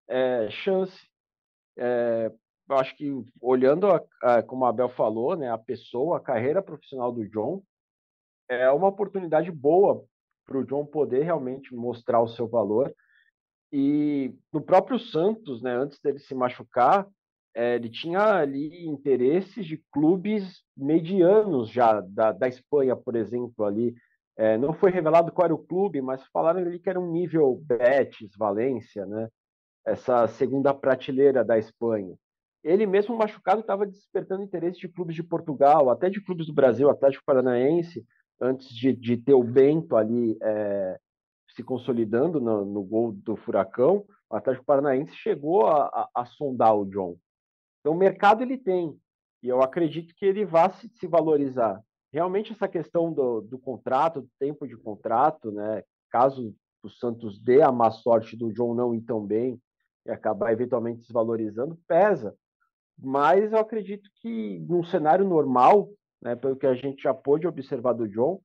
é, 0.07 0.49
chance. 0.49 0.97
É, 1.77 2.31
eu 2.69 2.77
acho 2.77 2.95
que 2.95 3.11
olhando 3.39 3.87
a, 3.87 4.01
a, 4.23 4.43
como 4.43 4.65
a 4.65 4.69
Abel 4.69 4.89
falou, 4.89 5.35
né, 5.35 5.51
a 5.51 5.57
pessoa, 5.57 6.17
a 6.17 6.21
carreira 6.21 6.61
profissional 6.61 7.11
do 7.11 7.27
John 7.27 7.61
é 8.49 8.69
uma 8.71 8.87
oportunidade 8.87 9.51
boa 9.51 10.03
para 10.45 10.57
o 10.57 10.65
John 10.65 10.85
poder 10.85 11.23
realmente 11.23 11.73
mostrar 11.73 12.21
o 12.21 12.27
seu 12.27 12.47
valor. 12.47 12.93
E 13.71 14.35
no 14.51 14.61
próprio 14.61 14.99
Santos, 14.99 15.61
né, 15.61 15.73
antes 15.73 15.99
dele 15.99 16.19
se 16.19 16.35
machucar, 16.35 17.07
é, 17.55 17.75
ele 17.75 17.89
tinha 17.89 18.19
ali 18.19 18.85
interesses 18.85 19.65
de 19.65 19.77
clubes 19.91 20.63
medianos 20.75 21.69
já 21.69 22.01
da, 22.01 22.31
da 22.31 22.47
Espanha, 22.47 22.95
por 22.95 23.15
exemplo, 23.15 23.65
ali. 23.65 23.93
É, 24.37 24.57
não 24.57 24.73
foi 24.73 24.91
revelado 24.91 25.31
qual 25.31 25.45
era 25.45 25.53
o 25.53 25.65
clube, 25.65 26.01
mas 26.01 26.25
falaram 26.27 26.61
ali 26.61 26.79
que 26.79 26.89
era 26.89 26.99
um 26.99 27.11
nível 27.11 27.61
Betis, 27.63 28.31
Valência, 28.37 29.05
né? 29.05 29.27
Essa 29.85 30.27
segunda 30.27 30.73
prateleira 30.73 31.43
da 31.43 31.57
Espanha 31.57 32.15
ele 32.63 32.85
mesmo 32.85 33.17
machucado 33.17 33.61
estava 33.61 33.85
despertando 33.85 34.43
interesse 34.43 34.79
de 34.79 34.87
clubes 34.87 35.15
de 35.15 35.23
Portugal, 35.23 35.89
até 35.89 36.09
de 36.09 36.21
clubes 36.21 36.47
do 36.47 36.53
Brasil, 36.53 36.89
Atlético 36.89 37.25
Paranaense, 37.25 38.05
antes 38.39 38.69
de, 38.69 38.93
de 38.93 39.17
ter 39.17 39.33
o 39.33 39.43
Bento 39.43 39.95
ali 39.95 40.37
é, 40.41 40.99
se 41.55 41.63
consolidando 41.63 42.39
no, 42.39 42.65
no, 42.65 42.83
gol 42.83 43.11
do 43.11 43.35
Furacão, 43.35 44.05
o 44.29 44.35
Atlético 44.35 44.65
Paranaense 44.65 45.13
chegou 45.15 45.65
a, 45.65 45.85
a, 45.87 46.09
a, 46.21 46.25
sondar 46.25 46.75
o 46.75 46.85
John. 46.85 47.15
Então, 47.81 47.93
o 47.93 47.97
mercado 47.97 48.41
ele 48.41 48.57
tem, 48.57 48.97
e 49.43 49.49
eu 49.49 49.61
acredito 49.61 50.15
que 50.15 50.25
ele 50.25 50.45
vá 50.45 50.69
se, 50.69 50.89
se 50.89 51.07
valorizar. 51.07 51.81
Realmente, 52.13 52.53
essa 52.53 52.67
questão 52.67 53.11
do, 53.11 53.41
do 53.41 53.59
contrato, 53.59 54.21
do 54.21 54.29
tempo 54.39 54.67
de 54.67 54.77
contrato, 54.77 55.51
né, 55.51 55.83
caso 56.09 56.55
o 56.83 56.89
Santos 56.89 57.39
dê 57.39 57.61
a 57.61 57.71
má 57.71 57.91
sorte 57.91 58.35
do 58.35 58.51
John 58.51 58.73
não 58.73 58.93
ir 58.93 59.01
tão 59.01 59.25
bem 59.25 59.59
e 60.05 60.11
acabar 60.11 60.51
eventualmente 60.51 61.01
desvalorizando, 61.01 61.77
pesa 61.87 62.35
mas 63.01 63.51
eu 63.51 63.57
acredito 63.57 64.09
que 64.21 64.59
num 64.59 64.83
cenário 64.83 65.27
normal, 65.27 65.89
né, 66.21 66.35
pelo 66.35 66.55
que 66.55 66.67
a 66.67 66.75
gente 66.75 67.01
já 67.01 67.13
pôde 67.13 67.47
observar 67.47 67.93
do 67.93 68.07
John, 68.07 68.39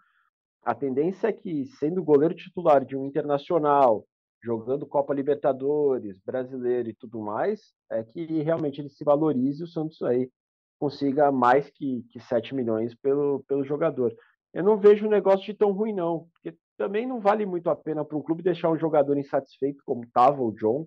a 0.63 0.75
tendência 0.75 1.29
é 1.29 1.33
que, 1.33 1.67
sendo 1.79 2.03
goleiro 2.03 2.35
titular 2.35 2.85
de 2.85 2.97
um 2.97 3.05
internacional, 3.05 4.05
jogando 4.47 4.87
Copa 4.87 5.13
Libertadores, 5.13 6.21
brasileiro 6.25 6.89
e 6.89 6.95
tudo 6.95 7.19
mais, 7.21 7.75
é 7.91 8.05
que 8.05 8.25
realmente 8.43 8.81
ele 8.81 8.89
se 8.89 9.03
valorize 9.03 9.61
e 9.61 9.65
o 9.65 9.67
Santos 9.67 10.01
aí 10.03 10.31
consiga 10.79 11.33
mais 11.33 11.69
que, 11.71 12.05
que 12.11 12.21
7 12.21 12.55
milhões 12.55 12.95
pelo, 12.95 13.43
pelo 13.49 13.65
jogador. 13.65 14.15
Eu 14.55 14.63
não 14.63 14.79
vejo 14.79 15.05
o 15.05 15.11
negócio 15.11 15.45
de 15.45 15.55
tão 15.55 15.73
ruim, 15.73 15.93
não, 15.93 16.29
porque 16.33 16.57
também 16.79 17.07
não 17.07 17.19
vale 17.19 17.45
muito 17.45 17.69
a 17.69 17.75
pena 17.75 18.05
para 18.05 18.17
um 18.17 18.23
clube 18.23 18.41
deixar 18.41 18.71
um 18.71 18.79
jogador 18.79 19.19
insatisfeito, 19.19 19.83
como 19.85 20.05
estava 20.05 20.41
o 20.41 20.53
John, 20.53 20.87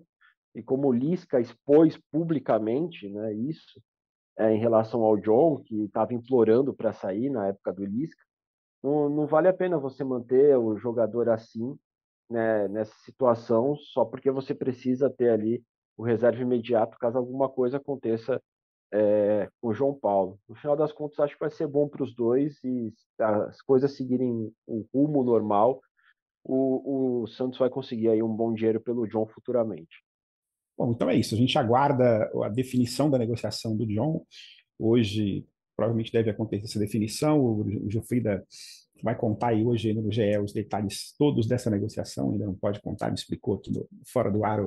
e 0.54 0.62
como 0.62 0.88
o 0.88 0.92
Lisca 0.92 1.38
expôs 1.38 1.98
publicamente 2.10 3.10
né, 3.10 3.34
isso 3.34 3.80
é, 4.38 4.54
em 4.54 4.58
relação 4.58 5.02
ao 5.02 5.18
John, 5.18 5.62
que 5.62 5.84
estava 5.84 6.14
implorando 6.14 6.72
para 6.72 6.94
sair 6.94 7.28
na 7.28 7.48
época 7.48 7.74
do 7.74 7.84
Lisca, 7.84 8.22
não, 8.82 9.10
não, 9.10 9.26
vale 9.26 9.48
a 9.48 9.52
pena 9.52 9.76
você 9.76 10.02
manter 10.02 10.56
o 10.56 10.78
jogador 10.78 11.28
assim, 11.28 11.78
né, 12.30 12.68
nessa 12.68 12.94
situação, 13.04 13.76
só 13.76 14.04
porque 14.04 14.30
você 14.30 14.54
precisa 14.54 15.10
ter 15.10 15.30
ali 15.30 15.62
o 15.96 16.04
reserva 16.04 16.40
imediato 16.40 16.98
caso 16.98 17.18
alguma 17.18 17.48
coisa 17.48 17.76
aconteça 17.76 18.40
é, 18.92 19.48
com 19.60 19.68
o 19.68 19.74
João 19.74 19.94
Paulo. 19.94 20.38
No 20.48 20.54
final 20.54 20.76
das 20.76 20.92
contas, 20.92 21.20
acho 21.20 21.34
que 21.34 21.40
vai 21.40 21.50
ser 21.50 21.66
bom 21.66 21.88
para 21.88 22.02
os 22.02 22.14
dois 22.14 22.62
e 22.64 22.92
as 23.18 23.60
coisas 23.62 23.96
seguirem 23.96 24.52
um 24.66 24.86
rumo 24.94 25.22
normal, 25.22 25.80
o, 26.44 27.22
o 27.22 27.26
Santos 27.26 27.58
vai 27.58 27.68
conseguir 27.68 28.08
aí 28.08 28.22
um 28.22 28.34
bom 28.34 28.54
dinheiro 28.54 28.80
pelo 28.80 29.06
John 29.06 29.26
futuramente. 29.26 30.02
Bom, 30.76 30.92
então 30.92 31.10
é 31.10 31.16
isso. 31.16 31.34
A 31.34 31.38
gente 31.38 31.58
aguarda 31.58 32.30
a 32.42 32.48
definição 32.48 33.10
da 33.10 33.18
negociação 33.18 33.76
do 33.76 33.86
John. 33.86 34.24
Hoje, 34.78 35.46
provavelmente 35.80 36.12
deve 36.12 36.28
acontecer 36.28 36.64
essa 36.66 36.78
definição. 36.78 37.42
O 37.42 37.90
Gilfrida 37.90 38.44
vai 39.02 39.16
contar 39.16 39.48
aí 39.48 39.64
hoje 39.64 39.94
no 39.94 40.12
GE 40.12 40.36
os 40.38 40.52
detalhes 40.52 41.14
todos 41.18 41.46
dessa 41.48 41.70
negociação. 41.70 42.32
Ainda 42.32 42.44
não 42.44 42.54
pode 42.54 42.82
contar, 42.82 43.06
ele 43.06 43.14
explicou 43.14 43.54
aqui 43.54 43.72
no, 43.72 43.88
fora 44.04 44.30
do 44.30 44.44
ar 44.44 44.60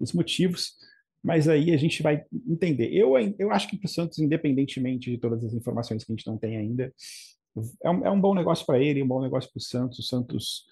os 0.00 0.12
motivos. 0.12 0.74
mas 1.22 1.48
aí 1.48 1.72
a 1.72 1.76
gente 1.76 2.02
vai 2.02 2.24
entender. 2.48 2.92
Eu, 2.92 3.12
eu 3.38 3.52
acho 3.52 3.68
que 3.68 3.76
para 3.76 3.86
o 3.86 3.88
Santos, 3.88 4.18
independentemente 4.18 5.08
de 5.08 5.18
todas 5.18 5.44
as 5.44 5.54
informações 5.54 6.02
que 6.02 6.12
a 6.12 6.16
gente 6.16 6.26
não 6.26 6.36
tem 6.36 6.56
ainda, 6.56 6.92
é 7.84 7.90
um, 7.90 8.06
é 8.06 8.10
um 8.10 8.20
bom 8.20 8.34
negócio 8.34 8.66
para 8.66 8.80
ele, 8.80 9.04
um 9.04 9.08
bom 9.08 9.22
negócio 9.22 9.48
para 9.48 9.58
o 9.58 9.62
Santos. 9.62 10.00
O 10.00 10.02
Santos, 10.02 10.64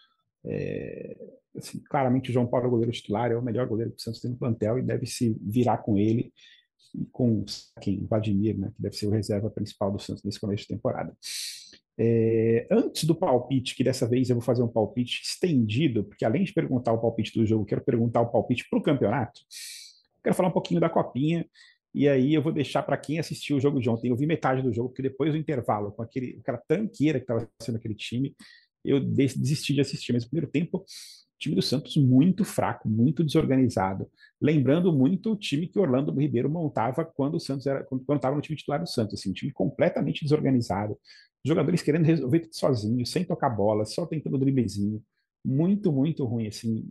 é, 0.45 1.17
assim, 1.57 1.81
claramente, 1.89 2.31
o 2.31 2.33
João 2.33 2.49
Paulo, 2.49 2.67
é 2.67 2.71
goleiro 2.71 2.91
titular, 2.91 3.31
é 3.31 3.37
o 3.37 3.43
melhor 3.43 3.69
goleiro 3.69 3.93
que 3.93 4.01
o 4.01 4.03
Santos 4.03 4.21
tem 4.21 4.33
no 4.33 4.37
plantel 4.37 4.77
e 4.77 4.83
deve 4.83 5.07
se 5.07 5.37
virar 5.41 5.79
com 5.79 5.97
ele 5.97 6.33
com 7.13 7.45
quem? 7.81 8.05
Vladimir, 8.07 8.59
né, 8.59 8.73
que 8.75 8.83
deve 8.83 8.97
ser 8.97 9.07
o 9.07 9.11
reserva 9.11 9.51
principal 9.51 9.91
do 9.91 9.99
Santos 9.99 10.23
nesse 10.23 10.41
começo 10.41 10.63
de 10.63 10.69
temporada. 10.69 11.17
É, 11.97 12.67
antes 12.71 13.05
do 13.05 13.15
palpite, 13.15 13.77
que 13.77 13.85
dessa 13.85 14.09
vez 14.09 14.29
eu 14.29 14.37
vou 14.37 14.43
fazer 14.43 14.63
um 14.63 14.69
palpite 14.69 15.23
estendido, 15.23 16.05
porque 16.05 16.25
além 16.25 16.45
de 16.45 16.53
perguntar 16.53 16.93
o 16.93 17.01
palpite 17.01 17.39
do 17.39 17.47
jogo, 17.47 17.65
quero 17.65 17.85
perguntar 17.85 18.21
o 18.21 18.31
palpite 18.31 18.69
para 18.69 18.79
o 18.79 18.83
campeonato. 18.83 19.41
Quero 20.23 20.35
falar 20.35 20.49
um 20.49 20.53
pouquinho 20.53 20.81
da 20.81 20.89
copinha, 20.89 21.47
e 21.95 22.09
aí 22.09 22.35
eu 22.35 22.43
vou 22.43 22.53
deixar 22.53 22.83
para 22.83 22.97
quem 22.97 23.21
assistiu 23.21 23.57
o 23.57 23.61
jogo 23.61 23.81
de 23.81 23.89
ontem. 23.89 24.09
Eu 24.09 24.17
vi 24.17 24.27
metade 24.27 24.63
do 24.63 24.73
jogo, 24.73 24.89
porque 24.89 25.03
depois 25.03 25.33
do 25.33 25.39
intervalo, 25.39 25.93
com 25.93 26.03
aquele, 26.03 26.39
aquela 26.41 26.59
tanqueira 26.59 27.21
que 27.21 27.25
estava 27.25 27.49
sendo 27.63 27.77
aquele 27.77 27.95
time, 27.95 28.35
eu 28.85 28.99
desisti 28.99 29.73
de 29.73 29.81
assistir. 29.81 30.13
Mas 30.13 30.25
no 30.25 30.31
primeiro 30.31 30.51
tempo, 30.51 30.79
o 30.79 30.85
time 31.39 31.55
do 31.55 31.63
Santos 31.63 31.97
muito 31.97 32.45
fraco, 32.45 32.89
muito 32.89 33.25
desorganizado. 33.25 34.09
Lembrando 34.41 34.93
muito 34.93 35.33
o 35.33 35.37
time 35.37 35.67
que 35.67 35.79
Orlando 35.79 36.13
Ribeiro 36.13 36.49
montava 36.49 37.05
quando 37.05 37.37
o 37.37 37.41
Santos 37.41 37.67
era 37.67 37.85
quando 37.85 38.03
estava 38.17 38.37
no 38.37 38.43
time 38.43 38.57
titular 38.57 38.81
do 38.81 38.89
Santos, 38.89 39.21
assim, 39.21 39.31
um 39.31 39.35
time 39.35 39.53
completamente 39.53 40.23
desorganizado, 40.23 40.99
jogadores 41.45 41.83
querendo 41.83 42.05
resolver 42.05 42.41
tudo 42.41 42.55
sozinho, 42.55 43.07
sem 43.07 43.25
tocar 43.25 43.51
bola, 43.51 43.85
só 43.85 44.07
tentando 44.07 44.39
driblezinho. 44.39 45.03
Muito, 45.47 45.93
muito 45.93 46.25
ruim, 46.25 46.47
assim, 46.47 46.91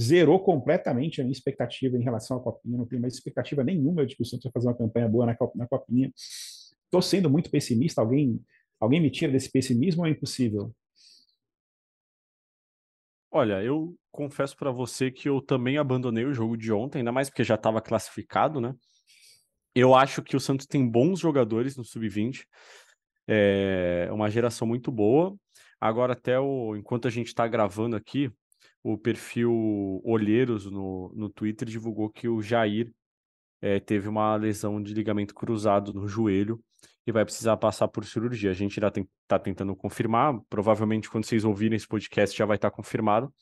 zerou 0.00 0.40
completamente 0.40 1.20
a 1.20 1.24
minha 1.24 1.32
expectativa 1.32 1.94
em 1.94 2.02
relação 2.02 2.38
à 2.38 2.40
Copinha, 2.40 2.78
não 2.78 2.86
tenho 2.86 3.02
mais 3.02 3.12
expectativa 3.12 3.62
nenhuma 3.62 4.06
de 4.06 4.16
que 4.16 4.22
o 4.22 4.24
Santos 4.24 4.44
vai 4.44 4.52
fazer 4.52 4.68
uma 4.68 4.74
campanha 4.74 5.06
boa 5.06 5.26
na, 5.26 5.36
na 5.54 5.66
Copinha. 5.68 6.10
Estou 6.16 7.02
sendo 7.02 7.28
muito 7.28 7.50
pessimista, 7.50 8.00
alguém, 8.00 8.40
alguém 8.80 8.98
me 8.98 9.10
tira 9.10 9.30
desse 9.30 9.50
pessimismo 9.50 10.02
ou 10.02 10.08
é 10.08 10.10
impossível? 10.10 10.74
Olha, 13.34 13.62
eu 13.62 13.96
confesso 14.10 14.54
para 14.54 14.70
você 14.70 15.10
que 15.10 15.26
eu 15.26 15.40
também 15.40 15.78
abandonei 15.78 16.26
o 16.26 16.34
jogo 16.34 16.54
de 16.54 16.70
ontem, 16.70 16.98
ainda 16.98 17.10
mais 17.10 17.30
porque 17.30 17.42
já 17.42 17.54
estava 17.54 17.80
classificado, 17.80 18.60
né? 18.60 18.74
Eu 19.74 19.94
acho 19.94 20.22
que 20.22 20.36
o 20.36 20.40
Santos 20.40 20.66
tem 20.66 20.86
bons 20.86 21.18
jogadores 21.18 21.74
no 21.74 21.82
sub-20. 21.82 22.44
É 23.26 24.10
uma 24.12 24.28
geração 24.28 24.68
muito 24.68 24.92
boa. 24.92 25.34
Agora, 25.80 26.12
até 26.12 26.38
o, 26.38 26.76
enquanto 26.76 27.08
a 27.08 27.10
gente 27.10 27.28
está 27.28 27.48
gravando 27.48 27.96
aqui, 27.96 28.30
o 28.82 28.98
perfil 28.98 30.02
Olheiros 30.04 30.70
no, 30.70 31.10
no 31.16 31.30
Twitter 31.30 31.66
divulgou 31.66 32.10
que 32.10 32.28
o 32.28 32.42
Jair 32.42 32.92
é, 33.62 33.80
teve 33.80 34.08
uma 34.08 34.36
lesão 34.36 34.82
de 34.82 34.92
ligamento 34.92 35.34
cruzado 35.34 35.94
no 35.94 36.06
joelho 36.06 36.62
e 37.06 37.12
vai 37.12 37.24
precisar 37.24 37.56
passar 37.56 37.88
por 37.88 38.04
cirurgia. 38.04 38.50
A 38.50 38.54
gente 38.54 38.82
ainda 38.82 39.08
está 39.22 39.38
tentando 39.38 39.74
confirmar, 39.74 40.38
provavelmente 40.48 41.10
quando 41.10 41.24
vocês 41.24 41.44
ouvirem 41.44 41.76
esse 41.76 41.86
podcast 41.86 42.36
já 42.36 42.46
vai 42.46 42.56
estar 42.56 42.70
tá 42.70 42.76
confirmado, 42.76 43.32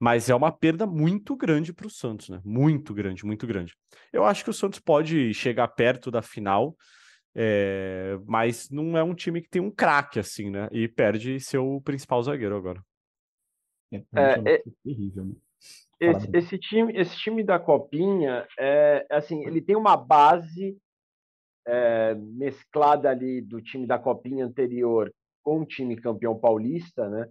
mas 0.00 0.28
é 0.28 0.34
uma 0.34 0.50
perda 0.50 0.86
muito 0.86 1.36
grande 1.36 1.72
para 1.72 1.86
o 1.86 1.90
Santos, 1.90 2.28
né? 2.28 2.40
Muito 2.44 2.92
grande, 2.92 3.24
muito 3.24 3.46
grande. 3.46 3.74
Eu 4.12 4.24
acho 4.24 4.42
que 4.42 4.50
o 4.50 4.54
Santos 4.54 4.78
pode 4.80 5.32
chegar 5.34 5.68
perto 5.68 6.10
da 6.10 6.22
final, 6.22 6.76
é, 7.34 8.18
mas 8.26 8.70
não 8.70 8.96
é 8.96 9.02
um 9.02 9.14
time 9.14 9.40
que 9.40 9.48
tem 9.48 9.62
um 9.62 9.70
craque 9.70 10.18
assim, 10.18 10.50
né? 10.50 10.68
E 10.72 10.88
perde 10.88 11.38
seu 11.40 11.80
principal 11.84 12.22
zagueiro 12.22 12.56
agora. 12.56 12.82
É, 13.92 13.96
é, 14.14 14.54
é 14.54 14.62
terrível, 14.82 15.24
né? 15.26 15.34
Esse, 16.00 16.28
esse, 16.34 16.58
time, 16.58 16.92
esse 16.94 17.16
time 17.16 17.42
da 17.42 17.58
Copinha, 17.58 18.46
é, 18.58 19.06
assim, 19.10 19.46
ele 19.46 19.62
tem 19.62 19.76
uma 19.76 19.96
base 19.96 20.76
é, 21.66 22.14
mesclada 22.14 23.10
ali 23.10 23.40
do 23.40 23.60
time 23.62 23.86
da 23.86 23.98
Copinha 23.98 24.44
anterior 24.44 25.12
com 25.42 25.60
o 25.60 25.66
time 25.66 25.96
campeão 25.96 26.38
paulista, 26.38 27.08
né? 27.08 27.28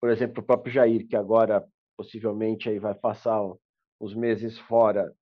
Por 0.00 0.10
exemplo, 0.10 0.42
o 0.42 0.46
próprio 0.46 0.72
Jair, 0.72 1.06
que 1.06 1.16
agora 1.16 1.64
possivelmente 1.96 2.68
aí 2.68 2.78
vai 2.78 2.94
passar 2.94 3.40
os 4.00 4.14
meses 4.14 4.58
fora, 4.60 5.12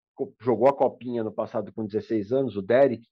jogou 0.41 0.69
a 0.69 0.77
Copinha 0.77 1.25
no 1.25 1.33
passado 1.33 1.73
com 1.73 1.85
16 1.85 2.33
anos, 2.33 2.57
o 2.57 2.63
Derek, 2.63 3.03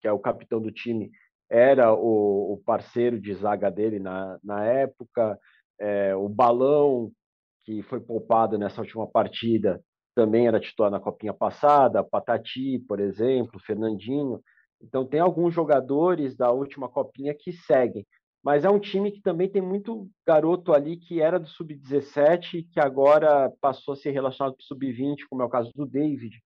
que 0.00 0.08
é 0.08 0.12
o 0.12 0.18
capitão 0.18 0.60
do 0.60 0.72
time, 0.72 1.10
era 1.48 1.92
o, 1.94 2.54
o 2.54 2.62
parceiro 2.64 3.20
de 3.20 3.34
zaga 3.34 3.70
dele 3.70 3.98
na, 3.98 4.38
na 4.42 4.64
época. 4.64 5.38
É, 5.78 6.14
o 6.16 6.28
Balão, 6.28 7.12
que 7.64 7.82
foi 7.82 8.00
poupado 8.00 8.58
nessa 8.58 8.80
última 8.80 9.06
partida, 9.06 9.80
também 10.14 10.46
era 10.46 10.58
titular 10.58 10.90
na 10.90 10.98
copinha 10.98 11.34
passada. 11.34 12.02
Patati, 12.02 12.78
por 12.88 13.00
exemplo, 13.00 13.60
Fernandinho. 13.60 14.40
Então, 14.82 15.06
tem 15.06 15.20
alguns 15.20 15.54
jogadores 15.54 16.36
da 16.36 16.50
última 16.50 16.88
copinha 16.88 17.34
que 17.34 17.52
seguem. 17.52 18.06
Mas 18.42 18.64
é 18.64 18.70
um 18.70 18.80
time 18.80 19.12
que 19.12 19.22
também 19.22 19.48
tem 19.48 19.62
muito 19.62 20.10
garoto 20.26 20.72
ali 20.72 20.96
que 20.96 21.20
era 21.20 21.38
do 21.38 21.46
sub-17 21.46 22.54
e 22.54 22.62
que 22.64 22.80
agora 22.80 23.52
passou 23.60 23.94
a 23.94 23.96
ser 23.96 24.10
relacionado 24.10 24.54
com 24.54 24.60
o 24.60 24.64
sub-20, 24.64 25.26
como 25.30 25.42
é 25.42 25.44
o 25.44 25.50
caso 25.50 25.70
do 25.74 25.86
David, 25.86 26.42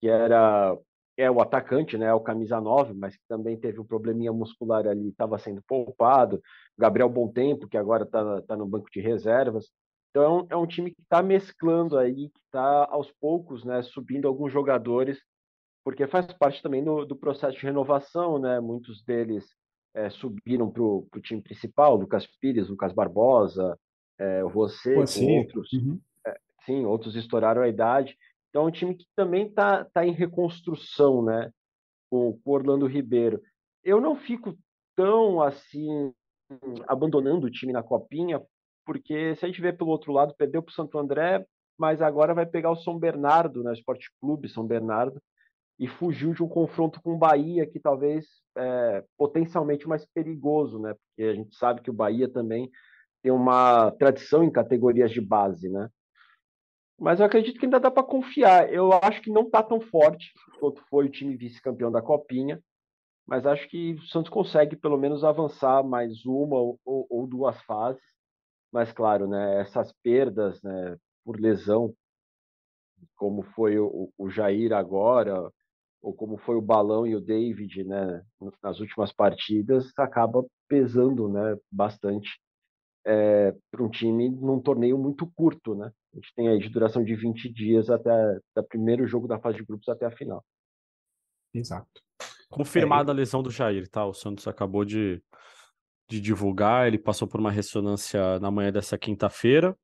que 0.00 0.08
era 0.08 0.76
é 1.16 1.30
o 1.30 1.40
atacante, 1.40 1.96
né, 1.96 2.12
o 2.12 2.20
camisa 2.20 2.60
9, 2.60 2.92
mas 2.92 3.14
que 3.16 3.22
também 3.28 3.56
teve 3.56 3.78
um 3.80 3.84
probleminha 3.84 4.32
muscular 4.32 4.86
ali, 4.86 5.10
estava 5.10 5.38
sendo 5.38 5.62
poupado. 5.62 6.42
Gabriel 6.76 7.12
Tempo, 7.32 7.68
que 7.68 7.76
agora 7.76 8.02
está 8.02 8.42
tá 8.42 8.56
no 8.56 8.66
banco 8.66 8.90
de 8.90 9.00
reservas. 9.00 9.70
Então 10.10 10.22
é 10.22 10.28
um, 10.28 10.46
é 10.50 10.56
um 10.56 10.66
time 10.66 10.90
que 10.90 11.02
está 11.02 11.22
mesclando 11.22 11.96
aí, 11.98 12.30
que 12.30 12.40
está 12.46 12.86
aos 12.90 13.12
poucos, 13.20 13.64
né, 13.64 13.82
subindo 13.82 14.26
alguns 14.26 14.52
jogadores, 14.52 15.20
porque 15.84 16.06
faz 16.06 16.32
parte 16.32 16.62
também 16.62 16.82
do, 16.82 17.04
do 17.04 17.14
processo 17.14 17.58
de 17.58 17.62
renovação, 17.62 18.38
né? 18.38 18.58
Muitos 18.58 19.02
deles 19.04 19.44
é, 19.94 20.08
subiram 20.08 20.70
para 20.70 20.82
o 20.82 21.08
time 21.22 21.42
principal, 21.42 21.94
Lucas 21.94 22.26
Pires, 22.40 22.68
Lucas 22.68 22.92
Barbosa, 22.92 23.78
é, 24.18 24.42
você, 24.44 24.96
outros. 24.96 25.72
Uhum. 25.72 26.00
É, 26.26 26.36
sim, 26.64 26.84
outros 26.86 27.14
estouraram 27.14 27.62
a 27.62 27.68
idade. 27.68 28.16
Então, 28.48 28.62
é 28.62 28.66
um 28.66 28.70
time 28.70 28.94
que 28.94 29.06
também 29.14 29.46
está 29.46 29.84
tá 29.84 30.06
em 30.06 30.12
reconstrução, 30.12 31.22
né? 31.22 31.50
Com 32.10 32.38
o 32.42 32.52
Orlando 32.52 32.86
Ribeiro. 32.86 33.40
Eu 33.82 34.00
não 34.00 34.16
fico 34.16 34.56
tão 34.96 35.42
assim 35.42 36.12
abandonando 36.86 37.46
o 37.46 37.50
time 37.50 37.72
na 37.72 37.82
copinha, 37.82 38.40
porque 38.86 39.34
se 39.36 39.44
a 39.44 39.48
gente 39.48 39.60
vê 39.60 39.72
pelo 39.72 39.90
outro 39.90 40.12
lado, 40.12 40.34
perdeu 40.36 40.62
para 40.62 40.70
o 40.70 40.74
Santo 40.74 40.98
André, 40.98 41.44
mas 41.76 42.00
agora 42.00 42.34
vai 42.34 42.46
pegar 42.46 42.70
o 42.70 42.76
São 42.76 42.98
Bernardo, 42.98 43.62
né? 43.62 43.72
Esporte 43.72 44.10
Clube 44.20 44.48
São 44.48 44.66
Bernardo, 44.66 45.20
e 45.78 45.88
fugiu 45.88 46.32
de 46.32 46.42
um 46.42 46.48
confronto 46.48 47.00
com 47.02 47.14
o 47.14 47.18
Bahia, 47.18 47.66
que 47.66 47.80
talvez 47.80 48.26
é, 48.56 49.04
potencialmente 49.18 49.88
mais 49.88 50.06
perigoso, 50.06 50.78
né? 50.78 50.94
Porque 50.94 51.28
a 51.28 51.34
gente 51.34 51.56
sabe 51.56 51.82
que 51.82 51.90
o 51.90 51.94
Bahia 51.94 52.28
também 52.28 52.70
tem 53.22 53.32
uma 53.32 53.90
tradição 53.92 54.44
em 54.44 54.52
categorias 54.52 55.10
de 55.10 55.20
base, 55.20 55.68
né? 55.68 55.88
Mas 56.98 57.18
eu 57.18 57.26
acredito 57.26 57.58
que 57.58 57.66
ainda 57.66 57.80
dá 57.80 57.90
para 57.90 58.04
confiar. 58.04 58.72
Eu 58.72 58.92
acho 58.92 59.20
que 59.20 59.30
não 59.30 59.42
está 59.42 59.62
tão 59.62 59.80
forte 59.80 60.32
quanto 60.60 60.80
foi 60.88 61.06
o 61.06 61.10
time 61.10 61.36
vice-campeão 61.36 61.90
da 61.90 62.00
Copinha, 62.00 62.62
mas 63.26 63.44
acho 63.46 63.68
que 63.68 63.94
o 63.94 64.02
Santos 64.02 64.30
consegue 64.30 64.76
pelo 64.76 64.96
menos 64.96 65.24
avançar 65.24 65.82
mais 65.82 66.24
uma 66.24 66.56
ou, 66.56 66.78
ou 66.84 67.26
duas 67.26 67.60
fases. 67.62 68.02
Mas 68.70 68.92
claro, 68.92 69.26
né, 69.26 69.60
essas 69.60 69.92
perdas 70.02 70.62
né, 70.62 70.96
por 71.24 71.40
lesão, 71.40 71.92
como 73.16 73.42
foi 73.42 73.78
o, 73.78 74.12
o 74.16 74.30
Jair 74.30 74.72
agora, 74.72 75.50
ou 76.04 76.12
como 76.12 76.36
foi 76.36 76.54
o 76.54 76.62
Balão 76.62 77.06
e 77.06 77.16
o 77.16 77.20
David 77.20 77.82
né, 77.82 78.22
nas 78.62 78.78
últimas 78.78 79.10
partidas, 79.10 79.90
acaba 79.96 80.44
pesando 80.68 81.28
né, 81.30 81.56
bastante 81.72 82.38
é, 83.06 83.54
para 83.70 83.82
um 83.82 83.88
time 83.88 84.28
num 84.28 84.60
torneio 84.60 84.98
muito 84.98 85.26
curto, 85.34 85.74
né? 85.74 85.90
A 86.12 86.16
gente 86.16 86.34
tem 86.34 86.48
aí 86.48 86.58
de 86.58 86.68
duração 86.68 87.02
de 87.02 87.14
20 87.14 87.52
dias 87.52 87.88
até 87.90 88.38
o 88.56 88.62
primeiro 88.62 89.06
jogo 89.06 89.26
da 89.26 89.38
fase 89.38 89.56
de 89.58 89.64
grupos 89.64 89.88
até 89.88 90.04
a 90.04 90.10
final. 90.10 90.44
Exato. 91.52 92.02
Confirmada 92.50 93.10
é, 93.10 93.12
a 93.12 93.16
lesão 93.16 93.42
do 93.42 93.50
Jair, 93.50 93.88
tá? 93.88 94.04
O 94.04 94.14
Santos 94.14 94.46
acabou 94.46 94.84
de, 94.84 95.22
de 96.08 96.20
divulgar, 96.20 96.86
ele 96.86 96.98
passou 96.98 97.26
por 97.26 97.40
uma 97.40 97.50
ressonância 97.50 98.38
na 98.40 98.50
manhã 98.50 98.70
dessa 98.70 98.98
quinta-feira, 98.98 99.76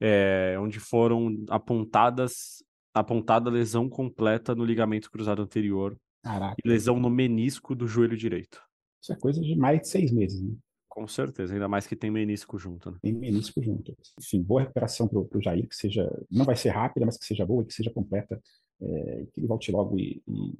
é, 0.00 0.56
onde 0.58 0.78
foram 0.78 1.44
apontadas 1.48 2.63
apontada 2.94 3.50
lesão 3.50 3.88
completa 3.88 4.54
no 4.54 4.64
ligamento 4.64 5.10
cruzado 5.10 5.42
anterior 5.42 5.98
Caraca. 6.22 6.56
e 6.64 6.68
lesão 6.68 7.00
no 7.00 7.10
menisco 7.10 7.74
do 7.74 7.88
joelho 7.88 8.16
direito. 8.16 8.62
Isso 9.02 9.12
é 9.12 9.16
coisa 9.16 9.40
de 9.40 9.56
mais 9.56 9.80
de 9.80 9.88
seis 9.88 10.12
meses, 10.12 10.40
né? 10.40 10.54
Com 10.88 11.08
certeza, 11.08 11.52
ainda 11.52 11.66
mais 11.66 11.88
que 11.88 11.96
tem 11.96 12.08
menisco 12.08 12.56
junto, 12.56 12.92
né? 12.92 12.98
Tem 13.02 13.12
menisco 13.12 13.60
junto. 13.60 13.96
Enfim, 14.18 14.40
boa 14.40 14.60
recuperação 14.60 15.08
para 15.08 15.18
o 15.18 15.42
Jair, 15.42 15.68
que 15.68 15.74
seja, 15.74 16.08
não 16.30 16.44
vai 16.44 16.54
ser 16.54 16.68
rápida, 16.68 17.04
mas 17.04 17.18
que 17.18 17.24
seja 17.24 17.44
boa, 17.44 17.64
que 17.64 17.74
seja 17.74 17.90
completa, 17.90 18.40
é, 18.80 19.26
que 19.32 19.40
ele 19.40 19.48
volte 19.48 19.72
logo 19.72 19.98
e, 19.98 20.22
e 20.28 20.56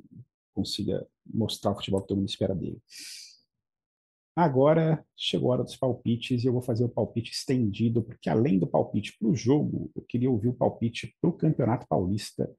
consiga 0.52 1.06
mostrar 1.24 1.70
o 1.70 1.76
futebol 1.76 2.02
que 2.02 2.08
todo 2.08 2.18
mundo 2.18 2.28
espera 2.28 2.52
dele. 2.52 2.82
Agora 4.36 5.04
chegou 5.16 5.50
a 5.50 5.54
hora 5.54 5.64
dos 5.64 5.76
palpites 5.76 6.42
e 6.42 6.46
eu 6.46 6.52
vou 6.52 6.62
fazer 6.62 6.84
o 6.84 6.88
palpite 6.88 7.30
estendido, 7.30 8.02
porque 8.02 8.28
além 8.28 8.58
do 8.58 8.66
palpite 8.66 9.16
para 9.16 9.28
o 9.28 9.34
jogo, 9.34 9.92
eu 9.94 10.02
queria 10.02 10.30
ouvir 10.30 10.48
o 10.48 10.54
palpite 10.54 11.16
para 11.20 11.30
o 11.30 11.32
Campeonato 11.32 11.86
Paulista. 11.86 12.50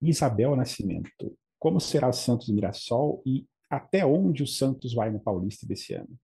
Isabel 0.00 0.54
Nascimento, 0.54 1.36
como 1.58 1.80
será 1.80 2.12
Santos 2.12 2.48
e 2.48 2.52
Mirassol 2.52 3.22
e 3.26 3.46
até 3.68 4.06
onde 4.06 4.42
o 4.42 4.46
Santos 4.46 4.94
vai 4.94 5.10
no 5.10 5.18
Paulista 5.18 5.66
desse 5.66 5.94
ano? 5.94 6.16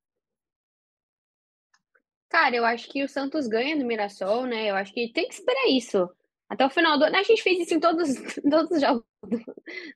Cara, 2.28 2.56
eu 2.56 2.64
acho 2.64 2.88
que 2.88 3.02
o 3.02 3.08
Santos 3.08 3.46
ganha 3.46 3.76
no 3.76 3.84
Mirassol, 3.84 4.46
né? 4.46 4.70
Eu 4.70 4.76
acho 4.76 4.92
que 4.92 5.12
tem 5.12 5.26
que 5.26 5.34
esperar 5.34 5.68
isso. 5.68 6.08
Até 6.48 6.64
o 6.64 6.70
final 6.70 6.98
do 6.98 7.04
ano. 7.04 7.16
A 7.16 7.22
gente 7.22 7.42
fez 7.42 7.60
isso 7.60 7.74
em 7.74 7.80
todos, 7.80 8.08
todos 8.48 8.70
os 8.70 8.80
jogos 8.80 9.04
do, 9.22 9.38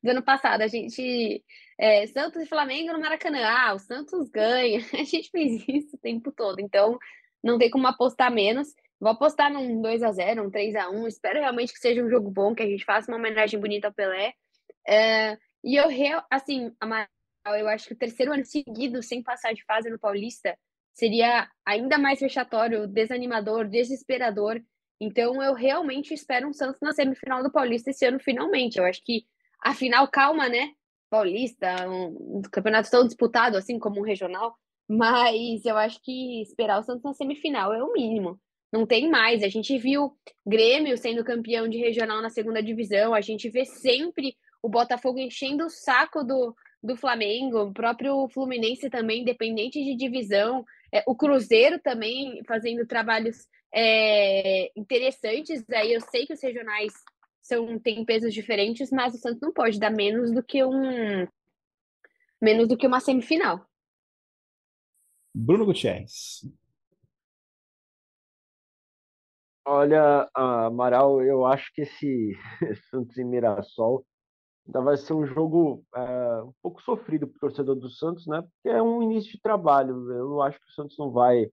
do 0.03 0.11
ano 0.11 0.23
passado. 0.23 0.63
A 0.63 0.67
gente. 0.67 1.43
É, 1.79 2.07
Santos 2.07 2.43
e 2.43 2.47
Flamengo 2.47 2.93
no 2.93 3.01
Maracanã. 3.01 3.41
Ah, 3.45 3.75
o 3.75 3.79
Santos 3.79 4.29
ganha. 4.31 4.81
A 4.95 5.05
gente 5.05 5.31
fez 5.31 5.65
isso 5.69 5.97
o 5.97 6.01
tempo 6.01 6.33
todo. 6.33 6.61
Então, 6.61 6.99
não 7.43 7.59
tem 7.59 7.71
como 7.71 7.87
apostar 7.87 8.33
menos. 8.33 8.69
Vou 8.99 9.11
apostar 9.11 9.53
num 9.53 9.83
2 9.83 10.03
a 10.03 10.11
0 10.13 10.47
um 10.47 10.51
3 10.51 10.75
a 10.75 10.89
1 10.89 11.07
Espero 11.07 11.39
realmente 11.39 11.73
que 11.73 11.79
seja 11.79 12.03
um 12.03 12.09
jogo 12.09 12.31
bom, 12.31 12.55
que 12.55 12.63
a 12.63 12.67
gente 12.67 12.85
faça 12.85 13.11
uma 13.11 13.19
homenagem 13.19 13.61
bonita 13.61 13.89
ao 13.89 13.95
Pelé. 13.95 14.33
É, 14.89 15.37
e 15.63 15.77
eu, 15.77 15.89
assim, 16.31 16.73
eu 17.59 17.69
acho 17.69 17.89
que 17.89 17.93
o 17.93 17.99
terceiro 17.99 18.33
ano 18.33 18.45
seguido 18.45 19.03
sem 19.03 19.23
passar 19.23 19.53
de 19.53 19.65
fase 19.65 19.91
no 19.91 19.99
Paulista 19.99 20.57
seria 20.95 21.49
ainda 21.65 21.99
mais 21.99 22.21
vexatório, 22.21 22.87
desanimador, 22.87 23.69
desesperador. 23.69 24.61
Então 24.99 25.43
eu 25.43 25.53
realmente 25.53 26.15
espero 26.15 26.49
um 26.49 26.53
Santos 26.53 26.81
na 26.81 26.93
semifinal 26.93 27.43
do 27.43 27.53
Paulista 27.53 27.91
esse 27.91 28.07
ano 28.07 28.19
finalmente. 28.19 28.79
Eu 28.79 28.85
acho 28.87 29.05
que 29.05 29.27
afinal 29.63 30.09
calma, 30.09 30.49
né? 30.49 30.71
Paulista, 31.11 31.89
um, 31.89 32.39
um 32.39 32.43
campeonato 32.51 32.91
tão 32.91 33.07
disputado 33.07 33.57
assim 33.57 33.79
como 33.79 34.01
um 34.01 34.05
regional, 34.05 34.57
mas 34.89 35.65
eu 35.65 35.77
acho 35.77 36.01
que 36.03 36.43
esperar 36.43 36.79
o 36.79 36.83
Santos 36.83 37.03
na 37.03 37.13
semifinal 37.13 37.73
é 37.73 37.83
o 37.83 37.93
mínimo. 37.93 38.39
Não 38.73 38.85
tem 38.85 39.09
mais. 39.09 39.43
A 39.43 39.49
gente 39.49 39.77
viu 39.79 40.13
Grêmio 40.47 40.97
sendo 40.99 41.25
campeão 41.25 41.69
de 41.69 41.79
regional 41.79 42.21
na 42.21 42.31
segunda 42.31 42.63
divisão, 42.63 43.15
a 43.15 43.21
gente 43.21 43.49
vê 43.49 43.65
sempre 43.65 44.37
o 44.63 44.69
Botafogo 44.69 45.19
enchendo 45.19 45.67
o 45.67 45.71
saco 45.71 46.25
do, 46.25 46.55
do 46.83 46.97
Flamengo, 46.97 47.63
o 47.63 47.73
próprio 47.73 48.29
Fluminense 48.29 48.91
também, 48.91 49.23
independente 49.23 49.83
de 49.83 49.97
divisão, 49.97 50.65
é, 50.93 51.03
o 51.07 51.15
Cruzeiro 51.15 51.79
também 51.81 52.43
fazendo 52.47 52.87
trabalhos 52.87 53.47
é, 53.75 54.71
interessantes. 54.77 55.65
Aí 55.73 55.93
eu 55.93 56.01
sei 56.01 56.27
que 56.27 56.33
os 56.33 56.43
regionais 56.43 56.93
são 57.47 57.79
têm 57.79 58.05
pesos 58.05 58.35
diferentes, 58.35 58.91
mas 58.91 59.15
o 59.15 59.19
Santos 59.19 59.41
não 59.41 59.53
pode 59.53 59.79
dar 59.79 59.91
menos 59.91 60.33
do 60.33 60.43
que 60.43 60.65
um 60.65 61.27
menos 62.41 62.69
do 62.69 62.77
que 62.77 62.87
uma 62.87 63.01
semifinal. 63.01 63.65
Bruno 65.35 65.65
Gutierrez. 65.67 66.43
Olha, 69.65 70.29
Amaral, 70.35 71.23
eu 71.23 71.45
acho 71.45 71.73
que 71.75 71.83
esse 71.83 72.37
Santos 72.91 73.17
e 73.17 73.25
Mirassol 73.25 74.05
ainda 74.67 74.81
vai 74.81 74.97
ser 74.97 75.13
um 75.13 75.27
jogo 75.27 75.85
é, 75.95 76.43
um 76.43 76.53
pouco 76.63 76.83
sofrido 76.83 77.27
para 77.27 77.37
o 77.37 77.41
torcedor 77.41 77.77
do 77.77 77.89
Santos, 77.89 78.27
né? 78.27 78.43
Porque 78.43 78.69
é 78.69 78.83
um 78.83 79.03
início 79.03 79.33
de 79.33 79.41
trabalho. 79.41 80.11
Eu 80.13 80.43
acho 80.43 80.59
que 80.59 80.67
o 80.69 80.73
Santos 80.73 80.97
não 80.99 81.11
vai 81.13 81.49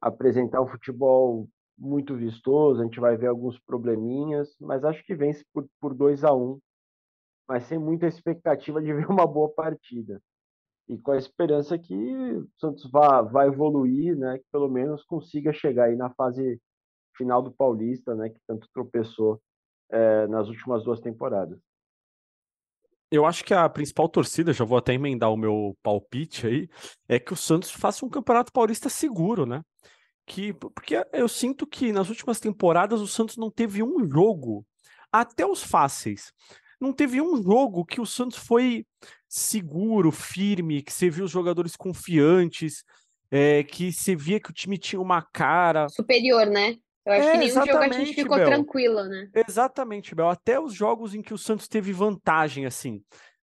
apresentar 0.00 0.60
um 0.60 0.68
futebol 0.68 1.48
muito 1.78 2.14
vistoso, 2.16 2.80
a 2.80 2.84
gente 2.84 3.00
vai 3.00 3.16
ver 3.16 3.28
alguns 3.28 3.58
probleminhas, 3.60 4.54
mas 4.60 4.84
acho 4.84 5.04
que 5.04 5.14
vence 5.14 5.44
por, 5.52 5.66
por 5.80 5.94
2 5.94 6.24
a 6.24 6.32
1 6.32 6.52
um, 6.52 6.60
mas 7.48 7.64
sem 7.64 7.78
muita 7.78 8.06
expectativa 8.06 8.80
de 8.80 8.92
ver 8.94 9.08
uma 9.08 9.26
boa 9.26 9.48
partida. 9.50 10.20
E 10.88 10.98
com 10.98 11.12
a 11.12 11.16
esperança 11.16 11.78
que 11.78 11.94
o 11.94 12.48
Santos 12.58 12.90
vá, 12.90 13.22
vá 13.22 13.46
evoluir, 13.46 14.16
né? 14.16 14.38
Que 14.38 14.44
pelo 14.52 14.68
menos 14.68 15.04
consiga 15.04 15.52
chegar 15.52 15.84
aí 15.84 15.96
na 15.96 16.10
fase 16.10 16.60
final 17.16 17.42
do 17.42 17.52
Paulista, 17.52 18.14
né? 18.14 18.28
Que 18.30 18.40
tanto 18.46 18.68
tropeçou 18.74 19.40
é, 19.90 20.26
nas 20.26 20.48
últimas 20.48 20.84
duas 20.84 21.00
temporadas 21.00 21.58
eu 23.12 23.26
acho 23.26 23.44
que 23.44 23.52
a 23.52 23.68
principal 23.68 24.08
torcida, 24.08 24.54
já 24.54 24.64
vou 24.64 24.78
até 24.78 24.94
emendar 24.94 25.30
o 25.30 25.36
meu 25.36 25.76
palpite 25.82 26.46
aí, 26.46 26.68
é 27.06 27.20
que 27.20 27.34
o 27.34 27.36
Santos 27.36 27.70
faça 27.70 28.06
um 28.06 28.08
campeonato 28.08 28.50
paulista 28.50 28.88
seguro, 28.88 29.44
né? 29.44 29.62
Que, 30.26 30.52
porque 30.52 31.04
eu 31.12 31.28
sinto 31.28 31.66
que 31.66 31.92
nas 31.92 32.08
últimas 32.08 32.38
temporadas 32.38 33.00
o 33.00 33.06
Santos 33.06 33.36
não 33.36 33.50
teve 33.50 33.82
um 33.82 34.08
jogo, 34.08 34.64
até 35.10 35.44
os 35.44 35.62
fáceis, 35.62 36.32
não 36.80 36.92
teve 36.92 37.20
um 37.20 37.42
jogo 37.42 37.84
que 37.84 38.00
o 38.00 38.06
Santos 38.06 38.38
foi 38.38 38.86
seguro, 39.28 40.10
firme, 40.10 40.82
que 40.82 40.92
você 40.92 41.08
viu 41.08 41.24
os 41.24 41.30
jogadores 41.30 41.76
confiantes, 41.76 42.84
é, 43.30 43.62
que 43.62 43.92
você 43.92 44.14
via 44.14 44.40
que 44.40 44.50
o 44.50 44.52
time 44.52 44.76
tinha 44.76 45.00
uma 45.00 45.22
cara. 45.22 45.88
Superior, 45.88 46.46
né? 46.46 46.76
Eu 47.04 47.12
acho 47.12 47.28
é, 47.28 47.32
que 47.32 47.38
nenhum 47.38 47.66
jogo 47.66 47.78
a 47.78 47.88
gente 47.88 48.14
ficou 48.14 48.36
Bel. 48.36 48.46
tranquilo, 48.46 49.04
né? 49.04 49.28
Exatamente, 49.34 50.14
Bel. 50.14 50.28
Até 50.28 50.60
os 50.60 50.72
jogos 50.72 51.14
em 51.14 51.22
que 51.22 51.34
o 51.34 51.38
Santos 51.38 51.66
teve 51.66 51.92
vantagem, 51.92 52.64
assim. 52.66 53.02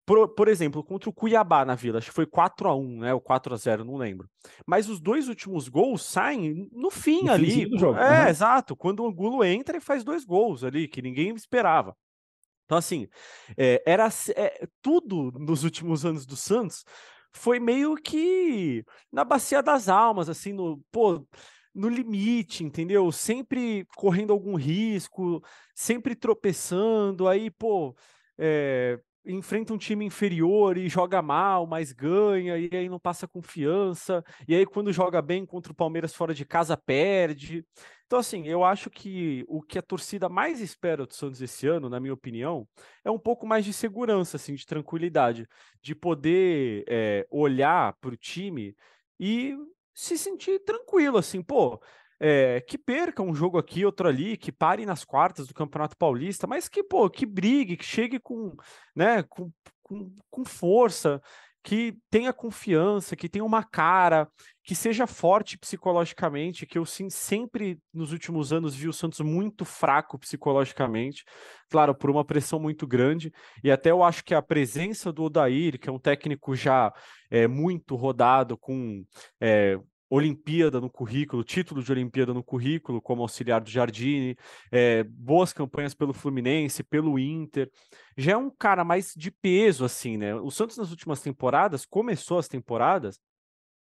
Por, 0.07 0.29
por 0.29 0.49
exemplo, 0.49 0.85
contra 0.85 1.09
o 1.09 1.13
Cuiabá 1.13 1.65
na 1.65 1.75
Vila, 1.75 1.99
acho 1.99 2.11
que 2.11 2.15
foi 2.15 2.27
4 2.27 2.69
a 2.69 2.75
1 2.77 2.99
né? 2.99 3.15
Ou 3.15 3.21
4 3.21 3.55
a 3.55 3.57
0 3.57 3.85
não 3.85 3.97
lembro. 3.97 4.29
Mas 4.67 4.89
os 4.89 5.01
dois 5.01 5.29
últimos 5.29 5.69
gols 5.69 6.03
saem 6.03 6.69
no 6.73 6.91
fim 6.91 7.25
no 7.25 7.33
ali. 7.33 7.67
Do 7.67 7.79
jogo. 7.79 7.99
É, 7.99 8.25
uhum. 8.25 8.29
exato. 8.29 8.77
Quando 8.77 9.01
o 9.01 9.07
Angulo 9.07 9.43
entra 9.43 9.79
e 9.79 9.81
faz 9.81 10.05
dois 10.05 10.25
gols 10.25 10.63
ali, 10.63 10.87
que 10.87 11.01
ninguém 11.01 11.35
esperava. 11.35 11.97
Então, 12.65 12.79
assim, 12.79 13.09
é, 13.57 13.83
era 13.87 14.09
é, 14.37 14.67
tudo 14.83 15.31
nos 15.39 15.65
últimos 15.65 16.05
anos 16.05 16.27
do 16.27 16.37
Santos 16.37 16.85
foi 17.33 17.59
meio 17.59 17.97
que 17.97 18.85
na 19.13 19.25
bacia 19.25 19.63
das 19.63 19.89
almas, 19.89 20.29
assim, 20.29 20.53
no, 20.53 20.83
pô, 20.91 21.27
no 21.75 21.89
limite, 21.89 22.63
entendeu? 22.63 23.11
Sempre 23.11 23.87
correndo 23.97 24.33
algum 24.33 24.55
risco, 24.55 25.43
sempre 25.75 26.15
tropeçando, 26.15 27.27
aí, 27.27 27.51
pô, 27.51 27.95
é, 28.39 28.99
enfrenta 29.27 29.73
um 29.73 29.79
time 29.79 30.05
inferior 30.05 30.77
e 30.77 30.89
joga 30.89 31.23
mal, 31.23 31.67
mas 31.67 31.93
ganha, 31.93 32.59
e 32.59 32.69
aí 32.73 32.89
não 32.89 32.99
passa 32.99 33.27
confiança, 33.27 34.25
e 34.47 34.55
aí 34.55 34.67
quando 34.67 34.93
joga 34.93 35.23
bem 35.23 35.47
contra 35.47 35.73
o 35.73 35.75
Palmeiras 35.75 36.15
fora 36.15 36.35
de 36.35 36.45
casa, 36.45 36.77
perde. 36.77 37.65
Então, 38.07 38.19
assim, 38.19 38.47
eu 38.47 38.63
acho 38.63 38.91
que 38.91 39.45
o 39.49 39.63
que 39.63 39.79
a 39.79 39.83
torcida 39.83 40.29
mais 40.29 40.61
espera 40.61 41.07
do 41.07 41.15
Santos 41.15 41.41
esse 41.41 41.67
ano, 41.67 41.89
na 41.89 41.99
minha 41.99 42.13
opinião, 42.13 42.69
é 43.05 43.11
um 43.11 43.19
pouco 43.19 43.47
mais 43.47 43.65
de 43.65 43.73
segurança, 43.73 44.37
assim, 44.37 44.55
de 44.55 44.67
tranquilidade, 44.67 45.49
de 45.81 45.95
poder 45.95 46.85
é, 46.87 47.27
olhar 47.31 47.95
para 48.01 48.13
o 48.15 48.17
time 48.17 48.77
e 49.19 49.57
se 49.95 50.19
sentir 50.19 50.59
tranquilo, 50.65 51.17
assim, 51.17 51.41
pô, 51.41 51.81
é, 52.21 52.61
que 52.61 52.79
perca 52.79 53.23
um 53.23 53.35
jogo 53.35 53.59
aqui, 53.59 53.85
outro 53.85 54.09
ali, 54.09 54.37
que 54.37 54.53
pare 54.53 54.87
nas 54.87 55.05
quartas 55.05 55.47
do 55.47 55.55
Campeonato 55.55 55.97
Paulista, 55.97 56.47
mas 56.47 56.69
que, 56.69 56.83
pô, 56.83 57.09
que 57.11 57.27
brigue, 57.27 57.77
que 57.77 57.85
chegue 57.85 58.19
com, 58.19 58.55
né, 58.95 59.23
com, 59.25 59.51
com, 59.83 60.15
com 60.31 60.45
força, 60.45 61.21
que 61.65 61.97
tenha 62.11 62.31
confiança, 62.31 63.17
que 63.17 63.27
tenha 63.27 63.45
uma 63.45 63.65
cara, 63.65 64.29
que 64.63 64.75
seja 64.75 65.07
forte 65.07 65.57
psicologicamente, 65.57 66.67
que 66.67 66.77
eu 66.77 66.85
sim, 66.85 67.09
sempre 67.09 67.79
nos 67.93 68.13
últimos 68.13 68.53
anos 68.53 68.75
vi 68.75 68.87
o 68.87 68.93
Santos 68.93 69.21
muito 69.21 69.65
fraco 69.65 70.19
psicologicamente, 70.19 71.25
claro, 71.71 71.95
por 71.95 72.11
uma 72.11 72.23
pressão 72.23 72.61
muito 72.61 72.87
grande, 72.87 73.33
e 73.63 73.71
até 73.71 73.91
eu 73.91 74.03
acho 74.03 74.23
que 74.23 74.35
a 74.35 74.43
presença 74.43 75.11
do 75.11 75.25
Odair, 75.25 75.81
que 75.81 75.89
é 75.89 75.93
um 75.93 75.99
técnico 75.99 76.55
já 76.55 76.93
é, 77.31 77.49
muito 77.49 77.97
rodado, 77.97 78.59
com 78.59 79.03
é, 79.41 79.79
Olimpíada 80.11 80.81
no 80.81 80.91
currículo, 80.91 81.43
título 81.43 81.83
de 81.83 81.91
Olimpíada 81.91 82.35
no 82.35 82.43
currículo, 82.43 83.01
como 83.01 83.23
auxiliar 83.23 83.61
do 83.61 83.71
Jardine, 83.71 84.37
é, 84.71 85.03
boas 85.05 85.53
campanhas 85.53 85.95
pelo 85.95 86.13
Fluminense, 86.13 86.83
pelo 86.83 87.19
Inter. 87.19 87.71
Já 88.17 88.33
é 88.33 88.37
um 88.37 88.51
cara 88.51 88.85
mais 88.85 89.13
de 89.17 89.31
peso, 89.31 89.85
assim, 89.85 90.17
né? 90.17 90.35
O 90.35 90.51
Santos 90.51 90.77
nas 90.77 90.91
últimas 90.91 91.21
temporadas, 91.21 91.85
começou 91.87 92.39
as 92.39 92.49
temporadas, 92.49 93.19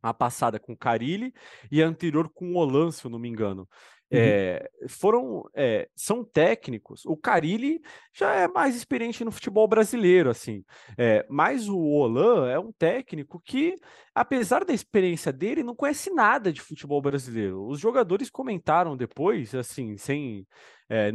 a 0.02 0.14
passada 0.14 0.60
com 0.60 0.76
Carilli 0.76 1.34
e 1.72 1.82
a 1.82 1.88
anterior 1.88 2.30
com 2.30 2.54
o 2.54 2.58
Olan, 2.58 2.92
se 2.92 3.06
eu 3.06 3.10
não 3.10 3.18
me 3.18 3.30
engano. 3.30 3.68
É, 4.14 4.70
foram 4.88 5.50
é, 5.56 5.90
são 5.96 6.24
técnicos. 6.24 7.06
O 7.06 7.18
Carilli 7.18 7.82
já 8.14 8.34
é 8.34 8.48
mais 8.48 8.76
experiente 8.76 9.24
no 9.24 9.32
futebol 9.32 9.68
brasileiro, 9.68 10.30
assim. 10.30 10.64
É, 10.98 11.26
mas 11.30 11.68
o 11.68 11.78
Olan 11.78 12.50
é 12.50 12.60
um 12.60 12.72
técnico 12.72 13.42
que, 13.44 13.76
apesar 14.14 14.64
da 14.64 14.74
experiência 14.74 15.32
dele, 15.32 15.64
não 15.64 15.76
conhece 15.76 16.12
nada 16.12 16.52
de 16.52 16.62
futebol 16.62 17.02
brasileiro. 17.02 17.66
Os 17.68 17.80
jogadores 17.80 18.30
comentaram 18.30 18.96
depois, 18.96 19.54
assim, 19.56 19.98
sem 19.98 20.48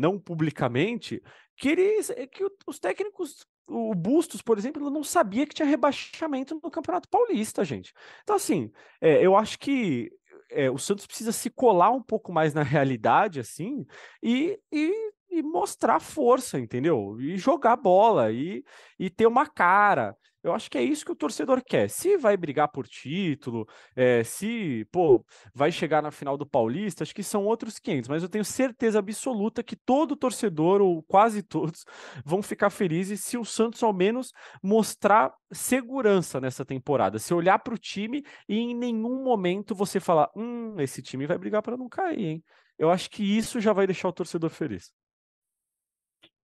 não 0.00 0.18
publicamente, 0.18 1.22
que 1.56 1.68
eles 1.68 2.12
que 2.32 2.44
os 2.66 2.80
técnicos 2.80 3.46
o 3.68 3.94
Bustos, 3.94 4.40
por 4.40 4.58
exemplo, 4.58 4.90
não 4.90 5.04
sabia 5.04 5.46
que 5.46 5.54
tinha 5.54 5.68
rebaixamento 5.68 6.58
no 6.62 6.70
Campeonato 6.70 7.08
Paulista, 7.08 7.64
gente. 7.64 7.92
Então, 8.22 8.34
assim, 8.34 8.72
é, 9.00 9.24
eu 9.24 9.36
acho 9.36 9.58
que 9.58 10.10
é, 10.50 10.70
o 10.70 10.78
Santos 10.78 11.06
precisa 11.06 11.32
se 11.32 11.50
colar 11.50 11.90
um 11.90 12.02
pouco 12.02 12.32
mais 12.32 12.54
na 12.54 12.62
realidade, 12.62 13.40
assim, 13.40 13.86
e, 14.22 14.58
e 14.72 14.92
e 15.30 15.42
mostrar 15.42 16.00
força, 16.00 16.58
entendeu? 16.58 17.16
E 17.20 17.36
jogar 17.36 17.76
bola 17.76 18.32
e, 18.32 18.64
e 18.98 19.10
ter 19.10 19.26
uma 19.26 19.46
cara. 19.46 20.16
Eu 20.42 20.52
acho 20.52 20.70
que 20.70 20.78
é 20.78 20.82
isso 20.82 21.04
que 21.04 21.10
o 21.12 21.16
torcedor 21.16 21.62
quer. 21.64 21.90
Se 21.90 22.16
vai 22.16 22.36
brigar 22.36 22.68
por 22.68 22.86
título, 22.86 23.66
é, 23.96 24.22
se 24.22 24.86
pô, 24.92 25.24
vai 25.52 25.72
chegar 25.72 26.00
na 26.00 26.10
final 26.10 26.36
do 26.36 26.46
Paulista, 26.46 27.02
acho 27.02 27.14
que 27.14 27.22
são 27.24 27.44
outros 27.44 27.78
500, 27.78 28.08
mas 28.08 28.22
eu 28.22 28.28
tenho 28.28 28.44
certeza 28.44 29.00
absoluta 29.00 29.62
que 29.62 29.74
todo 29.74 30.16
torcedor, 30.16 30.80
ou 30.80 31.02
quase 31.02 31.42
todos, 31.42 31.84
vão 32.24 32.40
ficar 32.42 32.70
felizes 32.70 33.20
se 33.20 33.36
o 33.36 33.44
Santos 33.44 33.82
ao 33.82 33.92
menos 33.92 34.32
mostrar 34.62 35.34
segurança 35.52 36.40
nessa 36.40 36.64
temporada. 36.64 37.18
Se 37.18 37.34
olhar 37.34 37.58
para 37.58 37.74
o 37.74 37.78
time 37.78 38.24
e 38.48 38.58
em 38.58 38.74
nenhum 38.74 39.22
momento 39.24 39.74
você 39.74 39.98
falar: 39.98 40.30
hum, 40.36 40.76
esse 40.80 41.02
time 41.02 41.26
vai 41.26 41.36
brigar 41.36 41.62
para 41.62 41.76
não 41.76 41.88
cair, 41.88 42.24
hein? 42.24 42.44
Eu 42.78 42.90
acho 42.90 43.10
que 43.10 43.22
isso 43.24 43.60
já 43.60 43.72
vai 43.72 43.86
deixar 43.86 44.08
o 44.08 44.12
torcedor 44.12 44.50
feliz. 44.50 44.92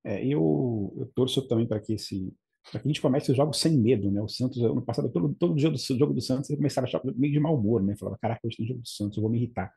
É, 0.04 0.24
eu, 0.24 0.94
eu 0.98 1.06
torço 1.14 1.42
também 1.48 1.66
para 1.66 1.80
que 1.80 1.94
esse 1.94 2.32
para 2.70 2.80
que 2.80 2.88
a 2.88 2.90
gente 2.90 3.00
comece 3.00 3.30
os 3.30 3.36
jogos 3.36 3.58
sem 3.60 3.76
medo, 3.76 4.10
né? 4.10 4.22
O 4.22 4.28
Santos, 4.28 4.62
ano 4.62 4.80
passado, 4.80 5.10
todo, 5.10 5.34
todo 5.34 5.54
dia 5.54 5.70
do 5.70 5.76
jogo 5.76 6.14
do 6.14 6.20
Santos, 6.20 6.48
ele 6.48 6.56
começava 6.56 6.86
a 6.86 6.88
achar 6.88 7.02
meio 7.04 7.32
de 7.32 7.38
mau 7.38 7.58
humor, 7.58 7.82
né? 7.82 7.94
Falava, 7.94 8.16
caraca, 8.18 8.40
hoje 8.42 8.56
tem 8.56 8.66
jogo 8.66 8.80
do 8.80 8.88
Santos, 8.88 9.18
eu 9.18 9.22
vou 9.22 9.30
me 9.30 9.36
irritar. 9.38 9.70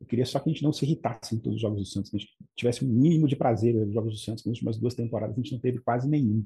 Eu 0.00 0.06
queria 0.06 0.24
só 0.24 0.38
que 0.38 0.48
a 0.48 0.52
gente 0.52 0.62
não 0.62 0.72
se 0.72 0.84
irritasse 0.84 1.34
em 1.34 1.38
todos 1.38 1.56
os 1.56 1.60
jogos 1.60 1.80
do 1.80 1.86
Santos, 1.86 2.10
que 2.10 2.16
a 2.16 2.20
gente 2.20 2.32
tivesse 2.56 2.84
um 2.84 2.88
mínimo 2.88 3.26
de 3.26 3.36
prazer 3.36 3.74
nos 3.74 3.92
jogos 3.92 4.14
do 4.14 4.18
Santos, 4.18 4.44
nas 4.44 4.54
últimas 4.54 4.78
duas 4.78 4.94
temporadas 4.94 5.36
a 5.36 5.40
gente 5.40 5.52
não 5.52 5.60
teve 5.60 5.78
quase 5.80 6.08
nenhum. 6.08 6.44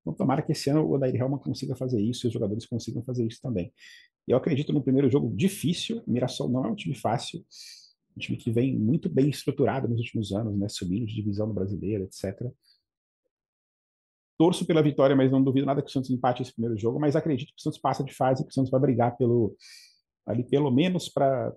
Então, 0.00 0.12
tomara 0.12 0.42
que 0.42 0.50
esse 0.50 0.68
ano 0.68 0.82
o 0.82 0.92
Odair 0.92 1.14
Helman 1.14 1.38
consiga 1.38 1.76
fazer 1.76 2.00
isso 2.00 2.26
e 2.26 2.28
os 2.28 2.32
jogadores 2.32 2.66
consigam 2.66 3.02
fazer 3.04 3.24
isso 3.24 3.40
também. 3.40 3.72
Eu 4.26 4.36
acredito 4.36 4.72
no 4.72 4.82
primeiro 4.82 5.08
jogo 5.08 5.34
difícil, 5.34 6.02
Mirassol 6.06 6.48
não 6.48 6.64
é 6.64 6.68
um 6.68 6.74
time 6.74 6.94
fácil, 6.94 7.44
um 8.16 8.20
time 8.20 8.36
que 8.36 8.50
vem 8.50 8.78
muito 8.78 9.08
bem 9.08 9.28
estruturado 9.28 9.88
nos 9.88 9.98
últimos 9.98 10.32
anos, 10.32 10.58
né, 10.58 10.68
subindo 10.68 11.06
de 11.06 11.14
divisão 11.14 11.46
no 11.46 11.54
brasileiro, 11.54 12.04
etc. 12.04 12.50
Torço 14.38 14.66
pela 14.66 14.82
vitória, 14.82 15.14
mas 15.14 15.30
não 15.30 15.42
duvido 15.42 15.66
nada 15.66 15.82
que 15.82 15.88
o 15.88 15.92
Santos 15.92 16.10
empate 16.10 16.42
esse 16.42 16.52
primeiro 16.52 16.76
jogo, 16.76 16.98
mas 16.98 17.16
acredito 17.16 17.48
que 17.48 17.58
o 17.58 17.62
Santos 17.62 17.78
passa 17.78 18.02
de 18.02 18.14
fase, 18.14 18.42
que 18.42 18.50
o 18.50 18.52
Santos 18.52 18.70
vai 18.70 18.80
brigar 18.80 19.16
pelo 19.16 19.56
ali 20.26 20.44
pelo 20.44 20.70
menos 20.70 21.08
para 21.08 21.52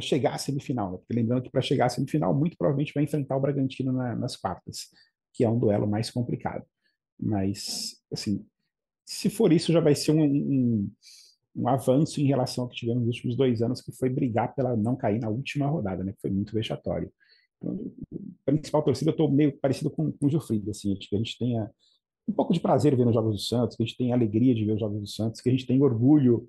chegar 0.00 0.34
à 0.34 0.38
semifinal, 0.38 0.92
né? 0.92 0.98
Porque 0.98 1.14
lembrando 1.14 1.42
que 1.42 1.50
para 1.50 1.60
chegar 1.60 1.86
à 1.86 1.88
semifinal, 1.88 2.34
muito 2.34 2.56
provavelmente 2.56 2.92
vai 2.94 3.04
enfrentar 3.04 3.36
o 3.36 3.40
Bragantino 3.40 3.92
na, 3.92 4.16
nas 4.16 4.36
quartas, 4.36 4.88
que 5.32 5.44
é 5.44 5.48
um 5.48 5.58
duelo 5.58 5.86
mais 5.86 6.10
complicado. 6.10 6.64
Mas, 7.20 8.02
assim, 8.12 8.44
se 9.04 9.30
for 9.30 9.52
isso, 9.52 9.72
já 9.72 9.80
vai 9.80 9.94
ser 9.94 10.12
um, 10.12 10.24
um, 10.24 10.90
um 11.54 11.68
avanço 11.68 12.20
em 12.20 12.24
relação 12.24 12.64
ao 12.64 12.70
que 12.70 12.76
tivemos 12.76 13.04
nos 13.04 13.16
últimos 13.16 13.36
dois 13.36 13.62
anos, 13.62 13.80
que 13.80 13.92
foi 13.92 14.08
brigar 14.08 14.54
pela 14.54 14.76
não 14.76 14.96
cair 14.96 15.20
na 15.20 15.28
última 15.28 15.66
rodada, 15.66 16.02
né? 16.02 16.12
Que 16.12 16.20
foi 16.20 16.30
muito 16.30 16.54
vexatório. 16.54 17.12
Então, 17.58 17.92
a 18.46 18.50
principal 18.50 18.82
torcida, 18.82 19.10
eu 19.10 19.12
estou 19.12 19.30
meio 19.30 19.56
parecido 19.58 19.90
com, 19.90 20.10
com 20.10 20.26
o 20.26 20.30
Gilfrido, 20.30 20.70
assim, 20.70 20.94
que 20.96 21.14
a 21.14 21.18
gente 21.18 21.38
tenha 21.38 21.70
um 22.26 22.32
pouco 22.32 22.52
de 22.52 22.60
prazer 22.60 22.96
vendo 22.96 23.08
os 23.08 23.14
Jogos 23.14 23.34
do 23.34 23.40
Santos, 23.40 23.76
que 23.76 23.82
a 23.82 23.86
gente 23.86 23.96
tenha 23.96 24.14
alegria 24.14 24.54
de 24.54 24.64
ver 24.64 24.72
os 24.72 24.80
Jogos 24.80 25.00
do 25.00 25.06
Santos, 25.06 25.40
que 25.40 25.48
a 25.48 25.52
gente 25.52 25.66
tenha 25.66 25.82
orgulho, 25.82 26.48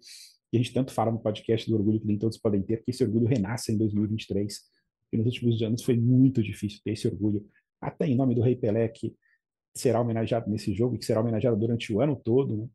que 0.50 0.58
a 0.58 0.62
gente 0.62 0.74
tanto 0.74 0.94
fala 0.94 1.12
no 1.12 1.20
podcast 1.20 1.70
do 1.70 1.76
orgulho 1.76 2.00
que 2.00 2.08
nem 2.08 2.18
todos 2.18 2.38
podem 2.38 2.62
ter, 2.62 2.84
que 2.84 2.92
esse 2.92 3.04
orgulho 3.04 3.28
renasça 3.28 3.72
em 3.72 3.78
2023, 3.78 4.62
porque 5.02 5.18
nos 5.18 5.26
últimos 5.26 5.62
anos 5.62 5.84
foi 5.84 5.98
muito 5.98 6.42
difícil 6.42 6.80
ter 6.84 6.92
esse 6.92 7.08
orgulho, 7.08 7.46
até 7.82 8.08
em 8.08 8.16
nome 8.16 8.36
do 8.36 8.42
Rei 8.42 8.56
Pelé, 8.56 8.88
que 8.88 9.16
será 9.76 10.00
homenageado 10.00 10.50
nesse 10.50 10.74
jogo, 10.74 10.98
que 10.98 11.06
será 11.06 11.22
homenageado 11.22 11.58
durante 11.58 11.92
o 11.92 12.00
ano 12.00 12.16
todo, 12.16 12.56
né? 12.56 12.68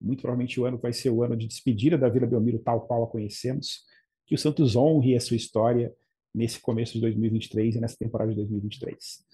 Muito 0.00 0.20
provavelmente 0.22 0.60
o 0.60 0.64
ano 0.64 0.78
vai 0.78 0.92
ser 0.92 1.10
o 1.10 1.22
ano 1.22 1.36
de 1.36 1.46
despedida 1.46 1.98
da 1.98 2.08
Vila 2.08 2.26
Belmiro 2.26 2.58
tal 2.58 2.82
qual 2.82 3.04
a 3.04 3.06
conhecemos, 3.06 3.84
que 4.26 4.34
o 4.34 4.38
Santos 4.38 4.76
honre 4.76 5.16
a 5.16 5.20
sua 5.20 5.36
história 5.36 5.92
nesse 6.34 6.60
começo 6.60 6.94
de 6.94 7.00
2023 7.00 7.76
e 7.76 7.80
nessa 7.80 7.96
temporada 7.96 8.30
de 8.30 8.36
2023. 8.36 9.26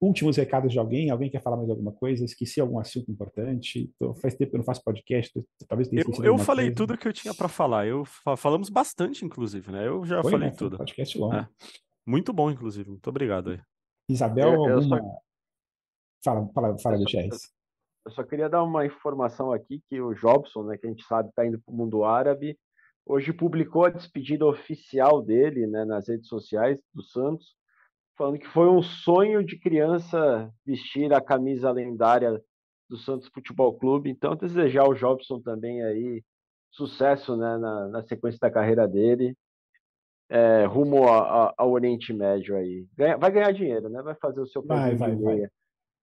Últimos 0.00 0.38
recados 0.38 0.72
de 0.72 0.78
alguém? 0.78 1.10
Alguém 1.10 1.28
quer 1.28 1.42
falar 1.42 1.58
mais 1.58 1.68
alguma 1.68 1.92
coisa? 1.92 2.24
Esqueci 2.24 2.58
algum 2.58 2.78
assunto 2.78 3.10
importante? 3.10 3.92
Então, 3.94 4.14
faz 4.14 4.34
tempo 4.34 4.50
que 4.50 4.56
eu 4.56 4.58
não 4.58 4.64
faço 4.64 4.82
podcast, 4.82 5.30
talvez 5.68 5.88
tenha 5.88 6.02
Eu, 6.02 6.24
eu 6.24 6.38
falei 6.38 6.66
coisa. 6.66 6.76
tudo 6.76 6.96
que 6.96 7.06
eu 7.06 7.12
tinha 7.12 7.34
para 7.34 7.48
falar. 7.48 7.86
Eu 7.86 8.04
falamos 8.38 8.70
bastante, 8.70 9.26
inclusive, 9.26 9.70
né? 9.70 9.86
Eu 9.86 10.06
já 10.06 10.22
Foi, 10.22 10.30
falei 10.32 10.48
né? 10.48 10.54
tudo. 10.56 10.74
Um 10.74 10.78
podcast 10.78 11.18
longo. 11.18 11.34
É. 11.34 11.46
Muito 12.06 12.32
bom, 12.32 12.50
inclusive. 12.50 12.88
Muito 12.88 13.06
obrigado 13.08 13.50
aí. 13.50 13.60
Isabel, 14.08 14.54
eu, 14.54 14.68
eu 14.68 14.74
alguma... 14.76 14.98
Só... 14.98 15.20
Fala, 16.24 16.48
fala, 16.54 16.78
fala 16.78 16.98
do 16.98 17.08
Chess. 17.08 17.52
Eu 18.04 18.10
só 18.12 18.22
queria 18.22 18.48
dar 18.48 18.62
uma 18.62 18.86
informação 18.86 19.52
aqui 19.52 19.82
que 19.88 20.00
o 20.00 20.14
Jobson, 20.14 20.64
né, 20.64 20.78
que 20.78 20.86
a 20.86 20.90
gente 20.90 21.04
sabe 21.04 21.28
está 21.28 21.46
indo 21.46 21.60
para 21.60 21.72
o 21.72 21.76
mundo 21.76 22.04
árabe, 22.04 22.58
hoje 23.04 23.32
publicou 23.32 23.84
a 23.84 23.90
despedida 23.90 24.46
oficial 24.46 25.22
dele 25.22 25.66
né, 25.66 25.84
nas 25.84 26.08
redes 26.08 26.28
sociais 26.28 26.80
do 26.94 27.02
Santos, 27.02 27.54
falando 28.16 28.38
que 28.38 28.48
foi 28.48 28.68
um 28.68 28.82
sonho 28.82 29.44
de 29.44 29.58
criança 29.58 30.52
vestir 30.64 31.12
a 31.12 31.20
camisa 31.20 31.70
lendária 31.70 32.42
do 32.88 32.96
Santos 32.96 33.28
Futebol 33.28 33.78
Clube. 33.78 34.10
Então, 34.10 34.34
desejar 34.34 34.82
ao 34.82 34.94
Jobson 34.94 35.40
também 35.40 35.82
aí 35.82 36.22
sucesso 36.70 37.36
né, 37.36 37.58
na, 37.58 37.88
na 37.88 38.02
sequência 38.02 38.38
da 38.40 38.50
carreira 38.50 38.86
dele, 38.86 39.36
é, 40.28 40.64
rumo 40.64 41.08
a, 41.08 41.46
a, 41.46 41.54
ao 41.58 41.72
Oriente 41.72 42.12
Médio 42.12 42.56
aí. 42.56 42.86
Ganha, 42.96 43.16
vai 43.16 43.30
ganhar 43.30 43.52
dinheiro, 43.52 43.88
né? 43.88 44.00
Vai 44.00 44.14
fazer 44.14 44.40
o 44.40 44.46
seu 44.46 44.62
vai, 44.62 44.94
vai, 44.94 45.16
vai. 45.16 45.50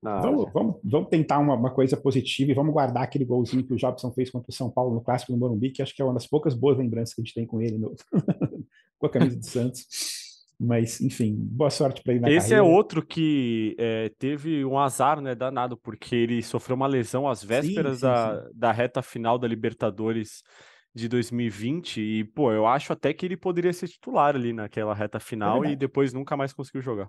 Vamos, 0.02 0.52
vamos, 0.54 0.76
vamos, 0.84 1.10
tentar 1.10 1.39
uma, 1.39 1.56
uma, 1.56 1.72
coisa 1.72 1.98
positiva 1.98 2.52
e 2.52 2.54
vamos 2.54 2.72
guardar 2.72 3.04
aquele 3.04 3.26
golzinho 3.26 3.66
que 3.66 3.74
o 3.74 3.78
Jobson 3.78 4.12
fez 4.12 4.30
contra 4.30 4.50
o 4.50 4.54
São 4.54 4.70
Paulo 4.70 4.93
no 4.93 5.02
Clássico 5.02 5.32
do 5.32 5.38
Morumbi, 5.38 5.72
que 5.72 5.82
acho 5.82 5.95
que 5.95 6.02
é 6.02 6.06
uma 6.06 6.14
das 6.14 6.28
poucas 6.28 6.54
boas 6.54 6.78
lembranças 6.78 7.16
que 7.16 7.22
a 7.22 7.24
gente 7.24 7.34
tem 7.34 7.45
com 7.45 7.62
ele 7.62 7.78
no... 7.78 7.95
com 9.00 9.06
a 9.08 9.10
camisa 9.10 9.38
do 9.38 9.45
Santos. 9.45 9.86
Mas, 10.60 11.02
enfim, 11.02 11.36
boa 11.38 11.70
sorte 11.70 12.02
para 12.02 12.14
ele 12.14 12.22
na 12.22 12.30
Esse 12.30 12.48
é 12.48 12.58
carreira. 12.58 12.74
é 12.74 12.76
outro 12.76 13.06
que 13.06 13.76
é, 13.78 14.10
teve 14.18 14.66
um 14.66 14.78
azar, 14.78 15.22
né, 15.22 15.36
danado, 15.36 15.78
porque 15.78 16.16
ele 16.16 16.41
sofreu 16.41 16.76
uma 16.76 16.88
lesão 16.88 17.28
às 17.28 17.43
vésperas 17.43 18.00
sim, 18.00 18.00
sim, 18.00 18.08
da, 18.08 18.41
sim. 18.41 18.52
da 18.56 18.72
reta 18.72 19.02
final 19.04 19.38
da 19.38 19.48
Libertadores 19.48 20.41
de 20.95 21.08
2020 21.08 22.02
e, 22.02 22.24
pô, 22.24 22.52
eu 22.52 22.66
acho 22.66 22.91
até 22.91 23.14
que 23.14 23.24
ele 23.24 23.38
poderia 23.38 23.72
ser 23.72 23.88
titular 23.88 24.36
ali 24.36 24.52
naquela 24.52 24.95
reta 24.95 25.20
final 25.20 25.64
é 25.64 25.72
e 25.72 25.76
depois 25.76 26.12
nunca 26.12 26.36
mais 26.36 26.54
conseguiu 26.54 26.82
jogar. 26.82 27.08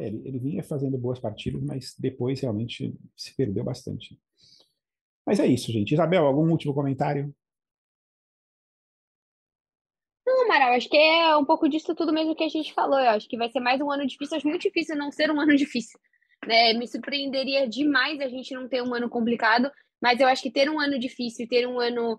É, 0.00 0.06
ele, 0.06 0.22
ele, 0.24 0.38
vinha 0.38 0.64
fazendo 0.64 0.96
boas 0.96 1.18
partidas, 1.18 1.62
mas 1.62 1.94
depois 1.98 2.40
realmente 2.40 2.96
se 3.14 3.36
perdeu 3.36 3.62
bastante. 3.62 4.18
Mas 5.26 5.38
é 5.38 5.46
isso, 5.46 5.70
gente. 5.70 5.92
Isabel, 5.92 6.24
algum 6.24 6.50
último 6.50 6.72
comentário? 6.72 7.34
Não, 10.26 10.44
Amaral, 10.44 10.72
acho 10.72 10.88
que 10.88 10.96
é 10.96 11.36
um 11.36 11.44
pouco 11.44 11.68
disso 11.68 11.94
tudo 11.94 12.14
mesmo 12.14 12.34
que 12.34 12.44
a 12.44 12.48
gente 12.48 12.72
falou. 12.72 12.98
Eu 12.98 13.10
acho 13.10 13.28
que 13.28 13.36
vai 13.36 13.50
ser 13.50 13.60
mais 13.60 13.78
um 13.80 13.90
ano 13.90 14.06
difícil. 14.06 14.38
Acho 14.38 14.48
muito 14.48 14.62
difícil 14.62 14.96
não 14.96 15.12
ser 15.12 15.30
um 15.30 15.38
ano 15.38 15.54
difícil. 15.56 16.00
Né? 16.46 16.72
Me 16.72 16.88
surpreenderia 16.88 17.68
demais 17.68 18.18
a 18.20 18.28
gente 18.28 18.54
não 18.54 18.66
ter 18.66 18.82
um 18.82 18.94
ano 18.94 19.10
complicado, 19.10 19.70
mas 20.00 20.18
eu 20.18 20.26
acho 20.28 20.42
que 20.42 20.50
ter 20.50 20.70
um 20.70 20.80
ano 20.80 20.98
difícil, 20.98 21.46
ter 21.46 21.66
um 21.68 21.78
ano 21.78 22.18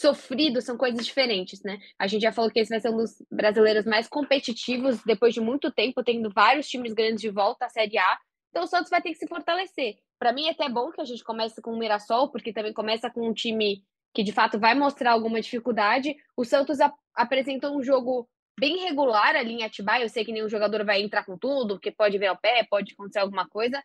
sofrido 0.00 0.60
são 0.60 0.76
coisas 0.76 1.04
diferentes, 1.04 1.62
né? 1.62 1.78
A 1.98 2.06
gente 2.06 2.22
já 2.22 2.32
falou 2.32 2.50
que 2.50 2.60
esse 2.60 2.68
vai 2.68 2.80
ser 2.80 2.90
um 2.90 2.96
dos 2.98 3.14
brasileiros 3.30 3.86
mais 3.86 4.06
competitivos 4.06 5.02
depois 5.04 5.32
de 5.32 5.40
muito 5.40 5.72
tempo, 5.72 6.04
tendo 6.04 6.30
vários 6.30 6.68
times 6.68 6.92
grandes 6.92 7.22
de 7.22 7.30
volta 7.30 7.64
à 7.64 7.68
Série 7.68 7.96
A. 7.96 8.18
Então 8.50 8.64
o 8.64 8.66
Santos 8.66 8.90
vai 8.90 9.00
ter 9.00 9.10
que 9.10 9.18
se 9.18 9.26
fortalecer. 9.26 9.96
Para 10.18 10.32
mim 10.32 10.46
é 10.46 10.50
até 10.50 10.68
bom 10.68 10.90
que 10.90 11.00
a 11.00 11.04
gente 11.04 11.24
comece 11.24 11.62
com 11.62 11.72
o 11.72 11.78
Mirassol, 11.78 12.30
porque 12.30 12.52
também 12.52 12.74
começa 12.74 13.10
com 13.10 13.26
um 13.26 13.32
time 13.32 13.82
que 14.14 14.22
de 14.22 14.32
fato 14.32 14.58
vai 14.58 14.74
mostrar 14.74 15.12
alguma 15.12 15.40
dificuldade. 15.40 16.14
O 16.36 16.44
Santos 16.44 16.78
ap 16.80 16.94
apresentou 17.14 17.74
um 17.76 17.82
jogo 17.82 18.28
bem 18.58 18.84
regular 18.84 19.34
ali 19.34 19.54
em 19.54 19.64
Atibaia. 19.64 20.04
Eu 20.04 20.08
sei 20.10 20.24
que 20.24 20.32
nenhum 20.32 20.48
jogador 20.48 20.84
vai 20.84 21.00
entrar 21.00 21.24
com 21.24 21.38
tudo, 21.38 21.76
porque 21.76 21.90
pode 21.90 22.18
ver 22.18 22.30
o 22.30 22.36
pé, 22.36 22.66
pode 22.68 22.92
acontecer 22.92 23.20
alguma 23.20 23.48
coisa. 23.48 23.82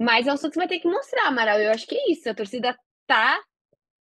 Mas 0.00 0.26
o 0.26 0.36
Santos 0.36 0.56
vai 0.56 0.68
ter 0.68 0.80
que 0.80 0.88
mostrar, 0.88 1.28
Amaral. 1.28 1.58
Eu 1.58 1.70
acho 1.70 1.86
que 1.86 1.94
é 1.94 2.12
isso. 2.12 2.28
A 2.28 2.34
torcida 2.34 2.78
tá 3.06 3.40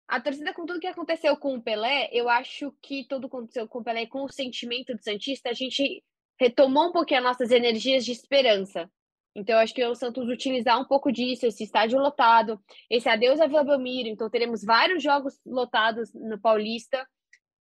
a 0.08 0.20
torcida, 0.20 0.54
com 0.54 0.64
tudo 0.64 0.80
que 0.80 0.86
aconteceu 0.86 1.36
com 1.36 1.54
o 1.54 1.62
Pelé, 1.62 2.08
eu 2.12 2.30
acho 2.30 2.72
que 2.80 3.04
tudo 3.06 3.28
que 3.28 3.36
aconteceu 3.36 3.68
com 3.68 3.80
o 3.80 3.84
Pelé, 3.84 4.06
com 4.06 4.24
o 4.24 4.32
sentimento 4.32 4.94
do 4.94 5.02
Santista, 5.02 5.50
a 5.50 5.52
gente 5.52 6.02
retomou 6.40 6.88
um 6.88 6.92
pouquinho 6.92 7.20
as 7.20 7.26
nossas 7.26 7.50
energias 7.50 8.06
de 8.06 8.12
esperança. 8.12 8.90
Então, 9.34 9.56
eu 9.56 9.60
acho 9.60 9.74
que 9.74 9.84
o 9.84 9.94
Santos 9.94 10.26
utilizar 10.28 10.80
um 10.80 10.86
pouco 10.86 11.12
disso, 11.12 11.46
esse 11.46 11.62
estádio 11.62 11.98
lotado, 11.98 12.58
esse 12.88 13.08
adeus 13.08 13.38
a 13.38 13.46
Vila 13.46 13.62
Belmiro. 13.62 14.08
Então, 14.08 14.30
teremos 14.30 14.64
vários 14.64 15.02
jogos 15.02 15.38
lotados 15.44 16.12
no 16.14 16.40
Paulista 16.40 17.06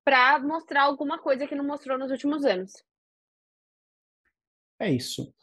para 0.05 0.39
mostrar 0.39 0.83
alguma 0.83 1.19
coisa 1.19 1.45
que 1.45 1.53
não 1.53 1.67
mostrou 1.67 1.99
nos 1.99 2.09
últimos 2.09 2.45
anos. 2.45 2.71
É 4.79 4.89
isso. 4.89 5.33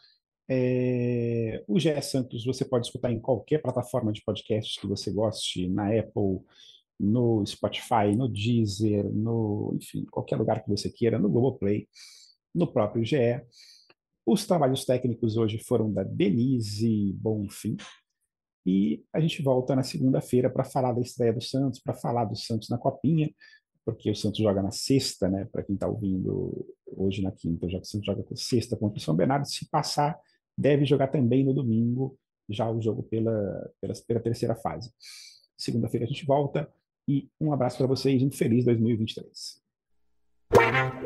É... 0.49 1.63
O 1.69 1.79
GE 1.79 2.01
Santos 2.01 2.45
você 2.45 2.65
pode 2.65 2.87
escutar 2.87 3.13
em 3.13 3.21
qualquer 3.21 3.61
plataforma 3.61 4.11
de 4.11 4.23
podcast 4.23 4.81
que 4.81 4.87
você 4.87 5.13
goste, 5.13 5.69
na 5.69 5.89
Apple, 5.89 6.41
no 6.99 7.45
Spotify, 7.47 8.15
no 8.17 8.29
Deezer, 8.29 9.05
no, 9.13 9.77
enfim, 9.77 10.05
qualquer 10.11 10.37
lugar 10.37 10.63
que 10.63 10.71
você 10.71 10.91
queira, 10.91 11.19
no 11.19 11.29
Globoplay, 11.29 11.89
no 12.55 12.67
próprio 12.73 13.05
GE. 13.05 13.43
Os 14.27 14.47
trabalhos 14.47 14.85
técnicos 14.85 15.37
hoje 15.37 15.59
foram 15.59 15.93
da 15.93 16.03
Denise 16.03 17.13
Bonfim. 17.15 17.77
E 18.67 19.05
a 19.13 19.21
gente 19.21 19.43
volta 19.43 19.77
na 19.77 19.83
segunda-feira 19.83 20.49
para 20.49 20.65
falar 20.65 20.93
da 20.93 21.01
estreia 21.01 21.33
do 21.33 21.43
Santos, 21.43 21.81
para 21.81 21.93
falar 21.93 22.25
do 22.25 22.37
Santos 22.37 22.71
na 22.71 22.79
Copinha, 22.79 23.31
porque 23.85 24.11
o 24.11 24.17
Santos 24.17 24.39
joga 24.39 24.63
na 24.63 24.71
sexta, 24.71 25.29
né? 25.29 25.45
Para 25.53 25.63
quem 25.63 25.75
está 25.75 25.87
ouvindo 25.87 26.67
hoje 26.87 27.21
na 27.21 27.31
quinta, 27.31 27.69
já 27.69 27.79
que 27.79 27.87
você 27.87 28.01
joga 28.03 28.25
sexta 28.35 28.77
contra 28.77 28.99
o 28.99 29.03
São 29.03 29.15
Bernardo. 29.15 29.47
Se 29.47 29.69
passar, 29.69 30.19
deve 30.57 30.87
jogar 30.87 31.09
também 31.09 31.45
no 31.45 31.53
domingo, 31.53 32.17
já 32.49 32.71
o 32.71 32.81
jogo 32.81 33.03
pela, 33.03 33.71
pela, 33.81 33.95
pela 34.07 34.21
terceira 34.21 34.55
fase. 34.55 34.91
Segunda-feira 35.59 36.07
a 36.07 36.09
gente 36.09 36.25
volta 36.25 36.73
e 37.07 37.29
um 37.41 37.53
abraço 37.53 37.79
para 37.79 37.87
vocês, 37.87 38.23
um 38.23 38.31
feliz 38.31 38.65
2023. 38.65 39.63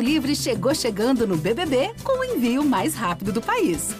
Livre 0.00 0.34
chegou 0.34 0.74
chegando 0.74 1.26
no 1.26 1.36
BBB 1.36 1.90
com 2.02 2.20
o 2.20 2.24
envio 2.24 2.64
mais 2.64 2.94
rápido 2.94 3.32
do 3.32 3.40
país. 3.40 3.94